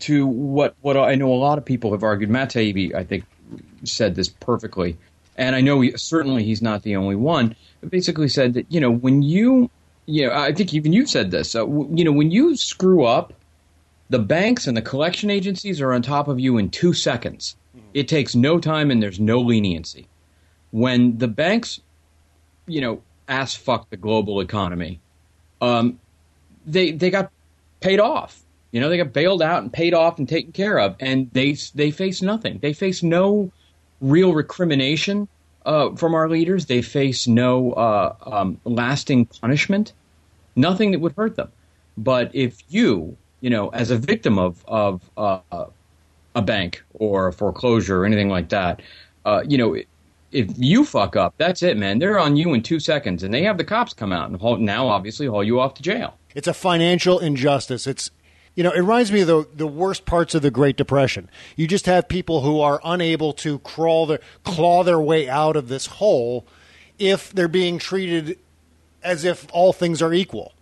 to 0.00 0.26
what 0.26 0.74
what 0.80 0.96
I 0.96 1.14
know 1.14 1.32
a 1.32 1.36
lot 1.36 1.58
of 1.58 1.64
people 1.64 1.92
have 1.92 2.02
argued. 2.02 2.30
Matt 2.30 2.50
Taibbi, 2.50 2.94
I 2.94 3.04
think, 3.04 3.24
said 3.84 4.14
this 4.14 4.28
perfectly, 4.28 4.96
and 5.36 5.56
I 5.56 5.60
know 5.60 5.80
he, 5.80 5.96
certainly 5.96 6.44
he's 6.44 6.62
not 6.62 6.82
the 6.82 6.96
only 6.96 7.16
one. 7.16 7.56
But 7.80 7.90
basically, 7.90 8.28
said 8.28 8.54
that 8.54 8.66
you 8.70 8.80
know 8.80 8.90
when 8.90 9.22
you 9.22 9.70
you 10.06 10.26
know 10.26 10.32
I 10.34 10.52
think 10.52 10.74
even 10.74 10.92
you 10.92 11.06
said 11.06 11.30
this. 11.30 11.54
Uh, 11.54 11.60
w- 11.60 11.88
you 11.92 12.04
know 12.04 12.12
when 12.12 12.30
you 12.30 12.56
screw 12.56 13.04
up, 13.04 13.32
the 14.10 14.18
banks 14.18 14.66
and 14.66 14.76
the 14.76 14.82
collection 14.82 15.30
agencies 15.30 15.80
are 15.80 15.92
on 15.92 16.02
top 16.02 16.28
of 16.28 16.38
you 16.40 16.58
in 16.58 16.70
two 16.70 16.92
seconds. 16.92 17.56
It 17.94 18.06
takes 18.06 18.34
no 18.34 18.58
time 18.58 18.90
and 18.90 19.02
there's 19.02 19.18
no 19.18 19.40
leniency. 19.40 20.08
When 20.70 21.18
the 21.18 21.28
banks, 21.28 21.80
you 22.66 22.80
know, 22.80 23.02
ass 23.28 23.54
fuck 23.54 23.88
the 23.90 23.96
global 23.96 24.40
economy, 24.40 25.00
um, 25.60 25.98
they 26.68 26.92
they 26.92 27.10
got 27.10 27.30
paid 27.80 28.00
off. 28.00 28.40
You 28.70 28.80
know, 28.80 28.88
they 28.88 28.98
got 28.98 29.12
bailed 29.12 29.42
out 29.42 29.62
and 29.62 29.72
paid 29.72 29.94
off 29.94 30.18
and 30.18 30.28
taken 30.28 30.52
care 30.52 30.78
of, 30.78 30.96
and 31.00 31.30
they 31.32 31.56
they 31.74 31.90
face 31.90 32.20
nothing. 32.22 32.58
They 32.58 32.72
face 32.72 33.02
no 33.02 33.50
real 34.00 34.34
recrimination 34.34 35.28
uh, 35.64 35.94
from 35.96 36.14
our 36.14 36.28
leaders. 36.28 36.66
They 36.66 36.82
face 36.82 37.26
no 37.26 37.72
uh, 37.72 38.14
um, 38.22 38.60
lasting 38.64 39.26
punishment. 39.26 39.92
Nothing 40.54 40.90
that 40.90 41.00
would 41.00 41.12
hurt 41.16 41.36
them. 41.36 41.50
But 41.96 42.34
if 42.34 42.62
you, 42.68 43.16
you 43.40 43.50
know, 43.50 43.68
as 43.70 43.90
a 43.90 43.96
victim 43.96 44.38
of 44.38 44.62
of 44.68 45.10
uh, 45.16 45.40
a 46.34 46.42
bank 46.42 46.82
or 46.94 47.28
a 47.28 47.32
foreclosure 47.32 48.02
or 48.02 48.04
anything 48.04 48.28
like 48.28 48.50
that, 48.50 48.82
uh, 49.24 49.42
you 49.48 49.56
know, 49.56 49.76
if 50.32 50.50
you 50.56 50.84
fuck 50.84 51.16
up, 51.16 51.34
that's 51.38 51.62
it, 51.62 51.76
man. 51.76 51.98
They're 51.98 52.18
on 52.18 52.36
you 52.36 52.54
in 52.54 52.62
two 52.62 52.80
seconds, 52.80 53.22
and 53.22 53.32
they 53.32 53.42
have 53.44 53.58
the 53.58 53.64
cops 53.64 53.92
come 53.92 54.12
out 54.12 54.28
and 54.30 54.40
haul, 54.40 54.56
now 54.56 54.88
obviously 54.88 55.26
haul 55.26 55.44
you 55.44 55.60
off 55.60 55.74
to 55.74 55.82
jail. 55.82 56.18
It's 56.34 56.48
a 56.48 56.54
financial 56.54 57.18
injustice. 57.18 57.86
It's 57.86 58.10
you 58.54 58.64
know, 58.64 58.72
it 58.72 58.80
reminds 58.80 59.12
me 59.12 59.20
of 59.20 59.28
the 59.28 59.48
the 59.54 59.66
worst 59.66 60.04
parts 60.04 60.34
of 60.34 60.42
the 60.42 60.50
Great 60.50 60.76
Depression. 60.76 61.30
You 61.56 61.66
just 61.66 61.86
have 61.86 62.08
people 62.08 62.40
who 62.40 62.60
are 62.60 62.80
unable 62.84 63.32
to 63.34 63.60
crawl 63.60 64.06
their 64.06 64.20
claw 64.44 64.82
their 64.82 65.00
way 65.00 65.28
out 65.28 65.56
of 65.56 65.68
this 65.68 65.86
hole 65.86 66.46
if 66.98 67.32
they're 67.32 67.48
being 67.48 67.78
treated 67.78 68.38
as 69.02 69.24
if 69.24 69.46
all 69.52 69.72
things 69.72 70.02
are 70.02 70.12
equal. 70.12 70.52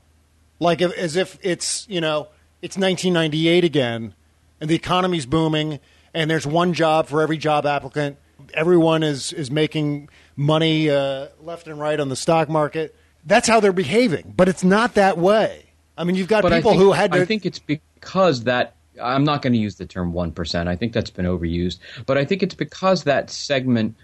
Like 0.59 0.81
if, 0.81 0.93
as 0.93 1.17
if 1.17 1.39
it's, 1.43 1.87
you 1.89 2.01
know, 2.01 2.29
it's 2.63 2.77
1998 2.77 3.65
again 3.65 4.15
and 4.61 4.71
the 4.71 4.75
economy's 4.75 5.27
booming 5.27 5.81
and 6.15 6.31
there's 6.31 6.47
one 6.47 6.73
job 6.73 7.07
for 7.07 7.21
every 7.21 7.37
job 7.37 7.67
applicant. 7.67 8.17
Everyone 8.57 9.03
is 9.03 9.33
is 9.33 9.51
making 9.51 10.09
money 10.35 10.91
uh, 10.91 11.29
left 11.41 11.69
and 11.69 11.79
right 11.79 11.99
on 11.99 12.09
the 12.09 12.17
stock 12.17 12.49
market. 12.49 12.95
That's 13.25 13.49
how 13.49 13.61
they're 13.61 13.73
behaving, 13.73 14.35
but 14.37 14.49
it's 14.49 14.65
not 14.65 14.95
that 14.95 15.19
way. 15.19 15.67
I 15.99 16.05
mean, 16.05 16.17
you've 16.17 16.29
got 16.29 16.43
But 16.43 16.53
people 16.53 16.73
think- 16.73 16.83
who 16.83 16.93
had 16.93 17.13
to 17.13 17.21
I 17.21 17.25
think 17.25 17.47
it's 17.47 17.59
because 17.59 18.45
that 18.45 18.75
I'm 19.03 19.25
not 19.25 19.43
going 19.43 19.53
to 19.53 19.59
use 19.59 19.77
the 19.77 19.87
term 19.87 20.13
one 20.13 20.33
percent. 20.33 20.69
I 20.69 20.77
think 20.77 20.93
that's 20.93 21.11
been 21.11 21.27
overused. 21.27 21.79
But 22.07 22.19
I 22.19 22.25
think 22.25 22.43
it's 22.43 22.55
because 22.55 23.05
that 23.05 23.31
segment 23.31 23.95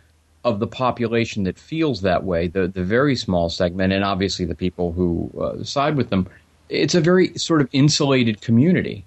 of 0.45 0.59
the 0.59 0.67
population 0.67 1.45
that 1.45 1.59
feels 1.59 2.01
that 2.03 2.25
way, 2.25 2.49
the 2.49 2.67
the 2.67 2.85
very 2.85 3.17
small 3.17 3.49
segment, 3.49 3.93
and 3.93 4.05
obviously 4.05 4.45
the 4.45 4.55
people 4.55 4.93
who 4.93 5.31
uh, 5.41 5.65
side 5.65 5.97
with 5.97 6.11
them, 6.11 6.29
it's 6.69 6.95
a 6.95 7.01
very 7.01 7.37
sort 7.39 7.61
of 7.61 7.69
insulated 7.73 8.41
community. 8.41 9.05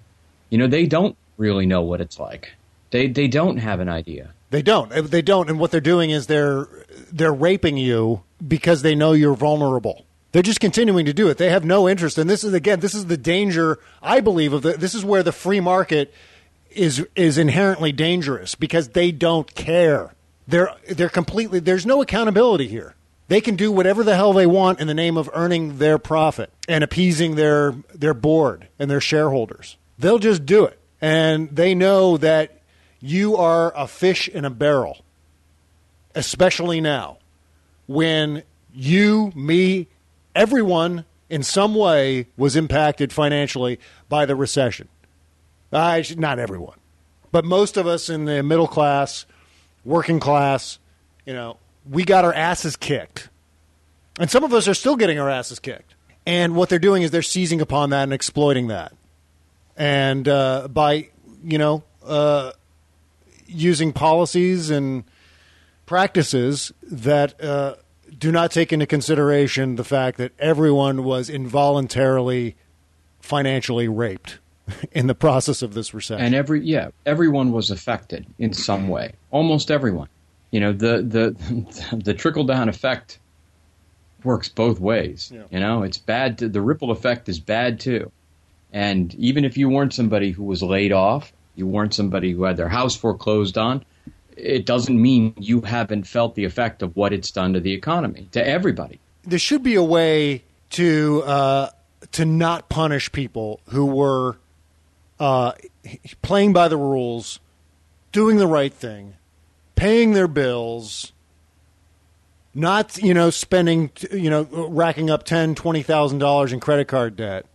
You 0.50 0.58
know, 0.58 0.66
they 0.66 0.86
don't 0.86 1.16
really 1.36 1.66
know 1.66 1.82
what 1.82 2.00
it's 2.00 2.18
like. 2.18 2.52
They 2.90 3.08
they 3.08 3.28
don't 3.28 3.58
have 3.58 3.80
an 3.80 3.88
idea. 3.88 4.32
They 4.50 4.62
don't. 4.62 4.90
They 4.90 5.22
don't. 5.22 5.50
And 5.50 5.58
what 5.58 5.70
they're 5.70 5.80
doing 5.80 6.10
is 6.10 6.26
they're 6.26 6.68
they're 7.12 7.32
raping 7.32 7.76
you 7.76 8.22
because 8.46 8.82
they 8.82 8.94
know 8.94 9.12
you're 9.12 9.34
vulnerable. 9.34 10.06
They're 10.32 10.42
just 10.42 10.60
continuing 10.60 11.06
to 11.06 11.14
do 11.14 11.28
it. 11.28 11.38
They 11.38 11.50
have 11.50 11.64
no 11.64 11.88
interest. 11.88 12.18
And 12.18 12.28
this 12.28 12.44
is 12.44 12.52
again, 12.52 12.80
this 12.80 12.94
is 12.94 13.06
the 13.06 13.16
danger 13.16 13.78
I 14.02 14.20
believe 14.20 14.52
of 14.52 14.62
the. 14.62 14.72
This 14.72 14.94
is 14.94 15.04
where 15.04 15.22
the 15.22 15.32
free 15.32 15.60
market 15.60 16.12
is 16.70 17.04
is 17.16 17.38
inherently 17.38 17.90
dangerous 17.92 18.54
because 18.54 18.90
they 18.90 19.10
don't 19.12 19.52
care. 19.54 20.14
They're 20.46 20.70
they're 20.88 21.08
completely. 21.08 21.58
There's 21.58 21.86
no 21.86 22.02
accountability 22.02 22.68
here. 22.68 22.94
They 23.28 23.40
can 23.40 23.56
do 23.56 23.72
whatever 23.72 24.04
the 24.04 24.14
hell 24.14 24.32
they 24.32 24.46
want 24.46 24.78
in 24.78 24.86
the 24.86 24.94
name 24.94 25.16
of 25.16 25.28
earning 25.34 25.78
their 25.78 25.98
profit 25.98 26.52
and 26.68 26.84
appeasing 26.84 27.34
their 27.34 27.74
their 27.94 28.14
board 28.14 28.68
and 28.78 28.90
their 28.90 29.00
shareholders. 29.00 29.76
They'll 29.98 30.18
just 30.18 30.46
do 30.46 30.64
it, 30.66 30.78
and 31.00 31.48
they 31.50 31.74
know 31.74 32.18
that 32.18 32.55
you 33.06 33.36
are 33.36 33.72
a 33.76 33.86
fish 33.86 34.28
in 34.28 34.44
a 34.44 34.50
barrel, 34.50 35.04
especially 36.14 36.80
now 36.80 37.18
when 37.86 38.42
you, 38.74 39.32
me, 39.34 39.88
everyone 40.34 41.04
in 41.30 41.42
some 41.42 41.74
way 41.74 42.26
was 42.36 42.56
impacted 42.56 43.12
financially 43.12 43.78
by 44.08 44.26
the 44.26 44.36
recession. 44.36 44.88
I 45.72 46.04
not 46.16 46.38
everyone, 46.38 46.78
but 47.32 47.44
most 47.44 47.76
of 47.76 47.86
us 47.86 48.08
in 48.08 48.24
the 48.24 48.42
middle 48.42 48.68
class, 48.68 49.26
working 49.84 50.20
class, 50.20 50.78
you 51.24 51.32
know, 51.32 51.58
we 51.88 52.04
got 52.04 52.24
our 52.24 52.32
asses 52.32 52.76
kicked. 52.76 53.28
And 54.18 54.30
some 54.30 54.44
of 54.44 54.52
us 54.52 54.66
are 54.66 54.74
still 54.74 54.96
getting 54.96 55.18
our 55.18 55.28
asses 55.28 55.58
kicked. 55.58 55.94
And 56.24 56.56
what 56.56 56.68
they're 56.68 56.78
doing 56.78 57.02
is 57.02 57.10
they're 57.10 57.22
seizing 57.22 57.60
upon 57.60 57.90
that 57.90 58.04
and 58.04 58.12
exploiting 58.12 58.68
that. 58.68 58.92
And 59.76 60.26
uh, 60.26 60.68
by, 60.68 61.10
you 61.44 61.58
know, 61.58 61.84
uh, 62.04 62.52
using 63.46 63.92
policies 63.92 64.70
and 64.70 65.04
practices 65.86 66.72
that 66.82 67.42
uh, 67.42 67.76
do 68.18 68.32
not 68.32 68.50
take 68.50 68.72
into 68.72 68.86
consideration 68.86 69.76
the 69.76 69.84
fact 69.84 70.18
that 70.18 70.32
everyone 70.38 71.04
was 71.04 71.30
involuntarily 71.30 72.56
financially 73.20 73.88
raped 73.88 74.38
in 74.92 75.06
the 75.06 75.14
process 75.14 75.62
of 75.62 75.74
this 75.74 75.94
recession. 75.94 76.24
And 76.24 76.34
every 76.34 76.62
yeah, 76.62 76.90
everyone 77.04 77.52
was 77.52 77.70
affected 77.70 78.26
in 78.38 78.52
some 78.52 78.88
way. 78.88 79.12
Almost 79.30 79.70
everyone. 79.70 80.08
You 80.50 80.60
know, 80.60 80.72
the 80.72 81.02
the 81.02 81.96
the 82.04 82.14
trickle 82.14 82.44
down 82.44 82.68
effect 82.68 83.18
works 84.24 84.48
both 84.48 84.80
ways. 84.80 85.32
You 85.50 85.60
know, 85.60 85.82
it's 85.82 85.98
bad. 85.98 86.38
To, 86.38 86.48
the 86.48 86.60
ripple 86.60 86.90
effect 86.90 87.28
is 87.28 87.38
bad 87.38 87.78
too. 87.80 88.10
And 88.72 89.14
even 89.14 89.44
if 89.44 89.56
you 89.56 89.68
weren't 89.68 89.94
somebody 89.94 90.32
who 90.32 90.42
was 90.42 90.62
laid 90.62 90.92
off, 90.92 91.32
you 91.56 91.66
weren't 91.66 91.94
somebody 91.94 92.32
who 92.32 92.44
had 92.44 92.56
their 92.56 92.68
house 92.68 92.94
foreclosed 92.94 93.58
on, 93.58 93.84
it 94.36 94.66
doesn't 94.66 95.00
mean 95.00 95.34
you 95.38 95.62
haven't 95.62 96.04
felt 96.06 96.34
the 96.34 96.44
effect 96.44 96.82
of 96.82 96.94
what 96.94 97.12
it's 97.12 97.30
done 97.30 97.54
to 97.54 97.60
the 97.60 97.72
economy, 97.72 98.28
to 98.32 98.46
everybody. 98.46 99.00
there 99.24 99.38
should 99.38 99.62
be 99.62 99.74
a 99.74 99.82
way 99.82 100.44
to 100.70 101.22
uh, 101.24 101.70
to 102.12 102.24
not 102.24 102.68
punish 102.68 103.10
people 103.12 103.60
who 103.70 103.86
were 103.86 104.36
uh, 105.18 105.52
playing 106.22 106.52
by 106.52 106.68
the 106.68 106.76
rules, 106.76 107.40
doing 108.12 108.36
the 108.36 108.46
right 108.46 108.72
thing, 108.72 109.14
paying 109.74 110.12
their 110.12 110.28
bills, 110.28 111.12
not 112.54 112.98
you 112.98 113.14
know 113.14 113.30
spending 113.30 113.90
you 114.10 114.28
know 114.28 114.42
racking 114.68 115.08
up 115.08 115.24
ten 115.24 115.54
twenty 115.54 115.82
thousand 115.82 116.18
dollars 116.18 116.52
in 116.52 116.60
credit 116.60 116.88
card 116.88 117.16
debt, 117.16 117.46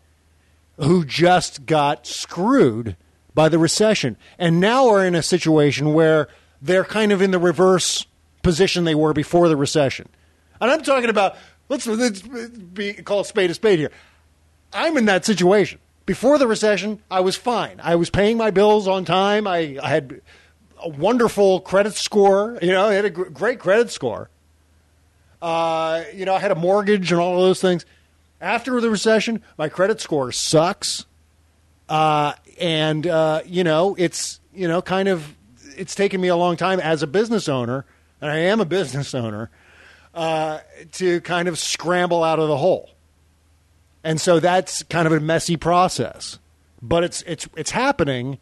who 0.78 1.06
just 1.06 1.66
got 1.66 2.08
screwed 2.08 2.96
by 3.34 3.50
the 3.50 3.58
recession 3.58 4.18
and 4.38 4.60
now 4.60 4.90
are 4.90 5.06
in 5.06 5.16
a 5.16 5.24
situation 5.24 5.94
where 5.94 6.28
they're 6.62 6.86
kind 6.86 7.12
of 7.12 7.22
in 7.22 7.32
the 7.32 7.40
reverse 7.40 8.06
position 8.44 8.84
they 8.84 8.96
were 8.96 9.14
before 9.14 9.48
the 9.48 9.58
recession. 9.58 10.08
And 10.60 10.70
I'm 10.70 10.84
talking 10.84 11.10
about 11.10 11.36
let's, 11.70 11.88
let's 11.88 12.22
be, 12.22 12.94
call 12.94 13.22
a 13.22 13.26
spade 13.26 13.50
a 13.50 13.54
spade 13.54 13.80
here. 13.80 13.92
I'm 14.74 14.98
in 14.98 15.06
that 15.06 15.26
situation. 15.26 15.80
Before 16.06 16.38
the 16.38 16.48
recession, 16.48 17.00
I 17.10 17.22
was 17.22 17.36
fine. 17.36 17.80
I 17.82 17.96
was 17.96 18.10
paying 18.10 18.38
my 18.38 18.52
bills 18.52 18.88
on 18.88 19.06
time. 19.06 19.48
I, 19.48 19.78
I 19.82 19.90
had 19.90 20.22
a 20.82 20.90
wonderful 20.90 21.62
credit 21.62 21.94
score. 21.94 22.58
You 22.62 22.72
know, 22.72 22.88
I 22.88 22.94
had 22.94 23.06
a 23.06 23.10
gr- 23.10 23.30
great 23.30 23.60
credit 23.60 23.92
score. 23.92 24.30
Uh, 25.42 26.04
you 26.14 26.26
know, 26.26 26.36
I 26.36 26.40
had 26.40 26.52
a 26.52 26.56
mortgage 26.56 27.12
and 27.12 27.22
all 27.22 27.36
of 27.36 27.42
those 27.42 27.62
things. 27.62 27.86
After 28.40 28.82
the 28.82 28.90
recession, 28.90 29.44
my 29.58 29.70
credit 29.70 30.02
score 30.02 30.32
sucks. 30.32 31.06
Uh, 31.88 32.34
and, 32.62 33.08
uh, 33.08 33.42
you 33.46 33.64
know, 33.64 33.96
it's, 33.98 34.40
you 34.54 34.68
know, 34.68 34.82
kind 34.82 35.10
of, 35.10 35.36
it's 35.76 35.96
taken 35.96 36.22
me 36.22 36.28
a 36.28 36.36
long 36.36 36.58
time 36.58 36.80
as 36.80 37.02
a 37.02 37.08
business 37.08 37.50
owner, 37.50 37.86
and 38.22 38.30
I 38.30 38.38
am 38.38 38.62
a 38.62 38.66
business 38.66 39.16
owner, 39.16 39.50
uh, 40.14 40.60
to 40.94 41.22
kind 41.22 41.48
of 41.48 41.58
scramble 41.58 42.24
out 42.24 42.40
of 42.40 42.48
the 42.48 42.58
hole. 42.58 42.92
And 44.04 44.22
so 44.22 44.40
that's 44.40 44.84
kind 44.84 45.08
of 45.08 45.14
a 45.14 45.20
messy 45.20 45.58
process. 45.58 46.40
But 46.82 47.04
it's, 47.04 47.22
it's, 47.24 47.48
it's 47.56 47.72
happening. 47.72 48.38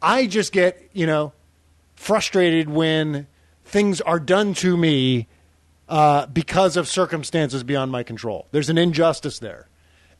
I 0.00 0.26
just 0.26 0.52
get, 0.52 0.90
you 0.92 1.06
know, 1.06 1.32
frustrated 1.94 2.68
when 2.68 3.26
things 3.64 4.00
are 4.00 4.20
done 4.20 4.54
to 4.54 4.76
me 4.76 5.28
uh, 5.88 6.26
because 6.26 6.76
of 6.76 6.88
circumstances 6.88 7.62
beyond 7.62 7.90
my 7.92 8.02
control. 8.02 8.46
There's 8.50 8.70
an 8.70 8.78
injustice 8.78 9.38
there. 9.38 9.68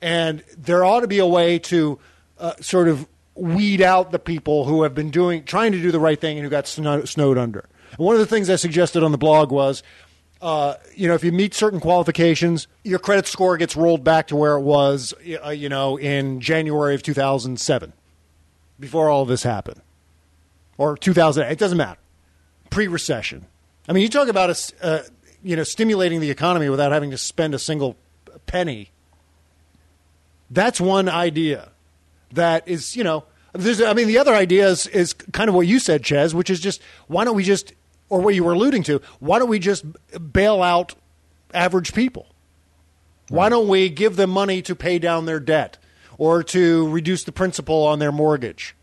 And 0.00 0.44
there 0.56 0.84
ought 0.84 1.00
to 1.00 1.08
be 1.08 1.18
a 1.18 1.26
way 1.26 1.58
to 1.60 1.98
uh, 2.38 2.54
sort 2.60 2.88
of 2.88 3.06
weed 3.34 3.80
out 3.80 4.12
the 4.12 4.18
people 4.18 4.64
who 4.64 4.82
have 4.82 4.94
been 4.94 5.10
doing, 5.10 5.44
trying 5.44 5.72
to 5.72 5.80
do 5.80 5.90
the 5.90 6.00
right 6.00 6.20
thing 6.20 6.38
and 6.38 6.44
who 6.44 6.50
got 6.50 6.66
snow, 6.66 7.04
snowed 7.04 7.38
under. 7.38 7.68
And 7.90 7.98
one 7.98 8.14
of 8.14 8.20
the 8.20 8.26
things 8.26 8.48
I 8.48 8.56
suggested 8.56 9.02
on 9.02 9.12
the 9.12 9.18
blog 9.18 9.50
was 9.50 9.82
uh, 10.44 10.76
you 10.94 11.08
know, 11.08 11.14
if 11.14 11.24
you 11.24 11.32
meet 11.32 11.54
certain 11.54 11.80
qualifications, 11.80 12.68
your 12.82 12.98
credit 12.98 13.26
score 13.26 13.56
gets 13.56 13.76
rolled 13.76 14.04
back 14.04 14.26
to 14.26 14.36
where 14.36 14.56
it 14.56 14.60
was, 14.60 15.14
uh, 15.42 15.48
you 15.48 15.70
know, 15.70 15.96
in 15.96 16.38
January 16.38 16.94
of 16.94 17.02
2007, 17.02 17.94
before 18.78 19.08
all 19.08 19.22
of 19.22 19.28
this 19.28 19.42
happened, 19.42 19.80
or 20.76 20.98
2008. 20.98 21.50
It 21.50 21.58
doesn't 21.58 21.78
matter. 21.78 21.98
Pre-recession. 22.68 23.46
I 23.88 23.94
mean, 23.94 24.02
you 24.02 24.10
talk 24.10 24.28
about 24.28 24.50
a, 24.50 24.84
uh, 24.84 25.02
you 25.42 25.56
know, 25.56 25.64
stimulating 25.64 26.20
the 26.20 26.30
economy 26.30 26.68
without 26.68 26.92
having 26.92 27.10
to 27.10 27.16
spend 27.16 27.54
a 27.54 27.58
single 27.58 27.96
penny. 28.44 28.90
That's 30.50 30.78
one 30.78 31.08
idea 31.08 31.70
that 32.34 32.66
is, 32.68 32.96
you 32.96 33.04
know, 33.04 33.24
there's, 33.52 33.80
I 33.80 33.92
mean, 33.92 34.08
the 34.08 34.18
other 34.18 34.34
idea 34.34 34.68
is, 34.68 34.86
is 34.88 35.12
kind 35.12 35.48
of 35.48 35.54
what 35.54 35.66
you 35.66 35.78
said, 35.78 36.04
Chez, 36.04 36.34
which 36.34 36.50
is 36.50 36.60
just 36.60 36.82
why 37.06 37.24
don't 37.24 37.36
we 37.36 37.44
just, 37.44 37.72
or 38.08 38.20
what 38.20 38.34
you 38.34 38.44
were 38.44 38.52
alluding 38.52 38.82
to, 38.84 39.00
why 39.20 39.38
don't 39.38 39.48
we 39.48 39.58
just 39.58 39.84
bail 40.32 40.62
out 40.62 40.94
average 41.52 41.94
people? 41.94 42.26
Why 43.28 43.48
don't 43.48 43.68
we 43.68 43.88
give 43.88 44.16
them 44.16 44.30
money 44.30 44.60
to 44.62 44.74
pay 44.74 44.98
down 44.98 45.24
their 45.24 45.40
debt 45.40 45.78
or 46.18 46.42
to 46.44 46.88
reduce 46.90 47.24
the 47.24 47.32
principal 47.32 47.84
on 47.86 47.98
their 47.98 48.12
mortgage? 48.12 48.76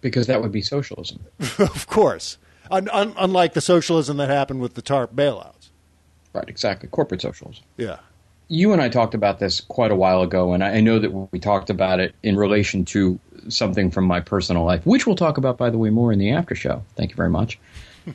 Because 0.00 0.26
that 0.28 0.40
would 0.40 0.52
be 0.52 0.62
socialism. 0.62 1.24
of 1.58 1.86
course. 1.86 2.38
Un- 2.70 2.88
un- 2.92 3.14
unlike 3.16 3.54
the 3.54 3.60
socialism 3.60 4.18
that 4.18 4.28
happened 4.28 4.60
with 4.60 4.74
the 4.74 4.82
TARP 4.82 5.14
bailouts. 5.14 5.70
Right, 6.32 6.48
exactly. 6.48 6.88
Corporate 6.88 7.22
socialism. 7.22 7.64
Yeah. 7.76 7.98
You 8.48 8.72
and 8.72 8.80
I 8.80 8.88
talked 8.88 9.14
about 9.14 9.38
this 9.38 9.60
quite 9.60 9.90
a 9.90 9.96
while 9.96 10.22
ago, 10.22 10.52
and 10.52 10.62
I 10.62 10.80
know 10.80 10.98
that 10.98 11.10
we 11.10 11.38
talked 11.38 11.68
about 11.68 11.98
it 12.00 12.14
in 12.22 12.36
relation 12.36 12.84
to 12.86 13.18
something 13.48 13.90
from 13.90 14.04
my 14.04 14.20
personal 14.20 14.64
life, 14.64 14.84
which 14.86 15.06
we'll 15.06 15.16
talk 15.16 15.36
about, 15.38 15.56
by 15.56 15.70
the 15.70 15.78
way, 15.78 15.90
more 15.90 16.12
in 16.12 16.18
the 16.18 16.30
after 16.30 16.54
show. 16.54 16.82
Thank 16.94 17.10
you 17.10 17.16
very 17.16 17.30
much. 17.30 17.58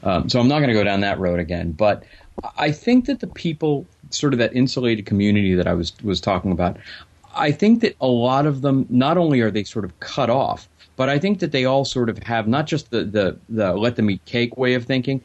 Um, 0.04 0.30
so 0.30 0.40
I'm 0.40 0.48
not 0.48 0.60
going 0.60 0.70
to 0.70 0.74
go 0.74 0.86
down 0.86 1.02
that 1.02 1.20
road 1.20 1.42
again, 1.42 1.74
but 1.74 2.06
I 2.58 2.72
think 2.72 3.08
that 3.08 3.20
the 3.20 3.28
people, 3.28 3.86
sort 4.10 4.32
of 4.32 4.40
that 4.40 4.56
insulated 4.56 5.06
community 5.06 5.54
that 5.56 5.68
I 5.68 5.74
was 5.74 5.92
was 6.02 6.22
talking 6.22 6.54
about, 6.54 6.78
I 7.36 7.52
think 7.52 7.82
that 7.82 7.98
a 8.00 8.08
lot 8.08 8.46
of 8.46 8.62
them 8.62 8.86
not 8.90 9.18
only 9.18 9.42
are 9.42 9.52
they 9.52 9.66
sort 9.66 9.84
of 9.84 10.00
cut 10.00 10.30
off, 10.30 10.70
but 10.96 11.10
I 11.10 11.20
think 11.20 11.40
that 11.40 11.52
they 11.52 11.66
all 11.66 11.84
sort 11.84 12.08
of 12.08 12.20
have 12.20 12.48
not 12.48 12.68
just 12.68 12.92
the 12.92 13.04
the, 13.04 13.38
the 13.50 13.74
let 13.74 13.98
them 13.98 14.10
eat 14.10 14.24
cake 14.24 14.56
way 14.56 14.76
of 14.76 14.86
thinking, 14.86 15.22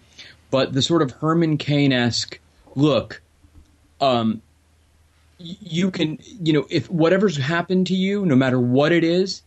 but 0.50 0.72
the 0.72 0.82
sort 0.82 1.00
of 1.00 1.12
Herman 1.12 1.58
Cain 1.58 1.92
esque 1.92 2.40
look. 2.74 3.22
Um, 4.00 4.42
you 5.38 5.90
can, 5.90 6.18
you 6.22 6.52
know, 6.52 6.66
if 6.70 6.90
whatever's 6.90 7.36
happened 7.36 7.88
to 7.88 7.94
you, 7.94 8.24
no 8.24 8.36
matter 8.36 8.58
what 8.60 8.92
it 8.92 9.04
is, 9.04 9.42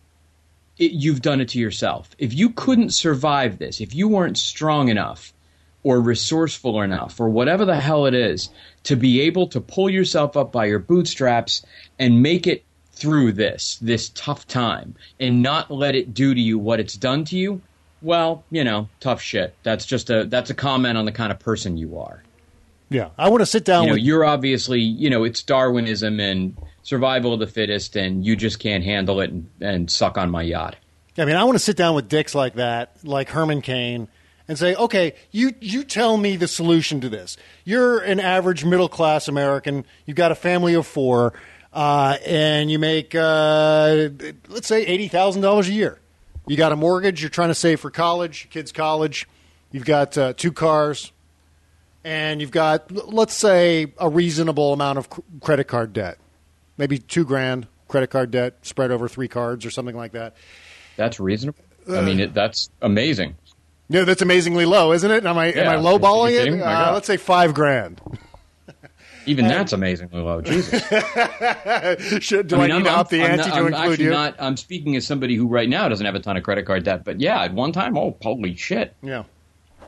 it, 0.78 0.92
you've 0.92 1.22
done 1.22 1.42
it 1.42 1.50
to 1.50 1.60
yourself. 1.60 2.10
If 2.18 2.34
you 2.34 2.52
couldn't 2.52 2.92
survive 2.92 3.58
this, 3.60 3.82
if 3.82 3.94
you 3.94 4.08
weren't 4.08 4.38
strong 4.38 4.90
enough 4.90 5.34
or 5.84 6.00
resourceful 6.00 6.82
enough 6.82 7.20
or 7.20 7.30
whatever 7.30 7.66
the 7.66 7.80
hell 7.80 8.06
it 8.06 8.14
is 8.14 8.50
to 8.84 8.96
be 8.96 9.22
able 9.22 9.48
to 9.48 9.62
pull 9.62 9.90
yourself 9.90 10.38
up 10.38 10.52
by 10.52 10.66
your 10.66 10.80
bootstraps 10.80 11.66
and 11.98 12.22
make 12.22 12.48
it 12.48 12.64
through 12.94 13.32
this, 13.32 13.78
this 13.82 14.10
tough 14.10 14.46
time 14.48 14.96
and 15.20 15.42
not 15.42 15.72
let 15.72 15.96
it 15.96 16.14
do 16.14 16.34
to 16.34 16.42
you 16.42 16.60
what 16.60 16.80
it's 16.80 16.96
done 16.96 17.24
to 17.26 17.38
you, 17.38 17.62
well, 18.02 18.44
you 18.52 18.64
know, 18.64 18.90
tough 19.00 19.22
shit. 19.22 19.56
That's 19.64 19.86
just 19.86 20.10
a, 20.10 20.26
that's 20.26 20.50
a 20.50 20.54
comment 20.54 20.98
on 20.98 21.06
the 21.06 21.12
kind 21.12 21.32
of 21.32 21.40
person 21.40 21.78
you 21.78 22.00
are. 22.00 22.24
Yeah. 22.90 23.10
I 23.18 23.30
want 23.30 23.42
to 23.42 23.46
sit 23.46 23.66
down 23.66 23.84
You 23.84 23.90
know, 23.90 23.94
with 23.94 24.04
you're 24.04 24.26
obviously, 24.26 24.80
you 24.80 25.10
know, 25.10 25.24
it's 25.24 25.44
Darwinism 25.44 26.20
and 26.20 26.58
survival 26.84 27.34
of 27.34 27.40
the 27.40 27.48
fittest 27.48 27.96
and 27.96 28.26
you 28.26 28.36
just 28.36 28.60
can't 28.60 28.84
handle 28.84 29.22
it 29.22 29.30
and, 29.30 29.50
and 29.62 29.92
suck 29.92 30.18
on 30.18 30.32
my 30.32 30.42
yacht. 30.42 30.76
I 31.18 31.26
mean, 31.26 31.36
I 31.36 31.44
want 31.44 31.56
to 31.56 31.64
sit 31.64 31.76
down 31.76 31.96
with 31.96 32.08
dicks 32.08 32.34
like 32.34 32.56
that, 32.56 32.96
like 33.04 33.30
Herman 33.30 33.62
Cain, 33.62 34.08
and 34.48 34.58
say, 34.58 34.74
okay, 34.76 35.16
you, 35.32 35.54
you 35.60 35.84
tell 35.84 36.18
me 36.18 36.38
the 36.38 36.48
solution 36.48 37.02
to 37.02 37.10
this. 37.10 37.38
You're 37.66 38.00
an 38.00 38.20
average 38.20 38.66
middle 38.66 38.90
class 38.90 39.28
American. 39.28 39.86
You've 40.06 40.18
got 40.18 40.32
a 40.32 40.36
family 40.36 40.74
of 40.74 40.88
four, 40.88 41.34
uh, 41.74 42.18
and 42.26 42.72
you 42.72 42.80
make, 42.80 43.14
uh, 43.14 44.10
let's 44.48 44.68
say, 44.68 44.86
$80,000 45.10 45.68
a 45.68 45.72
year. 45.72 46.00
You 46.48 46.58
got 46.58 46.72
a 46.72 46.76
mortgage. 46.76 47.22
You're 47.22 47.30
trying 47.30 47.50
to 47.50 47.56
save 47.56 47.80
for 47.80 47.92
college, 47.92 48.46
your 48.46 48.52
kids' 48.52 48.72
college. 48.72 49.28
You've 49.72 49.86
got 49.86 50.18
uh, 50.18 50.34
two 50.34 50.52
cars, 50.52 51.12
and 52.04 52.42
you've 52.42 52.52
got, 52.52 52.92
let's 52.92 53.34
say, 53.34 53.94
a 53.98 54.10
reasonable 54.10 54.74
amount 54.74 54.98
of 54.98 55.10
cr- 55.10 55.22
credit 55.42 55.66
card 55.66 55.94
debt. 55.94 56.18
Maybe 56.78 56.98
two 56.98 57.26
grand 57.26 57.68
credit 57.88 58.08
card 58.10 58.32
debt 58.32 58.58
spread 58.62 58.92
over 58.92 59.08
three 59.08 59.28
cards 59.28 59.66
or 59.66 59.72
something 59.72 59.96
like 59.96 60.12
that. 60.14 60.36
That's 60.96 61.20
reasonable. 61.20 61.64
I 61.90 62.02
mean, 62.02 62.20
it, 62.20 62.34
that's 62.34 62.70
amazing. 62.82 63.36
Yeah, 63.90 64.04
that's 64.04 64.22
amazingly 64.22 64.66
low, 64.66 64.92
isn't 64.94 65.10
it? 65.10 65.26
Am 65.26 65.38
I 65.38 65.48
am 65.48 65.58
Yeah. 65.58 65.72
I 65.72 65.76
lowballing 65.78 66.32
it? 66.56 66.62
Uh, 66.62 66.92
let's 66.94 67.08
say 67.08 67.18
five 67.18 67.54
grand. 67.54 68.00
Even 69.26 69.48
that's 69.48 69.74
amazingly 69.74 70.22
low. 70.22 70.42
Jesus. 70.42 70.82
Should, 72.24 72.48
do 72.48 72.58
I, 72.62 72.68
need 72.68 72.74
I'm, 72.74 72.84
to 72.86 72.92
up 72.92 73.10
the 73.10 73.24
I'm 73.24 73.32
ante 73.32 73.38
not- 73.38 73.50
to 73.50 73.54
I'm 73.60 73.66
include 73.68 73.74
actually 73.92 74.04
you? 74.06 74.10
Not, 74.12 74.36
I'm 74.40 74.58
speaking 74.58 74.96
as 74.96 75.06
somebody 75.06 75.36
who 75.36 75.48
right 75.48 75.68
now 75.70 75.88
doesn't 75.90 76.06
have 76.06 76.16
a 76.16 76.20
ton 76.20 76.38
of 76.38 76.44
credit 76.44 76.66
card 76.66 76.84
debt, 76.84 77.04
but 77.04 77.20
yeah, 77.20 77.44
at 77.44 77.54
one 77.54 77.72
time, 77.72 77.98
oh, 77.98 78.16
holy 78.22 78.56
shit. 78.56 78.96
Yeah. 79.04 79.24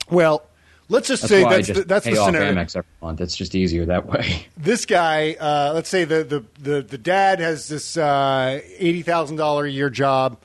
Well, 0.09 0.43
let's 0.91 1.07
just 1.07 1.23
That's 1.23 1.31
say 1.31 1.43
that's 1.43 1.67
just 1.67 1.79
the, 1.79 1.85
that's 1.85 2.05
the 2.05 2.15
scenario. 2.15 2.53
Amex 2.53 2.75
every 2.75 2.89
month. 3.01 3.21
It's 3.21 3.35
just 3.35 3.55
easier 3.55 3.85
that 3.85 4.05
way. 4.05 4.47
This 4.57 4.85
guy, 4.85 5.33
uh, 5.39 5.71
let's 5.73 5.89
say 5.89 6.03
the 6.03 6.23
the 6.23 6.45
the, 6.59 6.81
the 6.83 6.97
dad 6.97 7.39
has 7.39 7.67
this 7.67 7.97
uh, 7.97 8.61
eighty 8.77 9.01
thousand 9.01 9.37
dollar 9.37 9.65
a 9.65 9.71
year 9.71 9.89
job. 9.89 10.37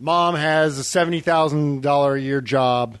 Mom 0.00 0.34
has 0.34 0.78
a 0.78 0.84
seventy 0.84 1.20
thousand 1.20 1.82
dollar 1.82 2.16
a 2.16 2.20
year 2.20 2.40
job. 2.40 2.98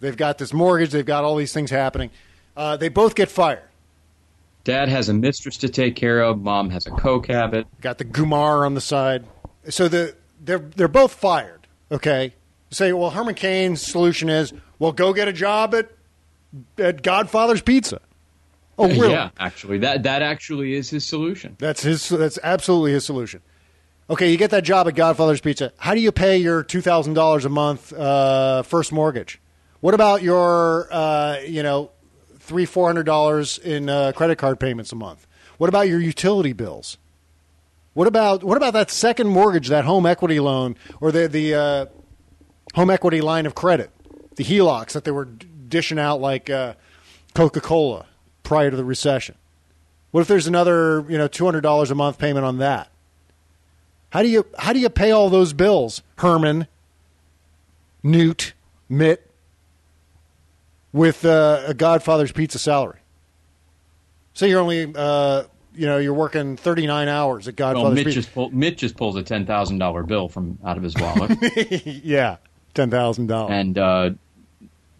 They've 0.00 0.16
got 0.16 0.36
this 0.38 0.52
mortgage. 0.52 0.90
They've 0.90 1.06
got 1.06 1.24
all 1.24 1.36
these 1.36 1.52
things 1.52 1.70
happening. 1.70 2.10
Uh, 2.56 2.76
they 2.76 2.88
both 2.88 3.14
get 3.14 3.30
fired. 3.30 3.62
Dad 4.64 4.88
has 4.90 5.08
a 5.08 5.14
mistress 5.14 5.56
to 5.58 5.68
take 5.68 5.96
care 5.96 6.20
of. 6.20 6.42
Mom 6.42 6.68
has 6.70 6.86
a 6.86 6.90
coke 6.90 7.28
habit. 7.28 7.66
Got 7.80 7.98
the 7.98 8.04
Gumar 8.04 8.66
on 8.66 8.74
the 8.74 8.80
side. 8.82 9.24
So 9.70 9.88
the 9.88 10.14
they're 10.44 10.58
they're 10.58 10.88
both 10.88 11.14
fired. 11.14 11.66
Okay. 11.90 12.34
Say, 12.70 12.92
well, 12.92 13.10
Herman 13.10 13.34
Cain's 13.34 13.80
solution 13.80 14.28
is, 14.28 14.52
well, 14.78 14.92
go 14.92 15.14
get 15.14 15.26
a 15.26 15.32
job 15.32 15.74
at 15.74 15.90
at 16.78 17.02
Godfather's 17.02 17.62
Pizza. 17.62 18.00
Oh, 18.78 18.88
really? 18.88 19.10
Yeah, 19.10 19.30
actually, 19.38 19.78
that 19.78 20.04
that 20.04 20.22
actually 20.22 20.74
is 20.74 20.88
his 20.88 21.04
solution. 21.04 21.56
That's 21.58 21.82
his. 21.82 22.08
That's 22.08 22.38
absolutely 22.42 22.92
his 22.92 23.04
solution. 23.04 23.42
Okay, 24.10 24.30
you 24.30 24.36
get 24.38 24.50
that 24.52 24.64
job 24.64 24.86
at 24.88 24.94
Godfather's 24.94 25.40
Pizza. 25.40 25.72
How 25.76 25.94
do 25.94 26.00
you 26.00 26.12
pay 26.12 26.38
your 26.38 26.62
two 26.62 26.80
thousand 26.80 27.14
dollars 27.14 27.44
a 27.44 27.48
month 27.48 27.92
uh, 27.92 28.62
first 28.62 28.92
mortgage? 28.92 29.40
What 29.80 29.94
about 29.94 30.22
your, 30.22 30.88
uh, 30.90 31.38
you 31.46 31.62
know, 31.62 31.90
three 32.38 32.66
four 32.66 32.86
hundred 32.88 33.04
dollars 33.04 33.58
in 33.58 33.88
uh, 33.88 34.12
credit 34.14 34.36
card 34.36 34.60
payments 34.60 34.92
a 34.92 34.96
month? 34.96 35.26
What 35.58 35.68
about 35.68 35.88
your 35.88 36.00
utility 36.00 36.52
bills? 36.52 36.98
What 37.94 38.06
about 38.06 38.44
what 38.44 38.56
about 38.56 38.74
that 38.74 38.90
second 38.90 39.28
mortgage, 39.28 39.68
that 39.68 39.84
home 39.84 40.06
equity 40.06 40.38
loan, 40.38 40.76
or 41.00 41.10
the 41.10 41.26
the 41.26 41.54
uh, 41.54 41.86
home 42.74 42.90
equity 42.90 43.20
line 43.20 43.44
of 43.44 43.56
credit, 43.56 43.90
the 44.36 44.44
HELOCs 44.44 44.92
that 44.92 45.02
they 45.04 45.10
were 45.10 45.28
dishing 45.68 45.98
out 45.98 46.20
like 46.20 46.48
uh, 46.50 46.74
Coca 47.34 47.60
Cola 47.60 48.06
prior 48.42 48.70
to 48.70 48.76
the 48.76 48.84
recession? 48.84 49.34
What 50.10 50.20
if 50.22 50.28
there's 50.28 50.46
another 50.46 51.04
you 51.08 51.18
know 51.18 51.28
two 51.28 51.44
hundred 51.44 51.60
dollars 51.62 51.90
a 51.90 51.94
month 51.94 52.18
payment 52.18 52.44
on 52.46 52.58
that? 52.58 52.90
How 54.10 54.22
do 54.22 54.28
you 54.28 54.46
how 54.58 54.72
do 54.72 54.78
you 54.78 54.88
pay 54.88 55.10
all 55.10 55.28
those 55.28 55.52
bills, 55.52 56.02
Herman, 56.16 56.66
Newt, 58.02 58.54
Mitt, 58.88 59.30
with 60.92 61.24
uh, 61.24 61.62
a 61.66 61.74
Godfather's 61.74 62.32
Pizza 62.32 62.58
salary? 62.58 63.00
Say 64.34 64.48
you're 64.48 64.60
only 64.60 64.90
uh, 64.94 65.42
you 65.74 65.86
know 65.86 65.98
you're 65.98 66.14
working 66.14 66.56
thirty 66.56 66.86
nine 66.86 67.08
hours 67.08 67.48
at 67.48 67.58
Well, 67.58 67.74
Godfather's 67.74 67.94
Mitt 67.96 68.06
Pizza. 68.06 68.20
just, 68.22 68.34
pull, 68.34 68.50
Mitt 68.50 68.78
just 68.78 68.96
pulls 68.96 69.16
a 69.16 69.22
ten 69.22 69.44
thousand 69.46 69.78
dollar 69.78 70.02
bill 70.04 70.28
from 70.28 70.58
out 70.64 70.76
of 70.78 70.82
his 70.82 70.94
wallet, 70.96 71.36
yeah, 72.04 72.36
ten 72.72 72.88
thousand 72.90 73.26
dollars. 73.26 73.52
and 73.52 73.76
uh, 73.76 74.10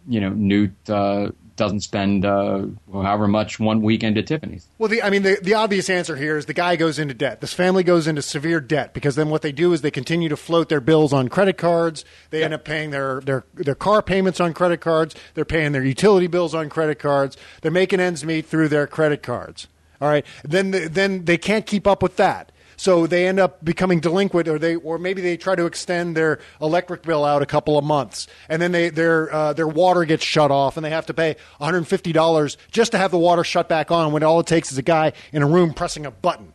you 0.07 0.19
know 0.21 0.29
Newt 0.29 0.89
uh, 0.89 1.29
doesn't 1.59 1.81
spend 1.81 2.25
uh, 2.25 2.65
however 2.91 3.27
much 3.27 3.59
one 3.59 3.81
weekend 3.81 4.17
at 4.17 4.25
Tiffany's. 4.25 4.69
Well, 4.77 4.87
the, 4.87 5.03
I 5.03 5.09
mean, 5.09 5.23
the, 5.23 5.37
the 5.41 5.55
obvious 5.55 5.89
answer 5.89 6.15
here 6.15 6.37
is 6.37 6.45
the 6.45 6.53
guy 6.53 6.77
goes 6.77 6.97
into 6.97 7.13
debt. 7.13 7.41
This 7.41 7.53
family 7.53 7.83
goes 7.83 8.07
into 8.07 8.21
severe 8.21 8.61
debt 8.61 8.93
because 8.93 9.15
then 9.15 9.29
what 9.29 9.41
they 9.41 9.51
do 9.51 9.73
is 9.73 9.81
they 9.81 9.91
continue 9.91 10.29
to 10.29 10.37
float 10.37 10.69
their 10.69 10.79
bills 10.79 11.11
on 11.11 11.27
credit 11.27 11.57
cards. 11.57 12.05
They 12.29 12.45
end 12.45 12.53
up 12.53 12.63
paying 12.63 12.91
their, 12.91 13.19
their, 13.19 13.43
their 13.53 13.75
car 13.75 14.01
payments 14.01 14.39
on 14.39 14.53
credit 14.53 14.79
cards. 14.79 15.15
They're 15.33 15.43
paying 15.43 15.73
their 15.73 15.83
utility 15.83 16.27
bills 16.27 16.55
on 16.55 16.69
credit 16.69 16.97
cards. 16.97 17.35
They're 17.61 17.71
making 17.71 17.99
ends 17.99 18.23
meet 18.23 18.45
through 18.45 18.69
their 18.69 18.87
credit 18.87 19.21
cards. 19.21 19.67
All 19.99 20.07
right. 20.07 20.25
Then, 20.43 20.71
the, 20.71 20.87
then 20.87 21.25
they 21.25 21.37
can't 21.37 21.65
keep 21.65 21.85
up 21.85 22.01
with 22.01 22.15
that. 22.15 22.53
So 22.79 23.07
they 23.07 23.27
end 23.27 23.41
up 23.41 23.61
becoming 23.61 23.99
delinquent, 23.99 24.47
or 24.47 24.57
they, 24.57 24.77
or 24.77 24.97
maybe 24.97 25.21
they 25.21 25.35
try 25.35 25.53
to 25.53 25.65
extend 25.65 26.15
their 26.15 26.39
electric 26.61 27.03
bill 27.03 27.25
out 27.25 27.41
a 27.41 27.45
couple 27.45 27.77
of 27.77 27.83
months, 27.83 28.25
and 28.47 28.61
then 28.61 28.71
they, 28.71 28.87
their 28.89 29.29
uh, 29.33 29.51
their 29.51 29.67
water 29.67 30.05
gets 30.05 30.23
shut 30.23 30.49
off, 30.49 30.77
and 30.77 30.85
they 30.85 30.89
have 30.89 31.05
to 31.07 31.13
pay 31.13 31.35
150 31.57 32.13
dollars 32.13 32.57
just 32.71 32.93
to 32.93 32.97
have 32.97 33.11
the 33.11 33.19
water 33.19 33.43
shut 33.43 33.67
back 33.67 33.91
on. 33.91 34.13
When 34.13 34.23
all 34.23 34.39
it 34.39 34.47
takes 34.47 34.71
is 34.71 34.77
a 34.77 34.81
guy 34.81 35.11
in 35.33 35.43
a 35.43 35.45
room 35.45 35.73
pressing 35.73 36.05
a 36.05 36.11
button. 36.11 36.53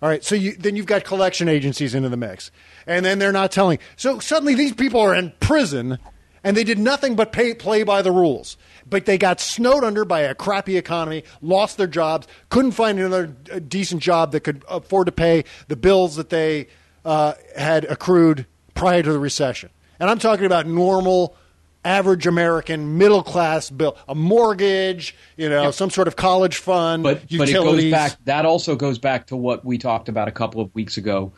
All 0.00 0.08
right, 0.08 0.24
so 0.24 0.34
you, 0.34 0.54
then 0.54 0.74
you've 0.74 0.86
got 0.86 1.04
collection 1.04 1.50
agencies 1.50 1.94
into 1.94 2.08
the 2.08 2.16
mix, 2.16 2.50
and 2.86 3.04
then 3.04 3.18
they're 3.18 3.30
not 3.30 3.52
telling. 3.52 3.80
So 3.96 4.20
suddenly 4.20 4.54
these 4.54 4.72
people 4.72 5.00
are 5.02 5.14
in 5.14 5.34
prison, 5.38 5.98
and 6.42 6.56
they 6.56 6.64
did 6.64 6.78
nothing 6.78 7.14
but 7.14 7.30
pay, 7.30 7.52
play 7.52 7.82
by 7.82 8.00
the 8.00 8.10
rules. 8.10 8.56
But 8.88 9.06
they 9.06 9.18
got 9.18 9.40
snowed 9.40 9.84
under 9.84 10.04
by 10.04 10.20
a 10.20 10.34
crappy 10.34 10.76
economy, 10.76 11.24
lost 11.42 11.76
their 11.76 11.86
jobs, 11.86 12.26
couldn't 12.48 12.72
find 12.72 12.98
another 12.98 13.34
uh, 13.52 13.58
decent 13.58 14.02
job 14.02 14.32
that 14.32 14.40
could 14.40 14.64
afford 14.68 15.06
to 15.06 15.12
pay 15.12 15.44
the 15.68 15.76
bills 15.76 16.16
that 16.16 16.30
they 16.30 16.68
uh, 17.04 17.34
had 17.56 17.84
accrued 17.84 18.46
prior 18.74 19.02
to 19.02 19.12
the 19.12 19.18
recession. 19.18 19.70
And 20.00 20.08
I'm 20.08 20.18
talking 20.18 20.46
about 20.46 20.66
normal, 20.66 21.36
average 21.84 22.26
American, 22.26 22.98
middle 22.98 23.22
class 23.22 23.70
bill, 23.70 23.96
a 24.08 24.14
mortgage, 24.14 25.14
you 25.36 25.48
know, 25.48 25.70
some 25.70 25.90
sort 25.90 26.06
of 26.08 26.16
college 26.16 26.56
fund, 26.56 27.02
but 27.02 27.22
but 27.36 27.48
it 27.48 27.54
goes 27.54 27.90
back. 27.90 28.12
That 28.24 28.46
also 28.46 28.76
goes 28.76 28.98
back 28.98 29.26
to 29.28 29.36
what 29.36 29.64
we 29.64 29.78
talked 29.78 30.08
about 30.08 30.28
a 30.28 30.32
couple 30.32 30.60
of 30.60 30.74
weeks 30.74 30.96
ago. 30.96 31.32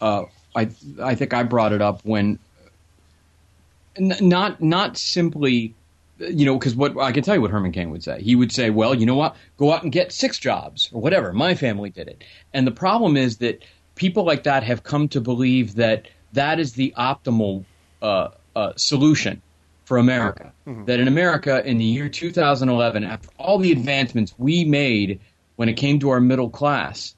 Uh, 0.00 0.24
I 0.54 0.68
I 1.02 1.14
think 1.14 1.34
I 1.34 1.42
brought 1.42 1.72
it 1.72 1.82
up 1.82 2.00
when 2.04 2.38
n- 3.96 4.16
not 4.20 4.62
not 4.62 4.96
simply 4.96 5.74
you 6.18 6.46
know 6.46 6.58
because 6.58 6.74
what 6.74 6.98
I 6.98 7.12
can 7.12 7.22
tell 7.22 7.34
you 7.34 7.40
what 7.40 7.50
Herman 7.50 7.72
Cain 7.72 7.90
would 7.90 8.02
say. 8.02 8.22
He 8.22 8.34
would 8.34 8.52
say, 8.52 8.70
"Well, 8.70 8.94
you 8.94 9.06
know 9.06 9.16
what? 9.16 9.36
Go 9.56 9.72
out 9.72 9.82
and 9.82 9.92
get 9.92 10.12
six 10.12 10.38
jobs 10.38 10.88
or 10.92 11.00
whatever. 11.00 11.32
My 11.32 11.54
family 11.54 11.90
did 11.90 12.08
it." 12.08 12.24
And 12.52 12.66
the 12.66 12.72
problem 12.72 13.16
is 13.16 13.38
that 13.38 13.64
people 13.94 14.24
like 14.24 14.44
that 14.44 14.62
have 14.62 14.82
come 14.82 15.08
to 15.08 15.20
believe 15.20 15.74
that 15.76 16.08
that 16.32 16.58
is 16.58 16.74
the 16.74 16.94
optimal 16.96 17.64
uh, 18.02 18.28
uh, 18.54 18.72
solution 18.76 19.42
for 19.84 19.98
America. 19.98 20.52
That 20.86 21.00
in 21.00 21.08
America, 21.08 21.64
in 21.64 21.78
the 21.78 21.84
year 21.84 22.08
2011, 22.08 23.04
after 23.04 23.28
all 23.38 23.58
the 23.58 23.72
advancements 23.72 24.34
we 24.36 24.64
made 24.64 25.20
when 25.56 25.68
it 25.68 25.74
came 25.74 26.00
to 26.00 26.10
our 26.10 26.20
middle 26.20 26.50
class, 26.50 27.14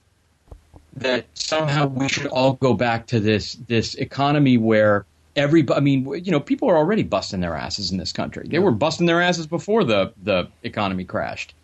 that 0.96 1.26
somehow 1.34 1.86
we 1.86 2.09
should 2.09 2.26
all 2.26 2.55
go 2.55 2.74
back 2.74 3.07
to 3.09 3.20
this 3.20 3.55
this 3.55 3.94
economy 3.94 4.59
where 4.59 5.07
every 5.39 5.64
I 5.74 5.80
mean 5.80 6.07
you 6.24 6.30
know 6.30 6.41
people 6.41 6.68
are 6.68 6.76
already 6.76 7.03
busting 7.03 7.41
their 7.41 7.55
asses 7.55 7.91
in 7.91 7.97
this 7.99 8.12
country. 8.12 8.47
They 8.49 8.59
were 8.59 8.70
busting 8.72 9.07
their 9.07 9.22
asses 9.22 9.47
before 9.47 9.84
the 9.84 10.12
the 10.22 10.49
economy 10.64 11.05
crashed, 11.05 11.55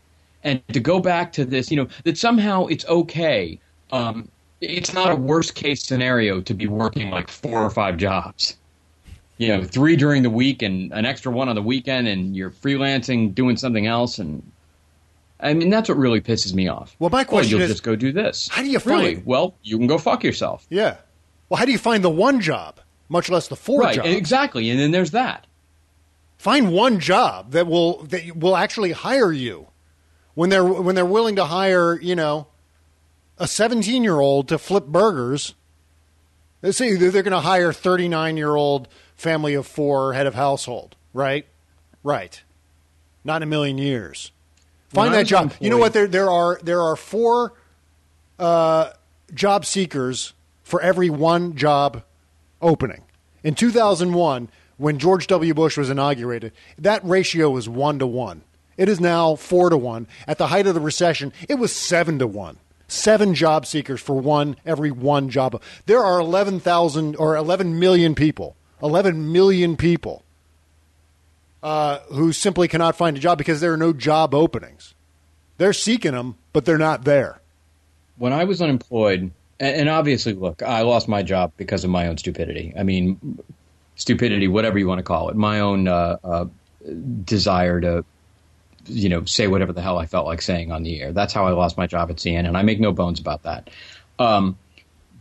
and 0.43 0.67
to 0.69 0.81
go 0.81 1.01
back 1.01 1.33
to 1.35 1.45
this 1.45 1.71
you 1.71 1.77
know 1.77 1.89
that 2.05 2.17
somehow 2.17 2.67
it's 2.67 2.87
okay. 2.87 3.59
Um, 3.93 4.29
it's 4.61 4.95
not 4.95 5.11
a 5.13 5.17
worst 5.17 5.55
case 5.55 5.83
scenario 5.85 6.41
to 6.41 6.55
be 6.55 6.67
working 6.67 7.11
like 7.11 7.29
four 7.29 7.63
or 7.63 7.69
five 7.71 7.99
jobs. 7.99 8.57
You 9.37 9.49
know, 9.49 9.65
three 9.65 9.97
during 9.97 10.23
the 10.23 10.31
week 10.31 10.63
and 10.63 10.93
an 10.93 11.05
extra 11.05 11.31
one 11.33 11.49
on 11.49 11.57
the 11.57 11.63
weekend, 11.63 12.07
and 12.07 12.37
you're 12.37 12.53
freelancing 12.53 13.35
doing 13.35 13.57
something 13.57 13.87
else, 13.87 14.19
and 14.21 14.43
I 15.41 15.53
mean 15.55 15.71
that's 15.71 15.89
what 15.89 15.99
really 15.99 16.21
pisses 16.21 16.55
me 16.55 16.69
off. 16.69 16.95
Well, 17.01 17.11
my 17.11 17.25
question 17.25 17.51
you'll 17.51 17.63
is, 17.63 17.71
just 17.73 17.83
go 17.83 17.97
do 17.97 18.13
this. 18.13 18.49
how 18.49 18.63
do 18.63 18.69
you 18.71 18.79
really? 18.85 19.17
find- 19.17 19.27
Well, 19.27 19.55
you 19.63 19.77
can 19.77 19.89
go 19.89 19.99
fuck 19.99 20.23
yourself. 20.23 20.65
Yeah. 20.71 20.97
Well, 21.49 21.59
how 21.59 21.65
do 21.65 21.73
you 21.73 21.79
find 21.79 22.03
the 22.05 22.11
one 22.11 22.41
job, 22.41 22.81
much 23.09 23.29
less 23.29 23.49
the 23.49 23.57
four 23.57 23.81
right, 23.81 23.97
jobs? 23.97 24.09
exactly. 24.09 24.71
And 24.71 24.79
then 24.79 24.91
there's 24.91 25.13
that. 25.13 25.47
Find 26.37 26.73
one 26.73 27.01
job 27.01 27.53
that 27.53 27.67
will 27.67 28.03
that 28.05 28.37
will 28.37 28.57
actually 28.57 28.93
hire 28.93 29.33
you 29.33 29.69
when 30.35 30.51
they're 30.51 30.65
when 30.65 30.95
they're 30.95 31.07
willing 31.07 31.37
to 31.37 31.45
hire, 31.45 31.99
you 32.01 32.17
know, 32.17 32.49
a 33.39 33.45
17-year-old 33.45 34.49
to 34.49 34.59
flip 34.59 34.87
burgers. 34.87 35.55
Let's 36.63 36.79
say 36.79 36.97
they're 36.97 37.11
going 37.11 37.33
to 37.33 37.41
hire 37.41 37.73
39-year-old 37.73 38.89
family 39.17 39.53
of 39.55 39.67
4 39.67 40.15
head 40.15 40.27
of 40.27 40.35
household, 40.35 40.97
right? 41.13 41.47
Right. 42.03 42.43
Not 43.23 43.37
in 43.37 43.43
a 43.43 43.47
million 43.47 43.77
years. 43.79 44.33
Find 44.95 45.13
that 45.15 45.27
job. 45.27 45.53
You 45.61 45.71
know 45.71 45.79
what? 45.79 45.93
There 45.93 46.07
there 46.07 46.31
are 46.31 46.59
there 46.63 46.81
are 46.81 46.95
four 46.95 47.55
uh, 48.39 48.91
job 49.33 49.65
seekers 49.65 50.35
for 50.63 50.81
every 50.81 51.11
one 51.11 51.57
job 51.57 52.05
opening. 52.65 53.03
In 53.45 53.55
2001, 53.55 54.49
when 54.77 54.99
George 54.99 55.27
W. 55.29 55.55
Bush 55.55 55.77
was 55.77 55.91
inaugurated, 55.91 56.53
that 56.79 57.05
ratio 57.05 57.51
was 57.51 57.69
one 57.69 57.99
to 58.01 58.07
one. 58.07 58.43
It 58.77 58.89
is 58.89 59.01
now 59.01 59.37
four 59.37 59.71
to 59.71 59.77
one. 59.77 60.09
At 60.27 60.39
the 60.39 60.49
height 60.49 60.67
of 60.67 60.75
the 60.75 60.81
recession, 60.81 61.33
it 61.49 61.55
was 61.57 61.73
seven 61.73 62.19
to 62.19 62.27
one. 62.27 62.59
Seven 62.89 63.35
job 63.35 63.67
seekers 63.67 64.01
for 64.01 64.21
one 64.21 64.57
every 64.67 64.91
one 64.91 65.31
job. 65.31 65.63
There 65.87 66.03
are 66.03 66.19
11,000 66.19 67.17
or 67.17 67.37
11 67.37 67.79
million 67.79 68.15
people, 68.15 68.57
11 68.83 69.33
million 69.33 69.77
people 69.77 70.25
uh, 71.63 72.01
who 72.13 72.33
simply 72.33 72.69
cannot 72.69 72.97
find 72.97 73.17
a 73.17 73.21
job 73.21 73.39
because 73.39 73.61
there 73.61 73.73
are 73.73 73.79
no 73.79 73.93
job 73.93 74.35
openings. 74.35 74.95
They're 75.57 75.73
seeking 75.73 76.13
them, 76.13 76.37
but 76.53 76.65
they're 76.65 76.79
not 76.79 77.05
there. 77.05 77.41
When 78.17 78.33
I 78.33 78.45
was 78.45 78.61
unemployed, 78.61 79.31
and, 79.61 79.89
obviously, 79.89 80.33
look, 80.33 80.63
I 80.63 80.83
lost 80.83 81.09
my 81.09 81.23
job 81.23 81.53
because 81.57 81.85
of 81.85 81.91
my 81.91 82.09
own 82.09 82.19
stupidity. 82.19 82.73
I 82.77 82.83
mean, 82.83 83.39
stupidity, 83.97 84.49
whatever 84.49 84.79
you 84.79 84.89
want 84.89 84.99
to 84.99 85.05
call 85.05 85.29
it, 85.29 85.37
my 85.37 85.61
own 85.61 85.89
uh, 85.89 86.17
uh, 86.25 86.47
desire 87.25 87.81
to, 87.81 88.05
you 88.87 89.09
know, 89.09 89.25
say 89.25 89.47
whatever 89.47 89.73
the 89.73 89.83
hell 89.83 89.99
I 89.99 90.07
felt 90.07 90.27
like 90.27 90.43
saying 90.43 90.73
on 90.73 90.83
the 90.83 91.01
air. 91.01 91.13
That's 91.13 91.33
how 91.33 91.47
I 91.47 91.51
lost 91.51 91.77
my 91.77 91.87
job 91.87 92.11
at 92.11 92.17
CNN, 92.17 92.47
and 92.47 92.57
I 92.57 92.63
make 92.63 92.81
no 92.81 92.93
bones 92.93 93.21
about 93.21 93.45
that. 93.45 93.71
Um, 94.19 94.59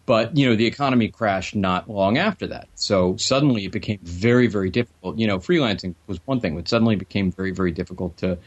but 0.05 0.35
you 0.35 0.49
know, 0.49 0.55
the 0.55 0.65
economy 0.65 1.07
crashed 1.07 1.55
not 1.55 1.89
long 1.89 2.17
after 2.17 2.47
that, 2.47 2.67
so 2.75 3.15
suddenly 3.15 3.65
it 3.65 3.71
became 3.71 3.99
very, 4.03 4.47
very 4.47 4.69
difficult. 4.69 5.17
You 5.17 5.27
know, 5.27 5.39
freelancing 5.39 5.95
was 6.07 6.19
one 6.25 6.41
thing, 6.41 6.55
but 6.55 6.67
suddenly 6.67 6.95
it 6.95 6.99
became 6.99 7.31
very, 7.31 7.51
very 7.51 7.71
difficult 7.71 8.17
to 8.17 8.37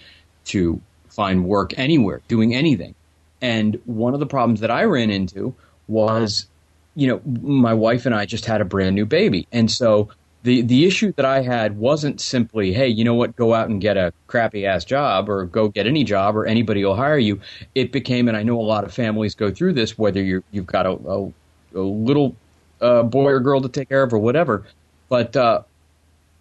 to 0.47 0.81
find 1.09 1.47
work 1.47 1.73
anywhere, 1.79 2.21
doing 2.29 2.55
anything. 2.55 2.95
And 3.41 3.81
one 3.87 4.13
of 4.13 4.21
the 4.21 4.27
problems 4.27 4.61
that 4.61 4.71
I 4.71 4.85
ran 4.85 5.11
into 5.11 5.55
was, 5.89 6.47
you 6.95 7.09
know, 7.09 7.21
my 7.43 7.75
wife 7.75 8.07
and 8.07 8.15
I 8.15 8.27
just 8.27 8.45
had 8.45 8.61
a 8.61 8.65
brand 8.65 8.95
new 8.95 9.07
baby. 9.07 9.47
And 9.53 9.71
so 9.71 10.11
the, 10.43 10.63
the 10.63 10.87
issue 10.87 11.13
that 11.17 11.25
I 11.25 11.43
had 11.43 11.77
wasn't 11.77 12.21
simply, 12.21 12.73
hey, 12.73 12.89
you 12.89 13.05
know 13.05 13.15
what, 13.15 13.37
go 13.37 13.55
out 13.55 13.69
and 13.69 13.81
get 13.81 13.97
a 13.97 14.13
crappy 14.27 14.67
ass 14.67 14.85
job 14.85 15.29
or 15.29 15.45
go 15.45 15.69
get 15.69 15.87
any 15.87 16.05
job 16.05 16.37
or 16.37 16.47
anybody 16.47 16.85
will 16.85 16.97
hire 16.97 17.19
you. 17.19 17.41
It 17.75 17.93
became, 17.93 18.29
and 18.29 18.37
I 18.37 18.43
know 18.43 18.61
a 18.61 18.63
lot 18.63 18.85
of 18.85 18.93
families 18.93 19.35
go 19.35 19.51
through 19.51 19.73
this, 19.73 19.99
whether 19.99 20.23
you're, 20.23 20.45
you've 20.53 20.67
got 20.67 20.87
a, 20.87 20.93
a, 20.93 21.33
a 21.75 21.81
little 21.81 22.37
uh, 22.81 23.03
boy 23.03 23.31
or 23.31 23.41
girl 23.41 23.61
to 23.61 23.69
take 23.69 23.89
care 23.89 24.03
of 24.03 24.13
or 24.13 24.19
whatever. 24.19 24.65
But 25.09 25.37
uh, 25.37 25.63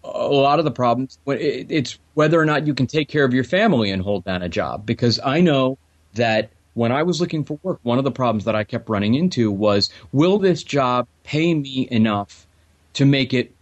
a 0.06 0.28
lot 0.28 0.58
of 0.58 0.64
the 0.64 0.70
problems 0.70 1.18
it's 1.26 1.98
whether 2.14 2.40
or 2.40 2.44
not 2.44 2.66
you 2.66 2.74
can 2.74 2.86
take 2.86 3.08
care 3.08 3.24
of 3.24 3.34
your 3.34 3.44
family 3.44 3.90
and 3.90 4.02
hold 4.02 4.24
down 4.24 4.42
a 4.42 4.48
job 4.48 4.86
because 4.86 5.18
i 5.24 5.40
know 5.40 5.78
that 6.14 6.50
when 6.76 6.92
i 6.92 7.02
was 7.02 7.20
looking 7.20 7.42
for 7.42 7.58
work 7.62 7.80
one 7.82 7.98
of 7.98 8.04
the 8.04 8.10
problems 8.10 8.44
that 8.44 8.54
i 8.54 8.62
kept 8.62 8.88
running 8.88 9.14
into 9.14 9.50
was 9.50 9.90
will 10.12 10.38
this 10.38 10.62
job 10.62 11.08
pay 11.24 11.54
me 11.54 11.88
enough 11.90 12.46
to 12.92 13.04
make 13.04 13.34
it 13.34 13.52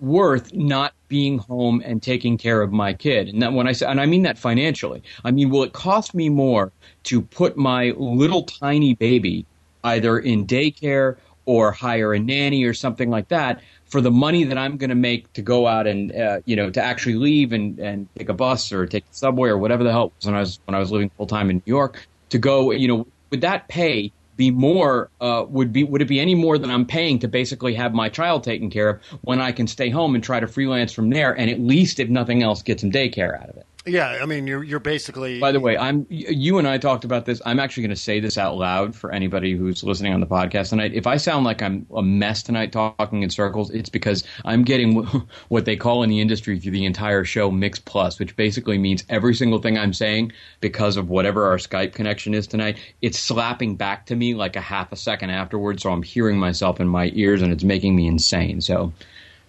worth 0.00 0.54
not 0.54 0.94
being 1.08 1.38
home 1.38 1.82
and 1.84 2.02
taking 2.02 2.38
care 2.38 2.62
of 2.62 2.72
my 2.72 2.92
kid? 2.92 3.28
And 3.28 3.42
that 3.42 3.52
when 3.52 3.66
i 3.66 3.72
say 3.72 3.86
and 3.86 4.00
i 4.00 4.06
mean 4.06 4.22
that 4.22 4.38
financially. 4.38 5.02
I 5.24 5.30
mean 5.30 5.50
will 5.50 5.62
it 5.62 5.72
cost 5.72 6.14
me 6.14 6.28
more 6.28 6.72
to 7.04 7.20
put 7.20 7.56
my 7.56 7.92
little 7.96 8.44
tiny 8.44 8.94
baby 8.94 9.46
either 9.84 10.18
in 10.18 10.46
daycare 10.46 11.16
or 11.46 11.72
hire 11.72 12.12
a 12.12 12.18
nanny 12.18 12.64
or 12.64 12.74
something 12.74 13.10
like 13.10 13.28
that 13.28 13.62
for 13.86 14.00
the 14.00 14.10
money 14.10 14.44
that 14.44 14.58
I'm 14.58 14.76
going 14.76 14.90
to 14.90 14.96
make 14.96 15.32
to 15.32 15.42
go 15.42 15.66
out 15.66 15.86
and 15.86 16.14
uh, 16.14 16.40
you 16.44 16.56
know 16.56 16.70
to 16.70 16.82
actually 16.82 17.14
leave 17.14 17.52
and, 17.52 17.78
and 17.78 18.08
take 18.16 18.28
a 18.28 18.34
bus 18.34 18.72
or 18.72 18.86
take 18.86 19.08
the 19.08 19.14
subway 19.14 19.48
or 19.48 19.58
whatever 19.58 19.84
the 19.84 19.92
hell 19.92 20.12
was 20.16 20.26
when 20.26 20.34
I 20.34 20.40
was 20.40 20.60
when 20.64 20.74
I 20.74 20.78
was 20.78 20.90
living 20.90 21.10
full 21.10 21.26
time 21.26 21.50
in 21.50 21.56
New 21.56 21.70
York 21.70 22.06
to 22.30 22.38
go 22.38 22.70
you 22.70 22.88
know 22.88 23.06
would 23.30 23.42
that 23.42 23.68
pay 23.68 24.12
be 24.40 24.50
more 24.50 25.10
uh, 25.20 25.44
would 25.48 25.70
be 25.70 25.84
would 25.84 26.00
it 26.00 26.08
be 26.08 26.18
any 26.18 26.34
more 26.34 26.56
than 26.56 26.70
I'm 26.70 26.86
paying 26.86 27.18
to 27.18 27.28
basically 27.28 27.74
have 27.74 27.92
my 27.92 28.08
child 28.08 28.42
taken 28.42 28.70
care 28.70 28.88
of 28.88 29.02
when 29.20 29.38
I 29.38 29.52
can 29.52 29.66
stay 29.66 29.90
home 29.90 30.14
and 30.14 30.24
try 30.24 30.40
to 30.40 30.46
freelance 30.46 30.94
from 30.94 31.10
there 31.10 31.38
and 31.38 31.50
at 31.50 31.60
least 31.60 32.00
if 32.00 32.08
nothing 32.08 32.42
else 32.42 32.62
get 32.62 32.80
some 32.80 32.90
daycare 32.90 33.38
out 33.38 33.50
of 33.50 33.58
it. 33.58 33.66
Yeah, 33.86 34.18
I 34.20 34.26
mean, 34.26 34.46
you're 34.46 34.62
you're 34.62 34.78
basically. 34.78 35.40
By 35.40 35.52
the 35.52 35.60
way, 35.60 35.78
I'm 35.78 36.06
you 36.10 36.58
and 36.58 36.68
I 36.68 36.76
talked 36.76 37.04
about 37.04 37.24
this. 37.24 37.40
I'm 37.46 37.58
actually 37.58 37.84
going 37.84 37.96
to 37.96 38.00
say 38.00 38.20
this 38.20 38.36
out 38.36 38.58
loud 38.58 38.94
for 38.94 39.10
anybody 39.10 39.56
who's 39.56 39.82
listening 39.82 40.12
on 40.12 40.20
the 40.20 40.26
podcast 40.26 40.68
tonight. 40.68 40.92
If 40.92 41.06
I 41.06 41.16
sound 41.16 41.46
like 41.46 41.62
I'm 41.62 41.86
a 41.94 42.02
mess 42.02 42.42
tonight 42.42 42.72
talking 42.72 43.22
in 43.22 43.30
circles, 43.30 43.70
it's 43.70 43.88
because 43.88 44.22
I'm 44.44 44.64
getting 44.64 44.96
what 45.48 45.64
they 45.64 45.76
call 45.76 46.02
in 46.02 46.10
the 46.10 46.20
industry 46.20 46.60
through 46.60 46.72
the 46.72 46.84
entire 46.84 47.24
show 47.24 47.50
mix 47.50 47.78
plus, 47.78 48.18
which 48.18 48.36
basically 48.36 48.76
means 48.76 49.02
every 49.08 49.34
single 49.34 49.60
thing 49.60 49.78
I'm 49.78 49.94
saying 49.94 50.32
because 50.60 50.98
of 50.98 51.08
whatever 51.08 51.46
our 51.46 51.56
Skype 51.56 51.94
connection 51.94 52.34
is 52.34 52.46
tonight, 52.46 52.78
it's 53.00 53.18
slapping 53.18 53.76
back 53.76 54.04
to 54.06 54.16
me 54.16 54.34
like 54.34 54.56
a 54.56 54.60
half 54.60 54.92
a 54.92 54.96
second 54.96 55.30
afterwards. 55.30 55.82
So 55.84 55.90
I'm 55.90 56.02
hearing 56.02 56.38
myself 56.38 56.80
in 56.80 56.88
my 56.88 57.10
ears 57.14 57.40
and 57.40 57.50
it's 57.50 57.64
making 57.64 57.96
me 57.96 58.06
insane. 58.06 58.60
So 58.60 58.92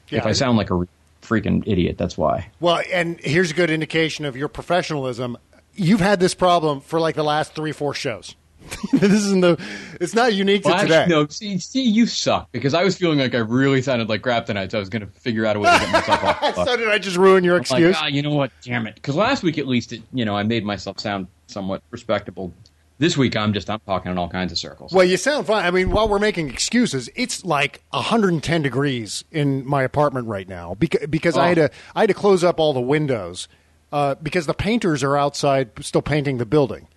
if 0.10 0.26
I 0.26 0.32
sound 0.32 0.58
like 0.58 0.70
a 0.70 0.88
freaking 1.32 1.64
idiot, 1.66 1.98
that's 1.98 2.18
why. 2.18 2.50
Well, 2.60 2.82
and 2.92 3.20
here's 3.22 3.52
a 3.52 3.54
good 3.54 3.70
indication 3.70 4.26
of 4.26 4.36
your 4.36 4.50
professionalism. 4.50 5.38
You've 5.74 6.02
had 6.02 6.20
this 6.20 6.34
problem 6.34 6.82
for 6.82 7.00
like 7.00 7.16
the 7.16 7.24
last 7.24 7.56
three, 7.56 7.72
four 7.72 7.94
shows. 7.94 8.36
this 8.94 9.12
isn't 9.12 9.42
the. 9.42 9.60
It's 10.00 10.14
not 10.14 10.34
unique 10.34 10.64
to 10.64 10.70
Well, 10.70 10.80
today. 10.82 10.96
actually, 10.98 11.16
no, 11.16 11.28
see, 11.28 11.58
see, 11.58 11.82
you 11.82 12.06
suck 12.06 12.52
because 12.52 12.74
I 12.76 12.84
was 12.84 12.96
feeling 12.96 13.18
like 13.18 13.34
I 13.34 13.40
really 13.40 13.82
sounded 13.82 14.08
like 14.08 14.22
crap 14.22 14.46
tonight, 14.46 14.70
so 14.72 14.78
I 14.78 14.80
was 14.80 14.90
going 14.90 15.02
to 15.02 15.08
figure 15.08 15.46
out 15.48 15.56
a 15.56 15.60
way 15.60 15.72
to 15.72 15.80
get 15.80 15.92
myself 15.94 16.24
off. 16.24 16.42
the 16.42 16.54
fuck. 16.54 16.68
so 16.68 16.78
did 16.78 16.88
I 16.90 17.00
just 17.00 17.18
ruin 17.18 17.44
your 17.44 17.56
I'm 17.56 17.62
excuse? 17.62 17.96
Like, 17.96 18.04
ah, 18.04 18.08
you 18.08 18.22
know 18.22 18.36
what? 18.36 18.52
Damn 18.62 18.86
it! 18.86 18.96
Because 18.96 19.16
last 19.16 19.42
week 19.42 19.58
at 19.58 19.66
least, 19.68 19.94
it, 19.94 20.04
you 20.14 20.26
know, 20.26 20.38
I 20.38 20.44
made 20.44 20.64
myself 20.64 21.00
sound 21.00 21.26
somewhat 21.48 21.82
respectable. 21.90 22.54
This 23.02 23.18
week, 23.18 23.36
I'm 23.36 23.52
just 23.52 23.68
I'm 23.68 23.80
talking 23.80 24.12
in 24.12 24.20
all 24.20 24.30
kinds 24.30 24.52
of 24.52 24.60
circles. 24.60 24.94
Well, 24.94 25.04
you 25.04 25.18
sound 25.18 25.48
fine. 25.48 25.66
I 25.66 25.72
mean, 25.72 25.90
while 25.90 26.08
we're 26.08 26.20
making 26.20 26.50
excuses, 26.50 27.10
it's 27.16 27.44
like 27.44 27.82
110 27.90 28.62
degrees 28.62 29.24
in 29.32 29.66
my 29.66 29.82
apartment 29.82 30.28
right 30.28 30.48
now 30.48 30.76
because 30.76 31.08
because 31.08 31.36
I 31.36 31.48
had 31.48 31.58
Oh. 31.58 31.68
to 31.70 31.74
I 31.96 32.02
had 32.02 32.10
to 32.10 32.14
close 32.14 32.44
up 32.44 32.60
all 32.60 32.74
the 32.74 32.80
windows 32.80 33.48
uh, 33.92 34.14
because 34.22 34.46
the 34.46 34.54
painters 34.54 35.02
are 35.02 35.18
outside 35.18 35.72
still 35.84 36.04
painting 36.04 36.38
the 36.38 36.46
building. 36.46 36.88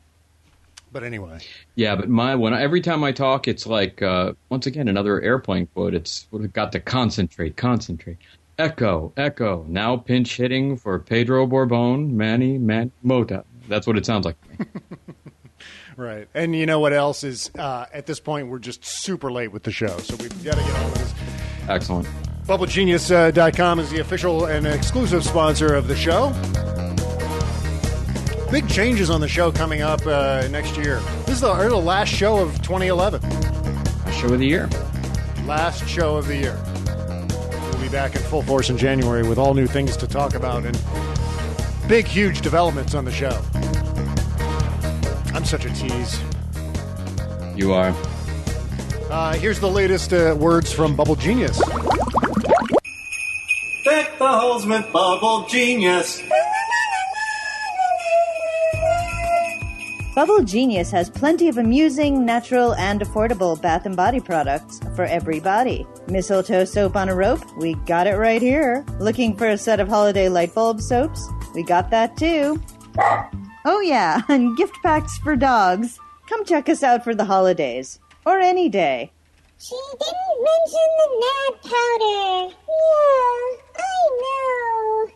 But 0.92 1.04
anyway, 1.04 1.38
Yeah, 1.74 1.96
but 1.96 2.10
my 2.10 2.34
when 2.34 2.52
I, 2.52 2.60
every 2.60 2.82
time 2.82 3.02
I 3.02 3.12
talk, 3.12 3.48
it's 3.48 3.66
like 3.66 4.02
uh, 4.02 4.34
once 4.50 4.66
again 4.66 4.88
another 4.88 5.22
airplane 5.22 5.68
quote. 5.68 5.94
It's 5.94 6.26
we've 6.30 6.52
got 6.52 6.70
to 6.72 6.80
concentrate, 6.80 7.56
concentrate. 7.56 8.18
Echo, 8.58 9.10
echo. 9.16 9.64
Now 9.70 9.96
pinch 9.96 10.36
hitting 10.36 10.76
for 10.76 10.98
Pedro 10.98 11.46
Borbon, 11.46 12.10
Manny, 12.10 12.58
Man 12.58 12.92
Mota. 13.02 13.42
That's 13.68 13.86
what 13.86 13.96
it 13.96 14.04
sounds 14.04 14.26
like. 14.26 14.36
right. 15.96 16.28
And 16.34 16.54
you 16.54 16.66
know 16.66 16.80
what 16.80 16.92
else 16.92 17.24
is 17.24 17.50
uh, 17.58 17.86
at 17.92 18.06
this 18.06 18.20
point 18.20 18.48
we're 18.48 18.58
just 18.58 18.84
super 18.84 19.30
late 19.30 19.52
with 19.52 19.62
the 19.62 19.72
show, 19.72 19.98
so 19.98 20.16
we've 20.16 20.44
got 20.44 20.56
to 20.56 20.62
get 20.62 20.74
on 20.76 20.84
with 20.90 20.94
this. 20.94 21.14
Excellent. 21.68 22.08
BubbleGenius.com 22.46 23.80
is 23.80 23.90
the 23.90 24.00
official 24.00 24.44
and 24.46 24.66
exclusive 24.66 25.24
sponsor 25.24 25.74
of 25.74 25.88
the 25.88 25.96
show. 25.96 26.30
Big 28.50 28.68
changes 28.68 29.08
on 29.10 29.20
the 29.20 29.28
show 29.28 29.50
coming 29.50 29.80
up 29.80 30.06
uh, 30.06 30.46
next 30.50 30.76
year. 30.76 31.00
This 31.24 31.36
is 31.36 31.40
the, 31.40 31.54
the 31.54 31.76
last 31.76 32.10
show 32.10 32.38
of 32.38 32.54
2011. 32.62 33.22
Show 34.12 34.32
of 34.32 34.38
the 34.38 34.46
year. 34.46 34.68
Last 35.46 35.88
show 35.88 36.16
of 36.16 36.26
the 36.26 36.36
year. 36.36 36.62
We'll 37.72 37.82
be 37.82 37.88
back 37.88 38.14
in 38.14 38.22
full 38.22 38.42
force 38.42 38.70
in 38.70 38.76
January 38.76 39.26
with 39.26 39.38
all 39.38 39.54
new 39.54 39.66
things 39.66 39.96
to 39.96 40.06
talk 40.06 40.34
about 40.34 40.64
and 40.66 40.78
big, 41.88 42.06
huge 42.06 42.42
developments 42.42 42.94
on 42.94 43.04
the 43.04 43.12
show. 43.12 43.42
I'm 45.34 45.44
such 45.44 45.64
a 45.64 45.74
tease. 45.74 46.20
You 47.56 47.72
are. 47.72 47.92
Uh, 49.10 49.34
here's 49.34 49.58
the 49.58 49.68
latest 49.68 50.12
uh, 50.12 50.34
words 50.38 50.72
from 50.72 50.94
Bubble 50.94 51.16
Genius. 51.16 51.58
Deck 53.84 54.16
the 54.18 54.26
halls 54.26 54.64
with 54.64 54.90
Bubble 54.92 55.46
Genius. 55.48 56.22
Bubble 60.14 60.44
Genius 60.44 60.92
has 60.92 61.10
plenty 61.10 61.48
of 61.48 61.58
amusing, 61.58 62.24
natural, 62.24 62.74
and 62.76 63.00
affordable 63.00 63.60
bath 63.60 63.84
and 63.84 63.96
body 63.96 64.20
products 64.20 64.78
for 64.94 65.04
every 65.04 65.40
body. 65.40 65.84
Mistletoe 66.06 66.64
soap 66.64 66.94
on 66.94 67.08
a 67.08 67.14
rope? 67.16 67.40
We 67.56 67.74
got 67.86 68.06
it 68.06 68.16
right 68.16 68.40
here. 68.40 68.86
Looking 69.00 69.36
for 69.36 69.48
a 69.48 69.58
set 69.58 69.80
of 69.80 69.88
holiday 69.88 70.28
light 70.28 70.54
bulb 70.54 70.80
soaps? 70.80 71.28
We 71.52 71.64
got 71.64 71.90
that 71.90 72.16
too. 72.16 72.62
Oh, 73.64 73.80
yeah, 73.80 74.22
and 74.28 74.56
gift 74.56 74.76
packs 74.82 75.18
for 75.18 75.36
dogs. 75.36 75.98
Come 76.28 76.44
check 76.44 76.68
us 76.68 76.82
out 76.82 77.04
for 77.04 77.14
the 77.14 77.24
holidays. 77.24 77.98
Or 78.26 78.38
any 78.38 78.68
day. 78.68 79.12
She 79.58 79.76
didn't 79.92 80.44
mention 80.44 80.88
the 80.98 81.08
nad 81.20 81.52
powder. 81.62 82.54
Yeah, 82.68 83.54
I 83.76 83.88
know. 84.20 85.10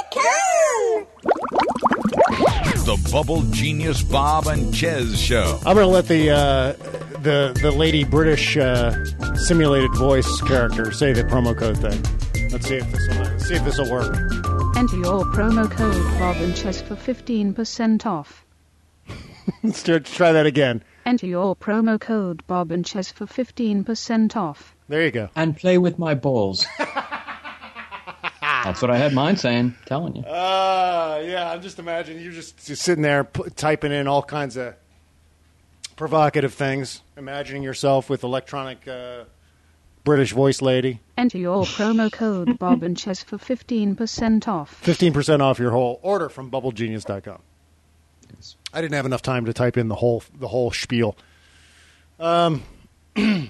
BubbleGenius.com. 0.00 1.06
The 2.84 3.10
Bubble 3.12 3.42
Genius 3.50 4.02
Bob 4.02 4.46
and 4.46 4.74
Chez 4.74 5.16
Show. 5.20 5.58
I'm 5.66 5.74
going 5.74 5.86
to 5.86 5.92
let 5.92 6.08
the 6.08 6.30
uh, 6.30 6.72
the 7.22 7.56
the 7.60 7.70
lady 7.70 8.04
British 8.04 8.56
uh, 8.56 8.94
simulated 9.36 9.92
voice 9.94 10.40
character 10.42 10.90
say 10.92 11.12
the 11.12 11.24
promo 11.24 11.56
code 11.56 11.78
thing. 11.78 12.02
Let's 12.52 12.66
see 12.66 12.76
if 12.76 12.90
this 12.90 13.08
will 13.08 13.38
see 13.38 13.54
if 13.54 13.64
this 13.64 13.78
will 13.78 13.90
work. 13.90 14.16
Enter 14.76 14.96
your 14.96 15.24
promo 15.26 15.70
code 15.70 16.18
Bob 16.18 16.36
and 16.36 16.56
Chess 16.56 16.80
for 16.80 16.96
15% 16.96 18.06
off. 18.06 18.44
Let's 19.62 19.82
try- 19.82 19.98
try 19.98 20.32
that 20.32 20.46
again. 20.46 20.82
Enter 21.06 21.26
your 21.26 21.54
promo 21.54 22.00
code 22.00 22.44
Bob 22.46 22.72
and 22.72 22.84
Chess 22.84 23.10
for 23.10 23.26
15% 23.26 24.36
off. 24.36 24.74
There 24.88 25.04
you 25.04 25.10
go. 25.10 25.28
And 25.36 25.56
play 25.56 25.78
with 25.78 25.98
my 25.98 26.14
balls. 26.14 26.66
That's 28.40 28.82
what 28.82 28.90
I 28.90 28.96
had 28.98 29.12
mine 29.12 29.36
saying. 29.36 29.74
Telling 29.86 30.16
you. 30.16 30.22
Uh, 30.22 31.22
yeah, 31.24 31.50
I'm 31.50 31.62
just 31.62 31.78
imagining 31.78 32.22
you 32.22 32.32
just, 32.32 32.66
just 32.66 32.82
sitting 32.82 33.02
there 33.02 33.24
pu- 33.24 33.50
typing 33.50 33.92
in 33.92 34.08
all 34.08 34.22
kinds 34.22 34.56
of 34.56 34.74
provocative 35.96 36.54
things, 36.54 37.02
imagining 37.16 37.62
yourself 37.62 38.10
with 38.10 38.22
electronic 38.24 38.86
uh, 38.88 39.24
British 40.04 40.32
voice 40.32 40.62
lady. 40.62 41.00
Enter 41.18 41.38
your 41.38 41.64
promo 41.64 42.10
code 42.10 42.58
Bob 42.58 42.82
and 42.82 42.96
Chess 42.96 43.22
for 43.22 43.36
15% 43.36 44.48
off. 44.48 44.80
15% 44.84 45.40
off 45.40 45.58
your 45.58 45.70
whole 45.72 46.00
order 46.02 46.28
from 46.28 46.50
bubblegenius.com. 46.50 47.40
I 48.72 48.80
didn't 48.80 48.94
have 48.94 49.06
enough 49.06 49.22
time 49.22 49.44
to 49.46 49.52
type 49.52 49.76
in 49.76 49.88
the 49.88 49.96
whole 49.96 50.22
the 50.38 50.48
whole 50.48 50.70
spiel. 50.70 51.16
Um, 52.18 52.62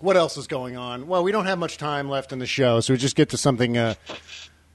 what 0.00 0.16
else 0.16 0.36
is 0.36 0.46
going 0.46 0.76
on? 0.76 1.06
Well, 1.06 1.22
we 1.22 1.32
don't 1.32 1.46
have 1.46 1.58
much 1.58 1.76
time 1.78 2.08
left 2.08 2.32
in 2.32 2.38
the 2.38 2.46
show, 2.46 2.80
so 2.80 2.94
we 2.94 2.98
just 2.98 3.16
get 3.16 3.28
to 3.30 3.36
something 3.36 3.76
uh, 3.76 3.94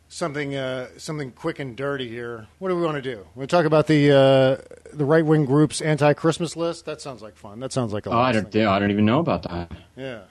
something 0.07 0.55
uh, 0.55 0.87
something 0.97 1.31
quick 1.31 1.59
and 1.59 1.75
dirty 1.75 2.07
here. 2.07 2.47
What 2.59 2.69
do 2.69 2.75
we 2.75 2.83
want 2.83 2.95
to 2.95 3.01
do? 3.01 3.25
We 3.35 3.47
talk 3.47 3.65
about 3.65 3.87
the 3.87 4.11
uh, 4.11 4.77
the 4.93 5.05
right 5.05 5.25
wing 5.25 5.45
group's 5.45 5.81
anti 5.81 6.13
Christmas 6.13 6.55
list. 6.55 6.85
That 6.85 7.01
sounds 7.01 7.21
like 7.21 7.35
fun. 7.35 7.59
That 7.59 7.73
sounds 7.73 7.91
like 7.93 8.05
a 8.05 8.09
Oh, 8.09 8.13
I 8.13 8.15
lot. 8.15 8.31
don't. 8.33 8.55
Yeah, 8.55 8.71
I 8.71 8.79
don't 8.79 8.91
even 8.91 9.05
know 9.05 9.19
about 9.19 9.43
that. 9.43 9.71
Yeah, 9.97 10.21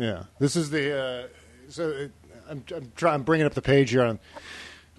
yeah. 0.00 0.24
This 0.38 0.56
is 0.56 0.70
the 0.70 0.98
uh, 0.98 1.26
so 1.68 1.90
uh, 1.90 2.08
I'm 2.48 2.64
I'm 2.74 2.92
trying 2.96 3.14
I'm 3.14 3.22
bringing 3.22 3.46
up 3.46 3.54
the 3.54 3.62
page 3.62 3.90
here 3.90 4.02
on 4.02 4.18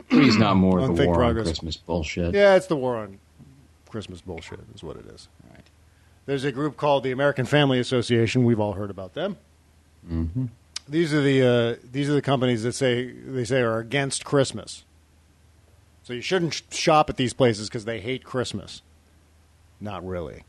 Please, 0.10 0.38
not 0.38 0.58
more 0.58 0.80
of 0.80 0.98
the 0.98 1.06
war 1.06 1.24
on 1.24 1.34
Christmas 1.36 1.78
bullshit. 1.78 2.34
Yeah, 2.34 2.56
it's 2.56 2.68
the 2.68 2.76
war 2.76 2.98
on 2.98 3.20
Christmas 3.90 4.22
bullshit, 4.22 4.60
is 4.76 4.84
what 4.84 4.98
it 4.98 5.06
is. 5.06 5.30
Right. 5.50 5.64
There's 6.26 6.44
a 6.44 6.52
group 6.52 6.76
called 6.76 7.04
the 7.04 7.12
American 7.12 7.46
Family 7.46 7.80
Association. 7.80 8.44
We've 8.44 8.60
all 8.60 8.74
heard 8.74 8.90
about 8.90 9.14
them. 9.14 9.38
Mm-hmm. 10.10 10.46
These 10.88 11.14
are 11.14 11.22
the 11.22 11.42
uh, 11.42 11.88
these 11.90 12.10
are 12.10 12.14
the 12.14 12.22
companies 12.22 12.64
that 12.64 12.74
say 12.74 13.10
they 13.12 13.46
say 13.46 13.62
are 13.62 13.80
against 13.80 14.26
Christmas. 14.26 14.84
So 16.04 16.14
you 16.14 16.22
shouldn't 16.22 16.56
sh- 16.56 16.64
shop 16.72 17.10
at 17.10 17.18
these 17.18 17.34
places 17.34 17.70
because 17.70 17.86
they 17.86 18.02
hate 18.02 18.24
Christmas. 18.24 18.82
Not 19.80 20.06
really. 20.06 20.44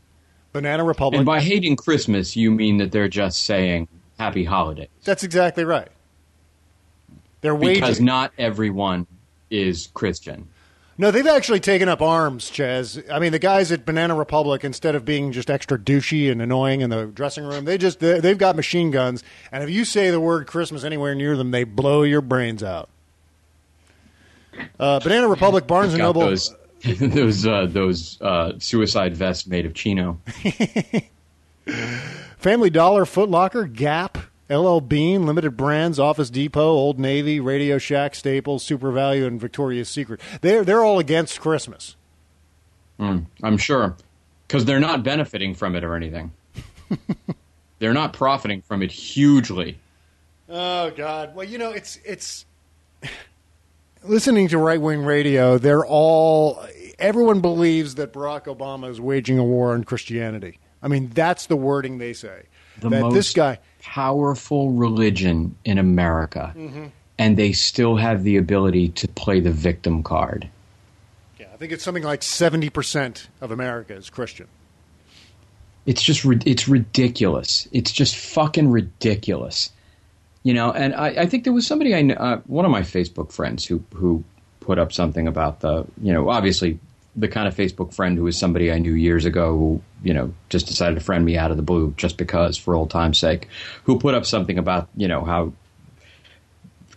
Banana 0.51 0.83
Republic. 0.83 1.19
And 1.19 1.25
by 1.25 1.39
hating 1.39 1.77
Christmas, 1.77 2.35
you 2.35 2.51
mean 2.51 2.77
that 2.77 2.91
they're 2.91 3.07
just 3.07 3.45
saying 3.45 3.87
Happy 4.19 4.43
Holidays. 4.43 4.87
that's 5.03 5.23
exactly 5.23 5.63
right. 5.65 5.87
They're 7.41 7.55
Because 7.57 7.99
not 7.99 8.31
everyone 8.37 9.05
is 9.49 9.89
Christian. 9.93 10.47
No, 10.97 11.09
they've 11.11 11.25
actually 11.27 11.59
taken 11.59 11.89
up 11.89 12.01
arms, 12.03 12.49
Chez. 12.51 13.01
I 13.11 13.17
mean, 13.19 13.31
the 13.31 13.39
guys 13.39 13.71
at 13.71 13.83
Banana 13.85 14.13
Republic, 14.15 14.63
instead 14.63 14.93
of 14.95 15.03
being 15.03 15.31
just 15.31 15.49
extra 15.49 15.77
douchey 15.77 16.31
and 16.31 16.39
annoying 16.41 16.81
in 16.81 16.89
the 16.91 17.07
dressing 17.07 17.43
room, 17.43 17.65
they 17.65 17.77
just 17.79 17.99
they- 17.99 18.19
they've 18.19 18.37
got 18.37 18.55
machine 18.55 18.91
guns, 18.91 19.23
and 19.51 19.63
if 19.63 19.69
you 19.71 19.85
say 19.85 20.11
the 20.11 20.19
word 20.19 20.45
Christmas 20.47 20.83
anywhere 20.83 21.15
near 21.15 21.35
them, 21.35 21.49
they 21.51 21.63
blow 21.63 22.03
your 22.03 22.21
brains 22.21 22.61
out. 22.63 22.89
Uh, 24.79 24.99
Banana 24.99 25.27
Republic, 25.27 25.65
Barnes 25.65 25.93
and 25.93 26.01
Noble. 26.03 26.21
those 26.21 26.55
those 26.99 27.45
uh, 27.47 27.65
those 27.67 28.21
uh, 28.21 28.53
suicide 28.59 29.17
vests 29.17 29.47
made 29.47 29.65
of 29.65 29.73
chino. 29.73 30.19
Family 32.43 32.69
Dollar, 32.69 33.05
Foot 33.05 33.29
Locker, 33.29 33.65
Gap, 33.67 34.17
LL 34.49 34.79
Bean, 34.79 35.25
Limited 35.25 35.55
Brands, 35.55 35.97
Office 35.97 36.29
Depot, 36.29 36.71
Old 36.71 36.99
Navy, 36.99 37.39
Radio 37.39 37.77
Shack, 37.77 38.13
Staples, 38.15 38.67
SuperValu, 38.67 39.25
and 39.25 39.39
Victoria's 39.39 39.87
Secret. 39.87 40.19
They're 40.41 40.65
they're 40.65 40.83
all 40.83 40.99
against 40.99 41.39
Christmas. 41.39 41.95
Mm, 42.99 43.27
I'm 43.41 43.55
sure, 43.55 43.95
because 44.45 44.65
they're 44.65 44.81
not 44.81 45.03
benefiting 45.03 45.55
from 45.55 45.73
it 45.77 45.85
or 45.85 45.95
anything. 45.95 46.33
they're 47.79 47.93
not 47.93 48.11
profiting 48.11 48.61
from 48.61 48.83
it 48.83 48.91
hugely. 48.91 49.79
Oh 50.49 50.91
God! 50.91 51.33
Well, 51.35 51.47
you 51.47 51.57
know, 51.57 51.71
it's 51.71 51.97
it's 52.03 52.45
listening 54.03 54.49
to 54.49 54.57
right 54.57 54.81
wing 54.81 55.05
radio. 55.05 55.57
They're 55.57 55.85
all 55.85 56.61
everyone 56.99 57.39
believes 57.39 57.95
that 57.95 58.11
Barack 58.11 58.53
Obama 58.53 58.89
is 58.89 58.99
waging 58.99 59.39
a 59.39 59.45
war 59.45 59.71
on 59.71 59.85
Christianity. 59.85 60.59
I 60.83 60.87
mean, 60.89 61.09
that's 61.13 61.47
the 61.47 61.55
wording 61.55 61.97
they 61.97 62.13
say. 62.13 62.43
The 62.79 62.89
that 62.89 63.01
most 63.01 63.13
this 63.13 63.33
guy, 63.33 63.59
powerful 63.81 64.71
religion 64.71 65.55
in 65.63 65.77
America, 65.77 66.53
Mhm. 66.55 66.91
and 67.17 67.37
they 67.37 67.53
still 67.53 67.95
have 67.95 68.23
the 68.23 68.37
ability 68.37 68.89
to 68.89 69.07
play 69.07 69.39
the 69.39 69.51
victim 69.51 70.03
card. 70.03 70.49
yeah, 71.39 71.47
I 71.53 71.57
think 71.57 71.71
it's 71.71 71.83
something 71.83 72.03
like 72.03 72.21
seventy 72.23 72.69
percent 72.69 73.27
of 73.41 73.49
America 73.51 73.95
is 73.95 74.09
Christian. 74.09 74.47
It's 75.85 76.01
just 76.01 76.25
it's 76.45 76.67
ridiculous. 76.67 77.67
It's 77.71 77.91
just 77.91 78.15
fucking 78.15 78.69
ridiculous. 78.71 79.71
You 80.43 80.53
know, 80.53 80.71
and 80.71 80.93
I, 80.95 81.07
I 81.09 81.25
think 81.25 81.43
there 81.45 81.53
was 81.53 81.65
somebody 81.67 81.93
I 81.95 82.01
uh, 82.13 82.41
one 82.47 82.65
of 82.65 82.71
my 82.71 82.81
Facebook 82.81 83.31
friends 83.31 83.65
who 83.65 83.83
who 83.93 84.23
put 84.59 84.79
up 84.79 84.91
something 84.93 85.27
about 85.27 85.59
the 85.61 85.85
you 86.01 86.11
know 86.13 86.29
obviously 86.29 86.79
the 87.15 87.27
kind 87.27 87.47
of 87.47 87.55
Facebook 87.55 87.93
friend 87.93 88.17
who 88.17 88.23
was 88.23 88.37
somebody 88.37 88.71
I 88.71 88.79
knew 88.79 88.93
years 88.93 89.25
ago 89.25 89.57
who 89.57 89.81
you 90.03 90.13
know 90.13 90.33
just 90.49 90.67
decided 90.67 90.95
to 90.95 91.01
friend 91.01 91.23
me 91.25 91.37
out 91.37 91.51
of 91.51 91.57
the 91.57 91.63
blue 91.63 91.93
just 91.97 92.17
because 92.17 92.57
for 92.57 92.75
old 92.75 92.89
time's 92.89 93.19
sake 93.19 93.47
who 93.83 93.99
put 93.99 94.15
up 94.15 94.25
something 94.25 94.57
about 94.57 94.89
you 94.95 95.07
know 95.07 95.23
how 95.23 95.53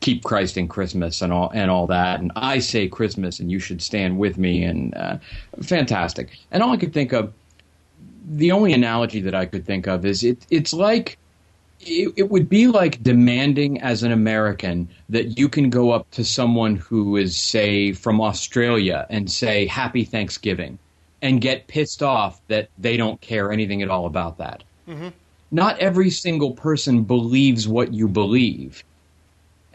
keep 0.01 0.23
Christ 0.25 0.57
in 0.57 0.69
Christmas 0.69 1.23
and 1.23 1.33
all 1.33 1.51
and 1.55 1.71
all 1.71 1.87
that, 1.89 2.21
and 2.21 2.33
I 2.37 2.59
say 2.59 2.89
Christmas 2.89 3.41
and 3.41 3.51
you 3.51 3.59
should 3.59 3.83
stand 3.83 4.19
with 4.19 4.39
me, 4.39 4.62
and 4.62 4.95
uh, 4.95 5.19
fantastic. 5.62 6.39
And 6.51 6.62
all 6.62 6.73
I 6.73 6.77
could 6.77 6.93
think 6.93 7.12
of, 7.12 7.33
the 8.25 8.53
only 8.53 8.73
analogy 8.73 9.21
that 9.23 9.35
I 9.35 9.47
could 9.47 9.67
think 9.67 9.87
of 9.87 10.05
is 10.05 10.23
it. 10.23 10.47
It's 10.51 10.73
like 10.73 11.19
it, 11.87 12.12
it 12.16 12.30
would 12.30 12.49
be 12.49 12.66
like 12.66 13.03
demanding 13.03 13.80
as 13.80 14.03
an 14.03 14.12
American 14.12 14.89
that 15.09 15.39
you 15.39 15.49
can 15.49 15.70
go 15.70 15.91
up 15.91 16.11
to 16.12 16.24
someone 16.24 16.76
who 16.76 17.16
is, 17.16 17.37
say, 17.37 17.93
from 17.93 18.20
Australia 18.20 19.07
and 19.11 19.30
say 19.30 19.66
Happy 19.66 20.05
Thanksgiving, 20.05 20.78
and 21.22 21.41
get 21.41 21.66
pissed 21.66 22.03
off 22.03 22.41
that 22.49 22.68
they 22.78 22.97
don't 22.97 23.20
care 23.20 23.53
anything 23.53 23.82
at 23.82 23.89
all 23.89 24.07
about 24.07 24.39
that. 24.39 24.62
Mhm. 24.89 25.12
Not 25.51 25.78
every 25.78 26.11
single 26.11 26.53
person 26.53 27.05
believes 27.05 27.66
what 27.68 27.95
you 27.95 28.09
believe 28.09 28.84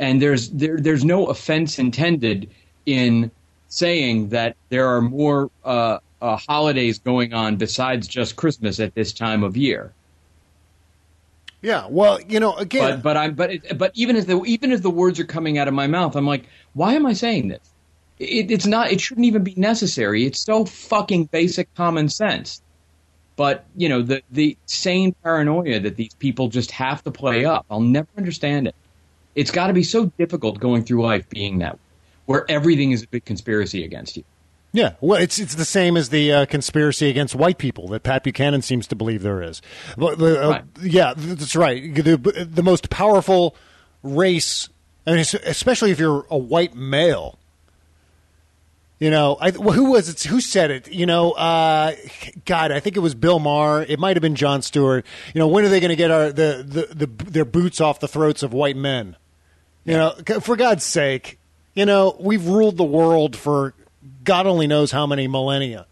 and 0.01 0.21
there's 0.21 0.49
there, 0.49 0.77
there's 0.77 1.05
no 1.05 1.27
offense 1.27 1.79
intended 1.79 2.49
in 2.85 3.31
saying 3.69 4.29
that 4.29 4.57
there 4.69 4.87
are 4.87 4.99
more 4.99 5.49
uh, 5.63 5.99
uh, 6.21 6.35
holidays 6.35 6.99
going 6.99 7.33
on 7.33 7.55
besides 7.55 8.07
just 8.07 8.35
Christmas 8.35 8.79
at 8.79 8.95
this 8.95 9.13
time 9.13 9.43
of 9.43 9.55
year. 9.55 9.93
Yeah, 11.61 11.85
well, 11.89 12.19
you 12.21 12.39
know, 12.39 12.55
again, 12.55 12.95
But 12.95 13.03
but 13.03 13.17
I'm 13.17 13.35
but 13.35 13.51
it, 13.51 13.77
but 13.77 13.91
even 13.93 14.15
as 14.15 14.25
the 14.25 14.43
even 14.45 14.71
as 14.71 14.81
the 14.81 14.89
words 14.89 15.19
are 15.19 15.25
coming 15.25 15.57
out 15.57 15.67
of 15.67 15.73
my 15.73 15.87
mouth, 15.87 16.15
I'm 16.15 16.25
like, 16.25 16.45
why 16.73 16.93
am 16.93 17.05
I 17.05 17.13
saying 17.13 17.49
this? 17.49 17.73
It, 18.17 18.49
it's 18.51 18.65
not. 18.65 18.91
It 18.91 18.99
shouldn't 18.99 19.25
even 19.25 19.43
be 19.43 19.53
necessary. 19.55 20.25
It's 20.25 20.39
so 20.39 20.65
fucking 20.65 21.25
basic 21.25 21.73
common 21.75 22.09
sense. 22.09 22.61
But 23.35 23.65
you 23.75 23.89
know 23.89 24.01
the 24.01 24.23
the 24.31 24.57
same 24.65 25.13
paranoia 25.23 25.79
that 25.79 25.97
these 25.97 26.13
people 26.15 26.47
just 26.47 26.71
have 26.71 27.03
to 27.03 27.11
play 27.11 27.45
up. 27.45 27.65
I'll 27.69 27.79
never 27.79 28.07
understand 28.17 28.67
it. 28.67 28.75
It's 29.35 29.51
got 29.51 29.67
to 29.67 29.73
be 29.73 29.83
so 29.83 30.11
difficult 30.17 30.59
going 30.59 30.83
through 30.83 31.03
life 31.03 31.29
being 31.29 31.59
that, 31.59 31.75
way, 31.75 31.79
where 32.25 32.45
everything 32.49 32.91
is 32.91 33.03
a 33.03 33.07
big 33.07 33.23
conspiracy 33.23 33.83
against 33.85 34.17
you. 34.17 34.23
Yeah, 34.73 34.93
well, 35.01 35.21
it's 35.21 35.37
it's 35.37 35.55
the 35.55 35.65
same 35.65 35.97
as 35.97 36.09
the 36.09 36.31
uh, 36.31 36.45
conspiracy 36.45 37.09
against 37.09 37.35
white 37.35 37.57
people 37.57 37.89
that 37.89 38.03
Pat 38.03 38.23
Buchanan 38.23 38.61
seems 38.61 38.87
to 38.87 38.95
believe 38.95 39.21
there 39.21 39.41
is. 39.41 39.61
Well, 39.97 40.15
the, 40.15 40.41
uh, 40.41 40.61
Yeah, 40.81 41.13
that's 41.15 41.57
right. 41.57 41.93
The, 41.93 42.47
the 42.49 42.63
most 42.63 42.89
powerful 42.89 43.55
race, 44.01 44.69
I 45.05 45.11
mean, 45.11 45.19
especially 45.19 45.91
if 45.91 45.99
you're 45.99 46.25
a 46.29 46.37
white 46.37 46.73
male. 46.73 47.37
You 48.97 49.09
know, 49.09 49.35
I, 49.41 49.49
well, 49.49 49.73
who 49.73 49.91
was 49.91 50.07
it? 50.09 50.21
Who 50.29 50.39
said 50.39 50.69
it? 50.69 50.91
You 50.91 51.07
know, 51.07 51.31
uh, 51.31 51.95
God, 52.45 52.71
I 52.71 52.79
think 52.79 52.95
it 52.95 52.99
was 52.99 53.15
Bill 53.15 53.39
Maher. 53.39 53.81
It 53.81 53.99
might 53.99 54.15
have 54.15 54.21
been 54.21 54.35
Jon 54.35 54.61
Stewart. 54.61 55.05
You 55.33 55.39
know, 55.39 55.47
when 55.47 55.65
are 55.65 55.69
they 55.69 55.79
going 55.79 55.89
to 55.89 55.95
get 55.95 56.11
our 56.11 56.31
the, 56.31 56.63
the, 56.65 57.07
the 57.07 57.23
their 57.31 57.45
boots 57.45 57.81
off 57.81 57.99
the 57.99 58.07
throats 58.07 58.43
of 58.43 58.53
white 58.53 58.77
men? 58.77 59.17
You 59.85 59.93
know, 59.93 60.11
for 60.41 60.55
God's 60.55 60.83
sake, 60.83 61.39
you 61.73 61.85
know, 61.85 62.15
we've 62.19 62.45
ruled 62.45 62.77
the 62.77 62.83
world 62.83 63.35
for 63.35 63.73
God 64.23 64.47
only 64.47 64.67
knows 64.67 64.91
how 64.91 65.05
many 65.05 65.27
millennia. 65.27 65.87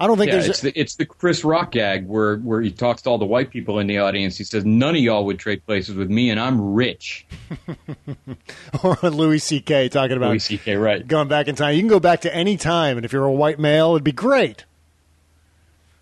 I 0.00 0.06
don't 0.06 0.16
think 0.16 0.28
yeah, 0.28 0.38
there's. 0.38 0.48
it's 0.48 0.60
the, 0.62 0.80
it's 0.80 0.94
the 0.96 1.04
Chris 1.04 1.44
Rock 1.44 1.72
gag 1.72 2.06
where 2.06 2.38
where 2.38 2.62
he 2.62 2.70
talks 2.70 3.02
to 3.02 3.10
all 3.10 3.18
the 3.18 3.26
white 3.26 3.50
people 3.50 3.78
in 3.80 3.86
the 3.86 3.98
audience. 3.98 4.38
He 4.38 4.44
says, 4.44 4.64
"None 4.64 4.96
of 4.96 5.02
y'all 5.02 5.26
would 5.26 5.38
trade 5.38 5.64
places 5.66 5.94
with 5.94 6.08
me, 6.08 6.30
and 6.30 6.40
I'm 6.40 6.72
rich." 6.72 7.26
or 8.82 8.96
Louis 9.02 9.40
C.K. 9.40 9.90
talking 9.90 10.16
about 10.16 10.30
Louis 10.30 10.38
C.K. 10.38 10.76
Right? 10.76 11.06
going 11.06 11.28
back 11.28 11.48
in 11.48 11.54
time. 11.54 11.74
You 11.74 11.82
can 11.82 11.88
go 11.88 12.00
back 12.00 12.22
to 12.22 12.34
any 12.34 12.56
time, 12.56 12.96
and 12.96 13.04
if 13.04 13.12
you're 13.12 13.26
a 13.26 13.32
white 13.32 13.58
male, 13.58 13.90
it'd 13.90 14.02
be 14.02 14.12
great. 14.12 14.64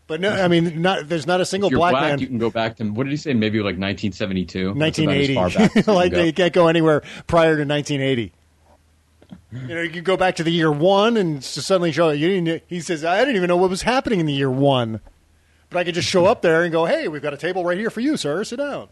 But 0.06 0.20
no, 0.20 0.30
I 0.30 0.46
mean, 0.46 0.80
not 0.80 1.08
there's 1.08 1.26
not 1.26 1.40
a 1.40 1.44
single 1.44 1.66
If 1.66 1.72
you're 1.72 1.80
black, 1.80 1.92
black, 1.92 2.02
man. 2.02 2.18
you 2.20 2.28
can 2.28 2.38
go 2.38 2.50
back 2.50 2.76
to 2.76 2.84
what 2.84 3.04
did 3.04 3.10
he 3.10 3.16
say? 3.16 3.34
Maybe 3.34 3.58
like 3.58 3.76
1972, 3.76 4.74
That's 4.78 4.98
about 4.98 5.16
as 5.16 5.28
1980, 5.28 5.34
far 5.34 5.48
back 5.50 5.56
as 5.58 5.76
you 5.76 5.82
can 5.82 5.94
like 5.94 6.12
they 6.12 6.32
can't 6.32 6.52
go 6.52 6.68
anywhere 6.68 7.02
prior 7.26 7.56
to 7.56 7.64
1980. 7.64 8.32
You 9.50 9.74
know, 9.74 9.80
you 9.80 9.90
can 9.90 10.04
go 10.04 10.16
back 10.16 10.36
to 10.36 10.44
the 10.44 10.50
year 10.50 10.70
one 10.70 11.16
and 11.16 11.42
suddenly 11.42 11.90
show 11.90 12.10
you. 12.10 12.28
Didn't, 12.28 12.62
he 12.66 12.80
says, 12.80 13.02
"I 13.04 13.18
didn't 13.20 13.36
even 13.36 13.48
know 13.48 13.56
what 13.56 13.70
was 13.70 13.82
happening 13.82 14.20
in 14.20 14.26
the 14.26 14.32
year 14.32 14.50
one," 14.50 15.00
but 15.70 15.78
I 15.78 15.84
could 15.84 15.94
just 15.94 16.08
show 16.08 16.26
up 16.26 16.42
there 16.42 16.62
and 16.62 16.70
go, 16.70 16.84
"Hey, 16.84 17.08
we've 17.08 17.22
got 17.22 17.32
a 17.32 17.38
table 17.38 17.64
right 17.64 17.78
here 17.78 17.88
for 17.88 18.00
you, 18.00 18.18
sir. 18.18 18.44
Sit 18.44 18.56
down." 18.58 18.88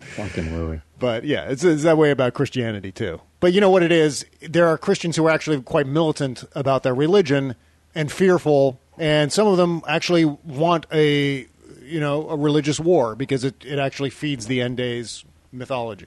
Fucking 0.00 0.56
Louis. 0.56 0.82
But 0.98 1.24
yeah, 1.24 1.44
it's, 1.44 1.62
it's 1.62 1.84
that 1.84 1.96
way 1.96 2.10
about 2.10 2.34
Christianity 2.34 2.90
too. 2.90 3.20
But 3.38 3.52
you 3.52 3.60
know 3.60 3.70
what 3.70 3.84
it 3.84 3.92
is? 3.92 4.26
There 4.40 4.66
are 4.66 4.76
Christians 4.76 5.16
who 5.16 5.26
are 5.26 5.30
actually 5.30 5.62
quite 5.62 5.86
militant 5.86 6.44
about 6.54 6.82
their 6.82 6.94
religion 6.94 7.54
and 7.94 8.10
fearful, 8.10 8.80
and 8.98 9.32
some 9.32 9.46
of 9.46 9.56
them 9.56 9.82
actually 9.86 10.24
want 10.24 10.86
a 10.92 11.46
you 11.82 12.00
know 12.00 12.28
a 12.28 12.36
religious 12.36 12.80
war 12.80 13.14
because 13.14 13.44
it, 13.44 13.64
it 13.64 13.78
actually 13.78 14.10
feeds 14.10 14.46
the 14.46 14.60
end 14.60 14.76
days 14.76 15.24
mythology 15.52 16.06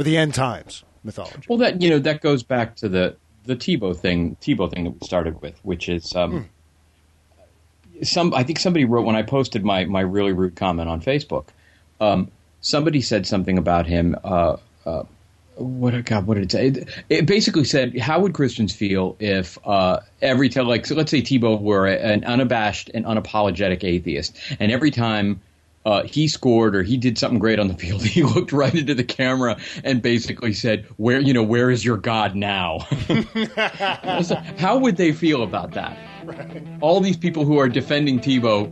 or 0.00 0.02
the 0.02 0.16
end 0.16 0.34
times 0.34 0.82
mythology. 1.04 1.46
Well, 1.48 1.58
that 1.58 1.82
you 1.82 1.90
know 1.90 1.98
that 1.98 2.22
goes 2.22 2.42
back 2.42 2.76
to 2.76 2.88
the 2.88 3.16
the 3.44 3.54
Tebow 3.54 3.96
thing, 3.96 4.36
Tebow 4.40 4.72
thing 4.72 4.84
that 4.84 4.90
we 4.90 5.06
started 5.06 5.40
with, 5.42 5.58
which 5.62 5.88
is 5.88 6.14
um, 6.16 6.48
some. 8.02 8.34
I 8.34 8.42
think 8.42 8.58
somebody 8.58 8.86
wrote 8.86 9.04
when 9.04 9.16
I 9.16 9.22
posted 9.22 9.64
my 9.64 9.84
my 9.84 10.00
really 10.00 10.32
rude 10.32 10.56
comment 10.56 10.88
on 10.88 11.02
Facebook. 11.02 11.48
Um, 12.00 12.30
somebody 12.62 13.02
said 13.02 13.26
something 13.26 13.58
about 13.58 13.86
him. 13.86 14.16
Uh, 14.24 14.56
uh, 14.86 15.02
what 15.56 16.02
God? 16.06 16.26
What 16.26 16.34
did 16.34 16.44
it 16.44 16.52
say? 16.52 16.66
It, 16.68 16.88
it 17.10 17.26
basically 17.26 17.64
said, 17.64 17.98
how 17.98 18.20
would 18.20 18.32
Christians 18.32 18.74
feel 18.74 19.16
if 19.20 19.58
uh, 19.66 20.00
every 20.22 20.48
time, 20.48 20.66
like, 20.66 20.86
so 20.86 20.94
let's 20.94 21.10
say 21.10 21.20
Tebow 21.20 21.60
were 21.60 21.86
an 21.86 22.24
unabashed 22.24 22.90
and 22.94 23.04
unapologetic 23.04 23.84
atheist, 23.84 24.38
and 24.58 24.72
every 24.72 24.90
time 24.90 25.42
uh, 25.86 26.02
he 26.02 26.28
scored 26.28 26.76
or 26.76 26.82
he 26.82 26.96
did 26.96 27.16
something 27.16 27.38
great 27.38 27.58
on 27.58 27.68
the 27.68 27.74
field, 27.74 28.02
he 28.04 28.22
looked 28.22 28.52
right 28.52 28.74
into 28.74 28.94
the 28.94 29.04
camera 29.04 29.56
and 29.82 30.02
basically 30.02 30.52
said, 30.52 30.86
"Where, 30.96 31.20
you 31.20 31.32
know, 31.32 31.42
where 31.42 31.70
is 31.70 31.84
your 31.84 31.96
God 31.96 32.34
now?" 32.34 32.86
So 34.22 34.36
how 34.58 34.78
would 34.78 34.96
they 34.96 35.12
feel 35.12 35.42
about 35.42 35.72
that? 35.72 35.96
All 36.80 37.00
these 37.00 37.16
people 37.16 37.44
who 37.44 37.58
are 37.58 37.68
defending 37.68 38.20
Tebow, 38.20 38.70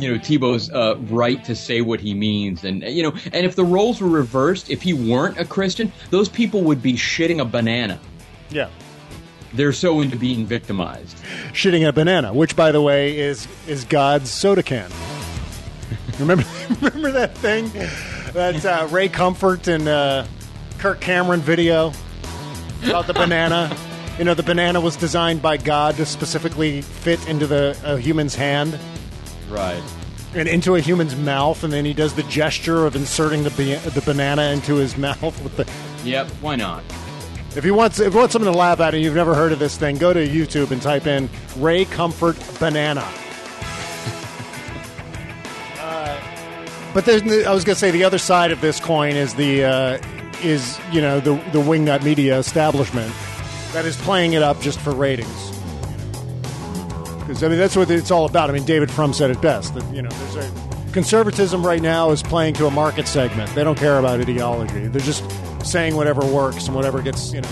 you 0.00 0.12
know, 0.12 0.18
Tebow's 0.18 0.70
uh, 0.70 0.96
right 1.10 1.42
to 1.44 1.54
say 1.54 1.80
what 1.80 2.00
he 2.00 2.14
means, 2.14 2.64
and 2.64 2.82
you 2.82 3.02
know, 3.02 3.14
and 3.32 3.46
if 3.46 3.56
the 3.56 3.64
roles 3.64 4.00
were 4.00 4.08
reversed, 4.08 4.70
if 4.70 4.82
he 4.82 4.92
weren't 4.92 5.38
a 5.38 5.44
Christian, 5.44 5.92
those 6.10 6.28
people 6.28 6.62
would 6.62 6.82
be 6.82 6.94
shitting 6.94 7.40
a 7.40 7.44
banana. 7.44 7.98
Yeah. 8.50 8.70
They're 9.52 9.72
so 9.72 10.00
into 10.00 10.16
being 10.16 10.46
victimized. 10.46 11.16
Shitting 11.52 11.86
a 11.86 11.92
banana, 11.92 12.32
which 12.32 12.56
by 12.56 12.72
the 12.72 12.80
way 12.80 13.18
is 13.18 13.48
is 13.66 13.84
God's 13.84 14.30
soda 14.30 14.62
can. 14.62 14.90
Remember 16.18 16.44
remember 16.80 17.12
that 17.12 17.36
thing 17.38 17.70
that 18.32 18.64
uh, 18.64 18.86
Ray 18.90 19.08
Comfort 19.08 19.68
and 19.68 19.86
uh, 19.88 20.26
Kirk 20.78 21.00
Cameron 21.00 21.40
video 21.40 21.92
about 22.84 23.06
the 23.06 23.14
banana. 23.14 23.74
You 24.18 24.24
know, 24.24 24.34
the 24.34 24.42
banana 24.44 24.80
was 24.80 24.94
designed 24.96 25.42
by 25.42 25.56
God 25.56 25.96
to 25.96 26.06
specifically 26.06 26.82
fit 26.82 27.26
into 27.26 27.46
the 27.46 27.76
a 27.84 27.98
human's 27.98 28.34
hand 28.36 28.78
Right. 29.50 29.82
and 30.34 30.48
into 30.48 30.74
a 30.76 30.80
human's 30.80 31.16
mouth, 31.16 31.64
and 31.64 31.72
then 31.72 31.84
he 31.84 31.92
does 31.94 32.14
the 32.14 32.22
gesture 32.24 32.86
of 32.86 32.94
inserting 32.96 33.42
the 33.42 33.50
ba- 33.50 33.90
the 33.90 34.02
banana 34.02 34.42
into 34.52 34.76
his 34.76 34.96
mouth 34.98 35.42
with 35.42 35.56
the. 35.56 35.68
Yep. 36.08 36.28
Why 36.40 36.54
not? 36.56 36.84
If 37.56 37.64
you 37.64 37.72
want, 37.74 37.98
if 38.00 38.12
you 38.12 38.18
want 38.18 38.32
something 38.32 38.50
to 38.52 38.56
laugh 38.58 38.80
at, 38.80 38.94
and 38.94 39.02
you've 39.02 39.14
never 39.14 39.34
heard 39.34 39.52
of 39.52 39.58
this 39.60 39.76
thing, 39.76 39.96
go 39.96 40.12
to 40.12 40.26
YouTube 40.28 40.70
and 40.70 40.82
type 40.82 41.06
in 41.06 41.28
Ray 41.56 41.84
Comfort 41.84 42.36
banana. 42.58 43.04
But 46.94 47.08
I 47.08 47.52
was 47.52 47.64
going 47.64 47.74
to 47.74 47.74
say 47.74 47.90
the 47.90 48.04
other 48.04 48.18
side 48.18 48.52
of 48.52 48.60
this 48.60 48.78
coin 48.78 49.16
is 49.16 49.34
the 49.34 49.64
uh, 49.64 49.98
is 50.44 50.78
you 50.92 51.00
know 51.00 51.18
the 51.18 51.34
the 51.50 51.58
wingnut 51.58 52.04
media 52.04 52.38
establishment 52.38 53.12
that 53.72 53.84
is 53.84 53.96
playing 53.96 54.34
it 54.34 54.44
up 54.44 54.60
just 54.60 54.78
for 54.78 54.94
ratings. 54.94 55.50
Because 57.18 57.42
I 57.42 57.48
mean 57.48 57.58
that's 57.58 57.74
what 57.74 57.90
it's 57.90 58.12
all 58.12 58.26
about. 58.26 58.48
I 58.48 58.52
mean 58.52 58.64
David 58.64 58.92
Frum 58.92 59.12
said 59.12 59.30
it 59.30 59.40
best 59.42 59.74
that 59.74 59.84
you 59.92 60.02
know 60.02 60.08
there's 60.08 60.36
a 60.46 60.92
conservatism 60.92 61.66
right 61.66 61.82
now 61.82 62.10
is 62.12 62.22
playing 62.22 62.54
to 62.54 62.66
a 62.66 62.70
market 62.70 63.08
segment. 63.08 63.52
They 63.56 63.64
don't 63.64 63.76
care 63.76 63.98
about 63.98 64.20
ideology. 64.20 64.86
They're 64.86 65.02
just 65.02 65.24
saying 65.66 65.96
whatever 65.96 66.24
works 66.24 66.66
and 66.66 66.76
whatever 66.76 67.02
gets 67.02 67.32
you 67.32 67.40
know 67.40 67.48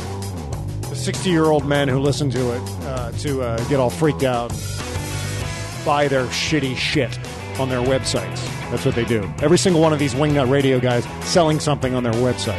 the 0.89 0.95
60 0.95 1.29
year 1.29 1.47
old 1.47 1.67
men 1.67 1.89
who 1.89 1.99
listen 1.99 2.31
to 2.31 2.53
it 2.53 2.63
uh, 2.85 3.11
to 3.13 3.43
uh, 3.43 3.65
get 3.65 3.81
all 3.81 3.91
freaked 3.91 4.23
out, 4.23 4.51
buy 5.85 6.07
their 6.07 6.27
shitty 6.27 6.77
shit 6.77 7.19
on 7.59 7.69
their 7.69 7.83
websites. 7.83 8.62
That's 8.73 8.87
what 8.87 8.95
they 8.95 9.05
do. 9.05 9.31
Every 9.43 9.59
single 9.59 9.83
one 9.83 9.93
of 9.93 9.99
these 9.99 10.15
wingnut 10.15 10.51
radio 10.51 10.81
guys 10.81 11.05
selling 11.29 11.61
something 11.61 11.95
on 11.95 12.03
their 12.03 12.15
website. 12.15 12.59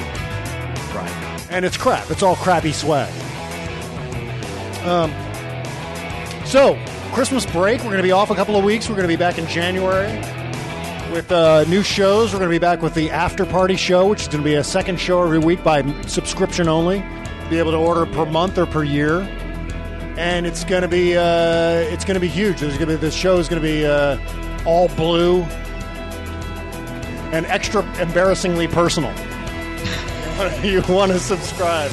Right. 0.93 1.47
And 1.49 1.65
it's 1.65 1.75
crap. 1.75 2.11
It's 2.11 2.21
all 2.21 2.35
crappy 2.35 2.71
swag. 2.71 3.11
Um, 4.85 5.11
so, 6.45 6.77
Christmas 7.13 7.47
break. 7.47 7.79
We're 7.79 7.85
going 7.87 7.97
to 7.97 8.03
be 8.03 8.11
off 8.11 8.29
a 8.29 8.35
couple 8.35 8.55
of 8.55 8.63
weeks. 8.63 8.87
We're 8.87 8.95
going 8.95 9.07
to 9.07 9.11
be 9.11 9.17
back 9.17 9.39
in 9.39 9.47
January 9.47 10.11
with 11.11 11.31
uh, 11.31 11.63
new 11.63 11.81
shows. 11.81 12.31
We're 12.31 12.37
going 12.37 12.51
to 12.51 12.55
be 12.55 12.59
back 12.59 12.83
with 12.83 12.93
the 12.93 13.09
After 13.09 13.43
Party 13.43 13.75
show, 13.75 14.07
which 14.07 14.21
is 14.21 14.27
going 14.27 14.43
to 14.43 14.47
be 14.47 14.53
a 14.53 14.63
second 14.63 14.99
show 14.99 15.23
every 15.23 15.39
week 15.39 15.63
by 15.63 15.81
subscription 16.03 16.67
only. 16.67 17.03
Be 17.49 17.57
able 17.57 17.71
to 17.71 17.77
order 17.77 18.05
per 18.05 18.27
month 18.27 18.59
or 18.59 18.67
per 18.67 18.83
year, 18.83 19.21
and 20.15 20.45
it's 20.45 20.63
going 20.63 20.83
to 20.83 20.87
be 20.87 21.17
uh, 21.17 21.23
it's 21.91 22.05
going 22.05 22.15
to 22.15 22.21
be 22.21 22.27
huge. 22.27 22.59
There's 22.59 22.77
going 22.77 22.89
to 22.89 22.95
be 22.97 23.01
this 23.01 23.15
show 23.15 23.37
is 23.37 23.49
going 23.49 23.61
to 23.61 23.67
be 23.67 23.83
uh, 23.83 24.19
all 24.65 24.89
blue. 24.89 25.43
And 27.33 27.45
extra 27.47 27.83
embarrassingly 27.99 28.67
personal. 28.67 29.11
you 30.63 30.81
want 30.87 31.11
to 31.11 31.19
subscribe. 31.19 31.91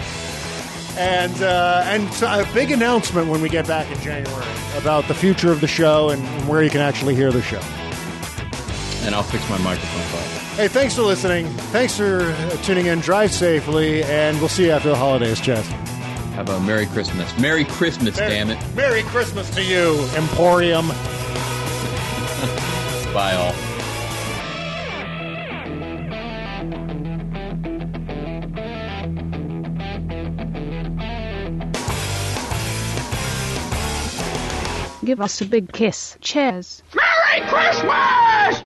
And 0.97 1.43
uh, 1.43 1.82
and 1.86 2.09
a 2.22 2.47
big 2.53 2.70
announcement 2.70 3.28
when 3.28 3.41
we 3.41 3.49
get 3.49 3.66
back 3.66 3.91
in 3.91 3.99
January 4.01 4.45
about 4.76 5.09
the 5.09 5.14
future 5.14 5.51
of 5.51 5.61
the 5.61 5.66
show 5.66 6.11
and, 6.11 6.22
where 6.47 6.62
you 6.62 6.70
can 6.70 6.80
actually 6.80 7.14
hear 7.14 7.32
the 7.32 7.43
show. 7.43 7.61
And 9.07 9.14
I'll 9.14 9.22
fix 9.22 9.49
my 9.49 9.59
microphone 9.59 10.03
problem. 10.09 10.30
Hey, 10.57 10.68
thanks 10.68 10.95
for 10.95 11.03
listening. 11.03 11.47
Thanks 11.72 11.97
for 11.97 12.34
tuning 12.62 12.86
in. 12.86 13.01
Drive 13.01 13.32
safely, 13.32 14.03
and 14.05 14.38
we'll 14.41 14.49
see 14.49 14.66
you 14.66 14.72
after 14.72 14.91
the 14.91 14.97
holidays, 14.97 15.38
Chez. 15.38 15.66
Have 16.34 16.51
a 16.51 16.61
Merry 16.61 16.86
Christmas. 16.86 17.38
Merry 17.38 17.64
Christmas, 17.64 18.18
Merry- 18.18 18.30
damn 18.30 18.51
it. 18.51 18.59
Merry 18.74 19.03
Christmas 19.05 19.49
to 19.55 19.62
you, 19.62 20.07
Emporium. 20.16 20.88
Bye, 23.14 23.34
all. 23.34 23.55
Give 35.11 35.21
us 35.21 35.41
a 35.41 35.45
big 35.45 35.73
kiss, 35.73 36.17
Cheers. 36.21 36.85
Merry 36.95 37.45
Christmas! 37.49 38.57